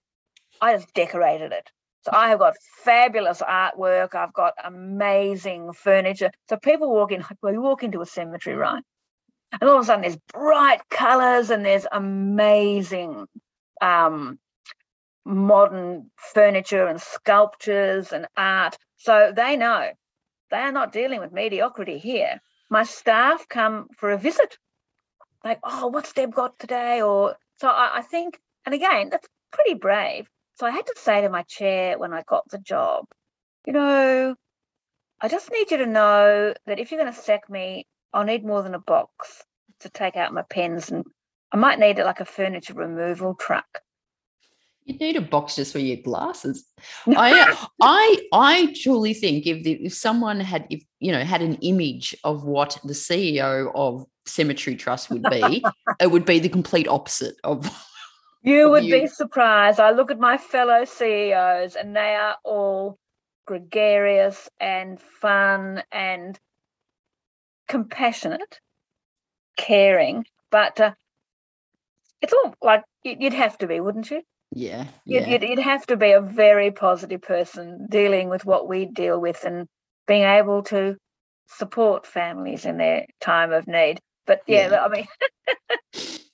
I 0.60 0.76
just 0.76 0.92
decorated 0.94 1.52
it. 1.52 1.70
So 2.04 2.12
I 2.12 2.28
have 2.28 2.38
got 2.38 2.54
fabulous 2.84 3.40
artwork. 3.40 4.14
I've 4.14 4.34
got 4.34 4.54
amazing 4.62 5.72
furniture. 5.72 6.30
So 6.48 6.56
people 6.56 6.90
walk 6.90 7.12
in, 7.12 7.24
you 7.44 7.62
walk 7.62 7.82
into 7.82 8.02
a 8.02 8.06
cemetery, 8.06 8.56
right? 8.56 8.82
And 9.52 9.70
all 9.70 9.76
of 9.76 9.82
a 9.82 9.86
sudden 9.86 10.02
there's 10.02 10.18
bright 10.32 10.80
colours 10.90 11.50
and 11.50 11.64
there's 11.64 11.86
amazing 11.90 13.26
um, 13.80 14.38
modern 15.24 16.10
furniture 16.16 16.86
and 16.86 17.00
sculptures 17.00 18.12
and 18.12 18.26
art. 18.36 18.76
So 18.98 19.32
they 19.34 19.56
know 19.56 19.90
they 20.50 20.58
are 20.58 20.72
not 20.72 20.92
dealing 20.92 21.20
with 21.20 21.32
mediocrity 21.32 21.98
here. 21.98 22.40
My 22.70 22.82
staff 22.82 23.48
come 23.48 23.88
for 23.96 24.10
a 24.10 24.18
visit, 24.18 24.58
like, 25.44 25.60
oh, 25.62 25.86
what's 25.86 26.12
Deb 26.12 26.34
got 26.34 26.58
today? 26.58 27.02
Or 27.02 27.36
so 27.56 27.68
I, 27.68 27.98
I 27.98 28.02
think, 28.02 28.40
and 28.66 28.74
again, 28.74 29.08
that's 29.10 29.28
pretty 29.52 29.74
brave. 29.74 30.28
So 30.56 30.66
I 30.66 30.70
had 30.70 30.86
to 30.86 30.94
say 30.96 31.22
to 31.22 31.28
my 31.28 31.42
chair 31.42 31.98
when 31.98 32.12
I 32.12 32.22
got 32.22 32.48
the 32.48 32.58
job, 32.58 33.06
you 33.66 33.72
know, 33.72 34.34
I 35.20 35.28
just 35.28 35.50
need 35.50 35.70
you 35.70 35.78
to 35.78 35.86
know 35.86 36.54
that 36.66 36.78
if 36.78 36.90
you're 36.90 37.00
going 37.00 37.12
to 37.12 37.18
sack 37.18 37.50
me, 37.50 37.86
I'll 38.12 38.24
need 38.24 38.44
more 38.44 38.62
than 38.62 38.74
a 38.74 38.78
box 38.78 39.42
to 39.80 39.88
take 39.88 40.16
out 40.16 40.32
my 40.32 40.42
pens 40.42 40.90
and 40.90 41.04
I 41.52 41.56
might 41.56 41.78
need 41.78 41.98
it 41.98 42.04
like 42.04 42.20
a 42.20 42.24
furniture 42.24 42.74
removal 42.74 43.34
truck. 43.34 43.80
You'd 44.84 45.00
need 45.00 45.16
a 45.16 45.20
box 45.20 45.56
just 45.56 45.72
for 45.72 45.78
your 45.78 45.96
glasses. 45.96 46.64
I 47.06 47.56
I 47.80 48.28
I 48.32 48.74
truly 48.82 49.14
think 49.14 49.46
if 49.46 49.64
the, 49.64 49.72
if 49.86 49.94
someone 49.94 50.40
had 50.40 50.66
if 50.68 50.84
you 51.00 51.10
know 51.10 51.24
had 51.24 51.40
an 51.40 51.54
image 51.62 52.14
of 52.22 52.44
what 52.44 52.78
the 52.84 52.92
CEO 52.92 53.72
of 53.74 54.04
Cemetery 54.26 54.76
Trust 54.76 55.10
would 55.10 55.22
be, 55.22 55.64
it 56.00 56.10
would 56.10 56.26
be 56.26 56.38
the 56.38 56.50
complete 56.50 56.86
opposite 56.86 57.36
of 57.44 57.64
You 58.44 58.70
would 58.70 58.84
you. 58.84 59.00
be 59.00 59.06
surprised. 59.08 59.80
I 59.80 59.90
look 59.92 60.10
at 60.10 60.20
my 60.20 60.38
fellow 60.38 60.84
CEOs 60.84 61.76
and 61.76 61.96
they 61.96 62.14
are 62.14 62.36
all 62.44 62.98
gregarious 63.46 64.48
and 64.60 65.00
fun 65.00 65.82
and 65.90 66.38
compassionate, 67.68 68.60
caring, 69.56 70.26
but 70.50 70.80
uh, 70.80 70.92
it's 72.20 72.32
all 72.32 72.54
like 72.62 72.84
you'd 73.02 73.32
have 73.34 73.58
to 73.58 73.66
be, 73.66 73.80
wouldn't 73.80 74.10
you? 74.10 74.22
yeah 74.54 74.86
You'd, 75.04 75.26
yeah 75.26 75.32
you'd, 75.32 75.42
you'd 75.42 75.58
have 75.58 75.86
to 75.86 75.96
be 75.96 76.12
a 76.12 76.20
very 76.20 76.70
positive 76.70 77.22
person 77.22 77.86
dealing 77.90 78.28
with 78.28 78.44
what 78.44 78.68
we 78.68 78.86
deal 78.86 79.20
with 79.20 79.44
and 79.44 79.66
being 80.06 80.22
able 80.22 80.62
to 80.64 80.96
support 81.48 82.06
families 82.06 82.64
in 82.64 82.76
their 82.78 83.06
time 83.20 83.52
of 83.52 83.66
need. 83.66 84.00
But 84.26 84.42
yeah, 84.46 84.70
Yeah. 84.70 84.84
I 84.84 84.88
mean, 84.88 85.06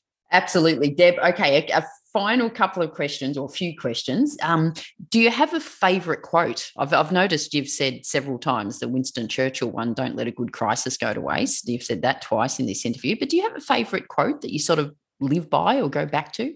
absolutely, 0.33 0.91
Deb. 0.91 1.15
Okay, 1.19 1.69
a, 1.71 1.79
a 1.79 1.87
final 2.13 2.51
couple 2.51 2.83
of 2.83 2.93
questions 2.93 3.37
or 3.39 3.47
a 3.47 3.53
few 3.53 3.77
questions. 3.77 4.37
Um, 4.43 4.75
do 5.11 5.21
you 5.21 5.31
have 5.31 5.55
a 5.55 5.61
favourite 5.61 6.23
quote? 6.23 6.71
I've 6.77 6.93
I've 6.93 7.13
noticed 7.13 7.55
you've 7.55 7.69
said 7.69 8.05
several 8.05 8.39
times 8.39 8.79
the 8.79 8.89
Winston 8.89 9.29
Churchill 9.29 9.71
one. 9.71 9.95
Don't 9.95 10.17
let 10.17 10.27
a 10.27 10.33
good 10.33 10.53
crisis 10.53 10.97
go 10.97 11.15
to 11.15 11.21
waste. 11.21 11.69
You've 11.69 11.83
said 11.83 12.03
that 12.03 12.23
twice 12.23 12.59
in 12.59 12.67
this 12.67 12.85
interview. 12.85 13.17
But 13.19 13.29
do 13.29 13.37
you 13.37 13.43
have 13.45 13.57
a 13.57 13.61
favourite 13.61 14.09
quote 14.09 14.41
that 14.43 14.53
you 14.53 14.59
sort 14.59 14.79
of 14.79 14.95
live 15.21 15.51
by 15.51 15.81
or 15.81 15.89
go 15.89 16.07
back 16.07 16.33
to? 16.35 16.55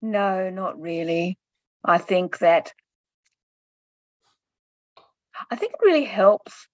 No, 0.00 0.50
not 0.50 0.80
really. 0.80 1.38
I 1.84 1.98
think 1.98 2.38
that 2.38 2.72
I 5.50 5.56
think 5.56 5.72
it 5.72 5.84
really 5.84 6.04
helps 6.04 6.68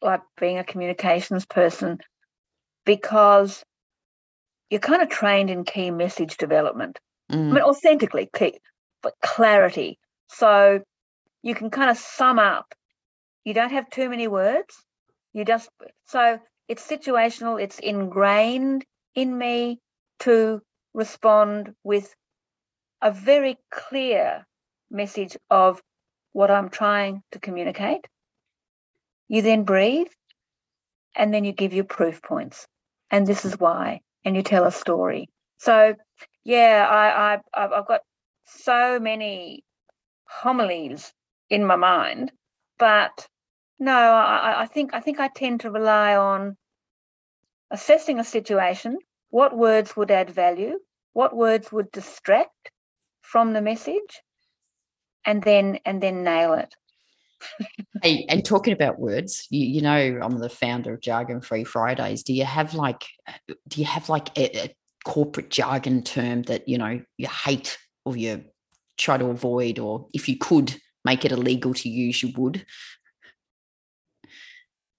like 0.00 0.22
being 0.38 0.58
a 0.58 0.64
communications 0.64 1.46
person 1.46 1.98
because 2.84 3.62
you're 4.72 4.80
kind 4.80 5.02
of 5.02 5.10
trained 5.10 5.50
in 5.50 5.64
key 5.64 5.90
message 5.90 6.38
development. 6.38 6.98
I 7.30 7.34
Mm, 7.36 7.56
mean 7.56 7.64
authentically 7.64 8.30
key, 8.34 8.58
but 9.02 9.12
clarity. 9.22 9.98
So 10.28 10.82
you 11.42 11.54
can 11.54 11.70
kind 11.70 11.90
of 11.90 11.98
sum 11.98 12.38
up. 12.38 12.74
You 13.44 13.52
don't 13.52 13.72
have 13.72 13.90
too 13.90 14.08
many 14.08 14.28
words. 14.28 14.74
You 15.34 15.44
just 15.44 15.68
so 16.06 16.40
it's 16.68 16.88
situational, 16.88 17.62
it's 17.62 17.80
ingrained 17.80 18.86
in 19.14 19.36
me 19.36 19.78
to 20.20 20.62
respond 20.94 21.74
with 21.84 22.14
a 23.02 23.12
very 23.12 23.58
clear 23.70 24.46
message 24.90 25.36
of 25.50 25.82
what 26.32 26.50
I'm 26.50 26.70
trying 26.70 27.22
to 27.32 27.40
communicate. 27.40 28.06
You 29.28 29.42
then 29.42 29.64
breathe 29.64 30.08
and 31.14 31.34
then 31.34 31.44
you 31.44 31.52
give 31.52 31.74
your 31.74 31.84
proof 31.84 32.22
points. 32.22 32.66
And 33.10 33.26
this 33.26 33.44
is 33.44 33.58
why. 33.60 34.00
And 34.24 34.36
you 34.36 34.42
tell 34.42 34.64
a 34.64 34.72
story. 34.72 35.28
So, 35.58 35.94
yeah, 36.44 36.86
I, 36.88 37.34
I, 37.34 37.78
I've 37.78 37.86
got 37.86 38.00
so 38.46 38.98
many 39.00 39.64
homilies 40.24 41.12
in 41.50 41.64
my 41.64 41.76
mind, 41.76 42.32
but 42.78 43.26
no, 43.78 43.92
I, 43.92 44.62
I 44.62 44.66
think 44.66 44.94
I 44.94 45.00
think 45.00 45.20
I 45.20 45.28
tend 45.28 45.60
to 45.60 45.70
rely 45.70 46.16
on 46.16 46.56
assessing 47.70 48.18
a 48.18 48.24
situation, 48.24 48.98
what 49.30 49.56
words 49.56 49.96
would 49.96 50.10
add 50.10 50.30
value, 50.30 50.78
what 51.12 51.34
words 51.34 51.72
would 51.72 51.90
distract 51.90 52.70
from 53.22 53.52
the 53.52 53.62
message, 53.62 54.22
and 55.24 55.42
then 55.42 55.78
and 55.84 56.02
then 56.02 56.22
nail 56.22 56.54
it. 56.54 56.74
Hey, 58.02 58.26
and 58.28 58.44
talking 58.44 58.72
about 58.72 58.98
words, 58.98 59.46
you, 59.50 59.66
you 59.66 59.80
know, 59.80 60.20
I'm 60.22 60.38
the 60.38 60.48
founder 60.48 60.94
of 60.94 61.00
Jargon 61.00 61.40
Free 61.40 61.64
Fridays. 61.64 62.22
Do 62.22 62.32
you 62.32 62.44
have 62.44 62.74
like, 62.74 63.04
do 63.68 63.80
you 63.80 63.86
have 63.86 64.08
like 64.08 64.36
a, 64.38 64.64
a 64.64 64.74
corporate 65.04 65.50
jargon 65.50 66.02
term 66.02 66.42
that 66.42 66.68
you 66.68 66.78
know 66.78 67.00
you 67.16 67.28
hate 67.28 67.78
or 68.04 68.16
you 68.16 68.44
try 68.96 69.16
to 69.16 69.26
avoid, 69.26 69.78
or 69.78 70.06
if 70.12 70.28
you 70.28 70.36
could 70.36 70.76
make 71.04 71.24
it 71.24 71.32
illegal 71.32 71.74
to 71.74 71.88
use, 71.88 72.22
you 72.22 72.32
would? 72.36 72.64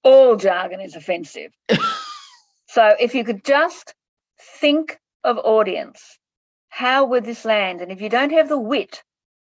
All 0.04 0.36
jargon 0.36 0.82
is 0.82 0.96
offensive. 0.96 1.52
so 2.68 2.96
if 3.00 3.16
you 3.16 3.24
could 3.24 3.44
just 3.46 3.94
think 4.60 5.00
of 5.24 5.38
audience, 5.38 6.20
how 6.70 7.06
would 7.06 7.24
this 7.24 7.46
land? 7.46 7.82
And 7.82 7.92
if 7.92 8.02
you 8.02 8.10
don't 8.10 8.32
have 8.32 8.50
the 8.50 8.60
wit 8.60 9.04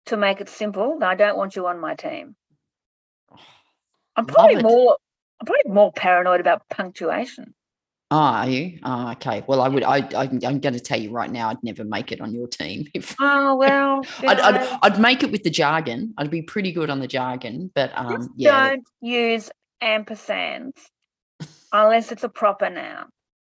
to 0.06 0.18
make 0.18 0.40
it 0.40 0.50
simple, 0.50 1.00
I 1.02 1.16
don't 1.16 1.38
want 1.38 1.56
you 1.56 1.68
on 1.68 1.80
my 1.80 1.96
team. 1.96 2.36
I'm 4.18 4.26
probably 4.26 4.62
more 4.62 4.98
I'm 5.40 5.46
probably 5.46 5.72
more 5.72 5.92
paranoid 5.94 6.40
about 6.42 6.68
punctuation. 6.70 7.54
Oh, 8.10 8.18
are 8.18 8.50
you? 8.50 8.80
Oh, 8.84 9.12
okay. 9.12 9.44
Well, 9.48 9.60
I 9.62 9.68
would. 9.68 9.84
I, 9.84 9.98
I 10.16 10.24
am 10.24 10.40
going 10.40 10.74
to 10.74 10.80
tell 10.80 11.00
you 11.00 11.12
right 11.12 11.30
now. 11.30 11.50
I'd 11.50 11.62
never 11.62 11.84
make 11.84 12.14
it 12.14 12.22
on 12.22 12.34
your 12.34 12.48
team. 12.48 12.88
If, 12.94 13.16
oh 13.20 13.56
well, 13.56 14.02
I'd, 14.20 14.40
I'd, 14.40 14.80
I'd 14.82 15.00
make 15.00 15.24
it 15.24 15.32
with 15.32 15.44
the 15.44 15.50
jargon. 15.50 16.14
I'd 16.18 16.32
be 16.32 16.42
pretty 16.42 16.72
good 16.72 16.90
on 16.90 17.02
the 17.02 17.08
jargon, 17.08 17.70
but 17.76 17.92
um, 17.96 18.16
Just 18.16 18.30
yeah. 18.38 18.70
Don't 18.70 18.88
use 19.02 19.52
ampersands 19.84 20.72
unless 21.74 22.12
it's 22.14 22.24
a 22.24 22.30
proper 22.30 22.70
noun, 22.70 23.10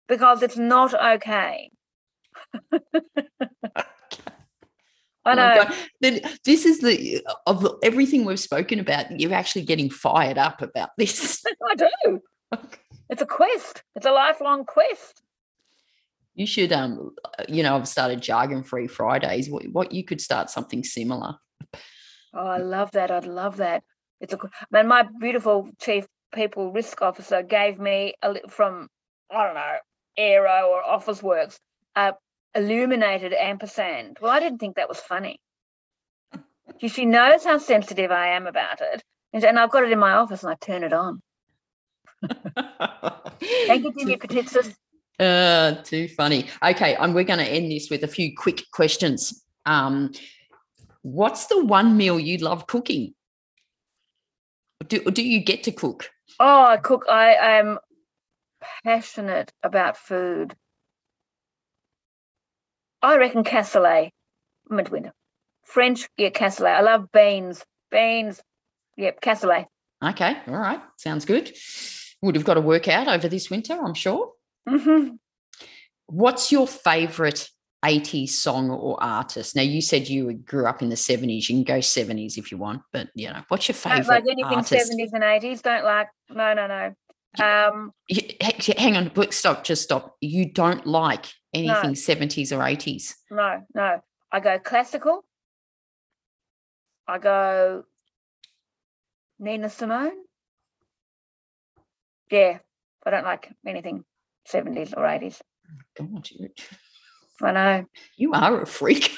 because 0.07 0.41
it's 0.41 0.57
not 0.57 0.93
okay. 0.93 1.70
I 5.26 5.32
oh 5.34 5.36
know. 5.36 5.76
then 6.01 6.22
this 6.45 6.65
is 6.65 6.80
the 6.80 7.22
of 7.45 7.67
everything 7.84 8.26
we've 8.26 8.39
spoken 8.39 8.80
about. 8.80 9.20
You're 9.20 9.34
actually 9.34 9.63
getting 9.63 9.89
fired 9.89 10.38
up 10.38 10.61
about 10.61 10.89
this. 10.97 11.43
I 11.70 11.76
do. 11.76 12.22
It's 13.09 13.22
a 13.22 13.26
quest. 13.26 13.84
It's 13.95 14.05
a 14.05 14.11
lifelong 14.11 14.65
quest. 14.65 15.22
You 16.36 16.45
should, 16.45 16.72
um, 16.72 17.11
you 17.49 17.63
know, 17.63 17.76
I've 17.76 17.88
started 17.88 18.22
jargon 18.22 18.63
free 18.63 18.88
Fridays. 18.88 19.49
What, 19.49 19.65
what 19.72 19.91
you 19.91 20.05
could 20.05 20.22
start 20.22 20.49
something 20.49 20.84
similar. 20.84 21.36
Oh, 22.34 22.47
I 22.47 22.57
love 22.59 22.91
that. 22.91 23.11
I'd 23.11 23.26
love 23.26 23.57
that. 23.57 23.84
It's 24.22 24.34
a 24.34 24.39
man. 24.72 24.88
My 24.88 25.05
beautiful 25.20 25.70
chief 25.82 26.07
people 26.34 26.72
risk 26.72 27.01
officer 27.01 27.41
gave 27.41 27.80
me 27.80 28.13
a 28.22 28.36
from 28.47 28.88
I 29.32 29.45
don't 29.45 29.55
know 29.55 29.78
Aero 30.17 30.70
or 30.70 30.84
Officeworks 30.84 31.57
a 31.95 32.13
illuminated 32.56 33.34
ampersand. 33.34 34.18
Well, 34.22 34.32
I 34.32 34.39
didn't 34.39 34.60
think 34.60 34.76
that 34.76 34.89
was 34.89 35.00
funny. 35.00 35.39
She 36.86 37.06
knows 37.06 37.43
how 37.43 37.58
sensitive 37.58 38.12
I 38.12 38.30
am 38.30 38.47
about 38.47 38.82
it. 38.82 39.04
And 39.34 39.60
I've 39.60 39.72
got 39.72 39.84
it 39.84 39.91
in 39.91 40.00
my 40.00 40.14
office 40.14 40.43
and 40.43 40.52
I 40.52 40.56
turn 40.56 40.84
it 40.84 40.93
on. 40.93 41.22
Thank 43.39 43.84
you, 43.84 43.93
Jimmy 44.00 44.18
Katitsis. 44.18 44.76
Uh, 45.20 45.82
too 45.84 46.08
funny. 46.08 46.47
Okay, 46.64 46.95
um, 46.95 47.14
we're 47.14 47.26
going 47.26 47.39
to 47.39 47.45
end 47.45 47.72
this 47.72 47.89
with 47.89 48.04
a 48.04 48.08
few 48.08 48.36
quick 48.36 48.64
questions. 48.72 49.43
Um, 49.66 50.14
what's 51.02 51.47
the 51.47 51.64
one 51.64 51.97
meal 51.97 52.20
you 52.20 52.38
love 52.38 52.68
cooking? 52.68 53.14
Do, 54.88 55.04
do 55.12 55.22
you 55.22 55.41
get 55.41 55.64
to 55.64 55.72
cook? 55.72 56.10
Oh, 56.39 56.66
I 56.66 56.78
cook. 56.78 57.06
I 57.10 57.34
am 57.58 57.80
passionate 58.84 59.52
about 59.62 59.97
food. 59.97 60.56
I 63.02 63.18
reckon 63.18 63.43
cassoulet, 63.43 64.12
midwinter. 64.70 65.14
French, 65.64 66.10
yeah, 66.18 66.30
cassoulet. 66.30 66.76
I 66.76 66.82
love 66.82 67.12
beans. 67.12 67.64
Beans, 67.91 68.41
yep, 68.97 69.22
cassoulet. 69.22 69.66
Okay, 70.04 70.38
all 70.47 70.54
right, 70.54 70.82
sounds 70.97 71.26
good. 71.26 71.56
Would 72.22 72.36
have 72.36 72.45
got 72.45 72.56
to 72.56 72.62
work 72.62 72.88
out 72.88 73.08
over 73.08 73.28
this 73.28 73.50
winter, 73.50 73.74
I'm 73.74 73.93
sure. 73.93 74.32
Mm-hmm. 74.68 75.16
What's 76.08 76.52
your 76.52 76.68
favourite 76.68 77.50
80s 77.84 78.30
song 78.30 78.70
or 78.70 79.02
artist? 79.02 79.56
Now, 79.56 79.62
you 79.62 79.82
said 79.82 80.08
you 80.08 80.34
grew 80.34 80.66
up 80.66 80.82
in 80.82 80.89
the 80.89 80.95
70s. 80.95 81.50
You 81.50 81.56
can 81.56 81.64
go 81.64 81.80
70s 81.80 82.38
if 82.38 82.52
you 82.52 82.58
want, 82.58 82.82
but 82.91 83.10
you 83.16 83.30
know, 83.30 83.41
what's 83.47 83.68
your 83.68 83.76
favourite? 83.76 84.06
Don't 84.06 84.08
like 84.08 84.24
anything 84.24 84.58
artist? 84.58 84.91
70s 84.91 85.10
and 85.14 85.24
80s. 85.24 85.62
Don't 85.62 85.86
like. 85.86 86.08
No, 86.30 86.54
no, 86.54 86.68
no. 86.68 86.93
Um, 87.38 87.93
hang 88.77 88.97
on, 88.97 89.11
stop, 89.32 89.63
just 89.63 89.84
stop. 89.84 90.15
You 90.19 90.51
don't 90.51 90.86
like 90.88 91.25
anything 91.53 91.91
no. 91.91 91.95
70s 91.95 92.51
or 92.51 92.59
80s? 92.59 93.13
No, 93.30 93.61
no. 93.75 94.01
I 94.32 94.39
go 94.39 94.59
classical. 94.59 95.23
I 97.07 97.17
go 97.17 97.84
Nina 99.39 99.69
Simone. 99.69 100.11
Yeah, 102.32 102.59
I 103.05 103.09
don't 103.09 103.25
like 103.25 103.51
anything 103.65 104.03
70s 104.47 104.93
or 104.95 105.01
80s. 105.03 105.39
God, 105.97 106.30
you 106.32 106.49
I 107.41 107.51
know. 107.51 107.86
You 108.17 108.34
are 108.34 108.61
a 108.61 108.67
freak. 108.67 109.11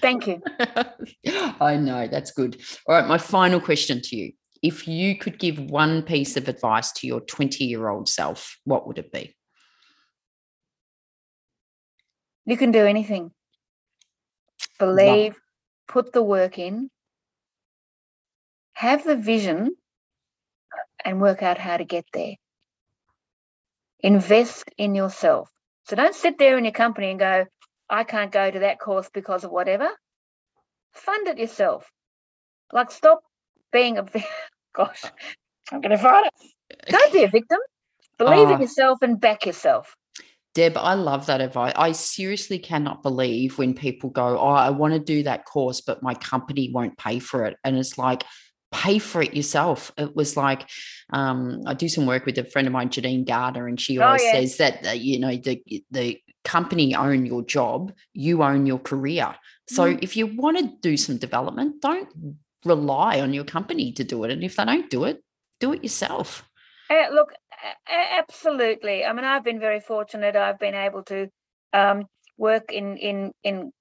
Thank 0.00 0.26
you. 0.26 0.42
I 1.60 1.76
know, 1.76 2.08
that's 2.08 2.32
good. 2.32 2.60
All 2.86 2.94
right, 2.94 3.06
my 3.06 3.18
final 3.18 3.60
question 3.60 4.00
to 4.02 4.16
you. 4.16 4.32
If 4.64 4.88
you 4.88 5.18
could 5.18 5.38
give 5.38 5.58
one 5.58 6.00
piece 6.04 6.38
of 6.38 6.48
advice 6.48 6.90
to 6.92 7.06
your 7.06 7.20
20 7.20 7.66
year 7.66 7.86
old 7.86 8.08
self, 8.08 8.58
what 8.64 8.86
would 8.86 8.96
it 8.96 9.12
be? 9.12 9.36
You 12.46 12.56
can 12.56 12.70
do 12.70 12.86
anything. 12.86 13.30
Believe, 14.78 15.38
put 15.86 16.14
the 16.14 16.22
work 16.22 16.58
in, 16.58 16.88
have 18.72 19.04
the 19.04 19.16
vision, 19.16 19.76
uh, 20.72 20.82
and 21.04 21.20
work 21.20 21.42
out 21.42 21.58
how 21.58 21.76
to 21.76 21.84
get 21.84 22.06
there. 22.14 22.36
Invest 24.00 24.70
in 24.78 24.94
yourself. 24.94 25.50
So 25.88 25.94
don't 25.94 26.14
sit 26.14 26.38
there 26.38 26.56
in 26.56 26.64
your 26.64 26.72
company 26.72 27.10
and 27.10 27.18
go, 27.18 27.44
I 27.90 28.04
can't 28.04 28.32
go 28.32 28.50
to 28.50 28.60
that 28.60 28.80
course 28.80 29.10
because 29.12 29.44
of 29.44 29.50
whatever. 29.50 29.90
Fund 30.94 31.28
it 31.28 31.36
yourself. 31.36 31.86
Like, 32.72 32.90
stop 32.90 33.20
being 33.70 33.98
a, 33.98 34.06
gosh, 34.74 35.02
I'm 35.72 35.80
going 35.80 35.96
to 35.96 35.98
find 35.98 36.26
it. 36.26 36.90
Don't 36.90 37.12
be 37.12 37.24
a 37.24 37.28
victim. 37.28 37.58
Believe 38.18 38.48
in 38.48 38.56
ah. 38.56 38.60
yourself 38.60 38.98
and 39.02 39.20
back 39.20 39.46
yourself. 39.46 39.96
Deb, 40.54 40.76
I 40.76 40.94
love 40.94 41.26
that 41.26 41.40
advice. 41.40 41.72
I 41.74 41.92
seriously 41.92 42.60
cannot 42.60 43.02
believe 43.02 43.58
when 43.58 43.74
people 43.74 44.10
go, 44.10 44.38
Oh, 44.38 44.50
I 44.50 44.70
want 44.70 44.94
to 44.94 45.00
do 45.00 45.24
that 45.24 45.44
course, 45.44 45.80
but 45.80 46.02
my 46.02 46.14
company 46.14 46.70
won't 46.72 46.96
pay 46.96 47.18
for 47.18 47.44
it. 47.44 47.56
And 47.64 47.76
it's 47.76 47.98
like, 47.98 48.22
pay 48.74 48.98
for 48.98 49.22
it 49.22 49.34
yourself. 49.34 49.92
It 49.96 50.14
was 50.14 50.36
like, 50.36 50.68
um, 51.10 51.62
I 51.66 51.74
do 51.74 51.88
some 51.88 52.06
work 52.06 52.26
with 52.26 52.38
a 52.38 52.44
friend 52.44 52.66
of 52.66 52.72
mine, 52.72 52.88
Janine 52.88 53.26
Gardner, 53.26 53.66
and 53.66 53.80
she 53.80 53.98
oh, 53.98 54.06
always 54.06 54.22
oh, 54.22 54.32
says 54.32 54.56
that, 54.58 54.86
uh, 54.86 54.90
you 54.90 55.18
know, 55.20 55.36
the, 55.36 55.62
the 55.90 56.20
company 56.44 56.94
own 56.94 57.24
your 57.24 57.42
job, 57.42 57.92
you 58.12 58.42
own 58.42 58.66
your 58.66 58.78
career. 58.78 59.34
So 59.68 59.94
mm. 59.94 59.98
if 60.02 60.16
you 60.16 60.26
want 60.26 60.58
to 60.58 60.72
do 60.82 60.96
some 60.96 61.18
development, 61.18 61.80
don't 61.80 62.08
rely 62.64 63.20
on 63.20 63.32
your 63.32 63.44
company 63.44 63.92
to 63.92 64.04
do 64.04 64.24
it. 64.24 64.30
And 64.30 64.42
if 64.42 64.56
they 64.56 64.64
don't 64.64 64.90
do 64.90 65.04
it, 65.04 65.22
do 65.60 65.72
it 65.72 65.82
yourself. 65.82 66.48
Uh, 66.90 67.12
look, 67.12 67.32
absolutely. 67.88 69.04
I 69.04 69.12
mean, 69.12 69.24
I've 69.24 69.44
been 69.44 69.60
very 69.60 69.80
fortunate. 69.80 70.36
I've 70.36 70.58
been 70.58 70.74
able 70.74 71.02
to 71.04 71.28
um, 71.72 72.06
work 72.36 72.72
in 72.72 72.96
in 72.96 73.32
in 73.42 73.72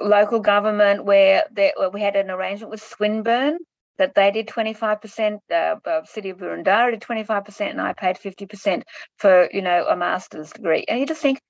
local 0.00 0.40
government 0.40 1.04
where, 1.04 1.44
there, 1.52 1.72
where 1.76 1.90
we 1.90 2.00
had 2.00 2.16
an 2.16 2.30
arrangement 2.30 2.70
with 2.70 2.82
Swinburne 2.82 3.58
that 3.98 4.14
they 4.14 4.30
did 4.30 4.46
25%, 4.46 5.38
uh, 5.50 6.04
City 6.04 6.30
of 6.30 6.38
Boroondara 6.38 6.90
did 6.90 7.00
25%, 7.00 7.70
and 7.70 7.80
I 7.80 7.92
paid 7.92 8.16
50% 8.16 8.82
for, 9.18 9.48
you 9.52 9.62
know, 9.62 9.86
a 9.88 9.96
master's 9.96 10.50
degree. 10.50 10.84
And 10.86 11.00
you 11.00 11.06
just 11.06 11.22
think, 11.22 11.40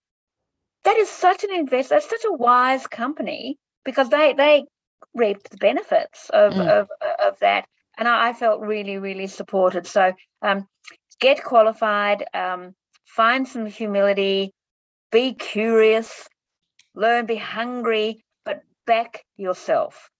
that 0.84 0.96
is 0.96 1.08
such 1.08 1.42
an 1.42 1.52
invest, 1.52 1.88
that's 1.88 2.08
such 2.08 2.24
a 2.24 2.32
wise 2.32 2.86
company 2.86 3.58
because 3.84 4.08
they 4.08 4.34
they 4.34 4.64
reaped 5.14 5.50
the 5.50 5.56
benefits 5.56 6.30
of, 6.30 6.52
mm. 6.52 6.68
of, 6.68 6.88
of 7.24 7.38
that. 7.40 7.66
And 7.98 8.06
I, 8.06 8.28
I, 8.28 8.32
felt 8.32 8.60
really, 8.60 8.98
really 8.98 9.26
supported. 9.26 9.86
So 9.86 10.12
um, 10.42 10.68
get 11.20 11.42
qualified, 11.42 12.24
um, 12.34 12.74
find 13.04 13.48
some 13.48 13.66
humility, 13.66 14.52
be 15.10 15.34
curious, 15.34 16.28
learn, 16.94 17.26
be 17.26 17.36
hungry, 17.36 18.22
but 18.44 18.62
back 18.86 19.24
yourself. 19.36 20.10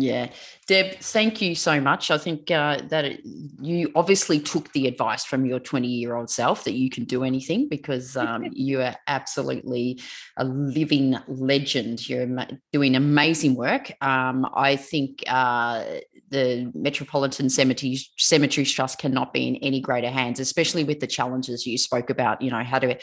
Yeah, 0.00 0.30
Deb, 0.68 1.00
thank 1.00 1.42
you 1.42 1.56
so 1.56 1.80
much. 1.80 2.12
I 2.12 2.18
think 2.18 2.52
uh, 2.52 2.82
that 2.88 3.04
it, 3.04 3.20
you 3.60 3.90
obviously 3.96 4.38
took 4.38 4.72
the 4.72 4.86
advice 4.86 5.24
from 5.24 5.44
your 5.44 5.58
20 5.58 5.88
year 5.88 6.14
old 6.14 6.30
self 6.30 6.62
that 6.64 6.74
you 6.74 6.88
can 6.88 7.02
do 7.02 7.24
anything 7.24 7.68
because 7.68 8.16
um, 8.16 8.46
you 8.52 8.80
are 8.80 8.94
absolutely 9.08 10.00
a 10.36 10.44
living 10.44 11.18
legend. 11.26 12.08
You're 12.08 12.28
doing 12.72 12.94
amazing 12.94 13.56
work. 13.56 13.90
Um, 14.00 14.48
I 14.54 14.76
think 14.76 15.24
uh, 15.26 15.84
the 16.30 16.70
Metropolitan 16.76 17.50
Cemeteries, 17.50 18.08
Cemeteries 18.18 18.70
Trust 18.70 19.00
cannot 19.00 19.32
be 19.32 19.48
in 19.48 19.56
any 19.56 19.80
greater 19.80 20.10
hands, 20.10 20.38
especially 20.38 20.84
with 20.84 21.00
the 21.00 21.08
challenges 21.08 21.66
you 21.66 21.76
spoke 21.76 22.08
about. 22.08 22.40
You 22.40 22.52
know, 22.52 22.62
how 22.62 22.78
do 22.78 22.94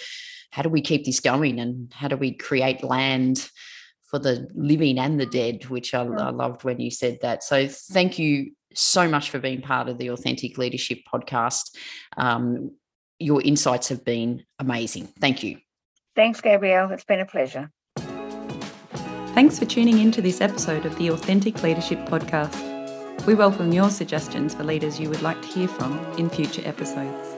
how 0.52 0.62
do 0.62 0.70
we 0.70 0.80
keep 0.80 1.04
this 1.04 1.20
going 1.20 1.60
and 1.60 1.92
how 1.94 2.08
do 2.08 2.16
we 2.16 2.32
create 2.32 2.86
land? 2.86 3.50
For 4.16 4.20
the 4.20 4.48
living 4.56 4.98
and 4.98 5.20
the 5.20 5.26
dead, 5.26 5.66
which 5.66 5.94
I, 5.94 6.04
I 6.04 6.30
loved 6.30 6.64
when 6.64 6.80
you 6.80 6.90
said 6.90 7.18
that. 7.22 7.44
So 7.44 7.68
thank 7.68 8.18
you 8.18 8.54
so 8.74 9.10
much 9.10 9.30
for 9.30 9.40
being 9.40 9.62
part 9.62 9.90
of 9.90 9.98
the 9.98 10.10
Authentic 10.12 10.58
Leadership 10.58 11.00
podcast. 11.14 11.76
Um, 12.16 12.72
your 13.20 13.42
insights 13.42 13.90
have 13.90 14.06
been 14.06 14.46
amazing. 14.58 15.08
Thank 15.20 15.44
you. 15.44 15.58
Thanks, 16.16 16.40
Gabrielle. 16.40 16.92
It's 16.92 17.04
been 17.04 17.20
a 17.20 17.26
pleasure. 17.26 17.70
Thanks 19.34 19.60
for 19.60 19.66
tuning 19.66 20.00
in 20.00 20.12
to 20.14 20.22
this 20.22 20.40
episode 20.40 20.86
of 20.86 20.98
the 20.98 21.10
Authentic 21.10 21.62
Leadership 21.62 22.00
Podcast. 22.08 23.26
We 23.26 23.34
welcome 23.34 23.74
your 23.74 23.90
suggestions 23.90 24.56
for 24.56 24.64
leaders 24.64 24.98
you 24.98 25.10
would 25.10 25.24
like 25.24 25.42
to 25.42 25.48
hear 25.50 25.68
from 25.68 26.00
in 26.18 26.30
future 26.30 26.62
episodes. 26.64 27.35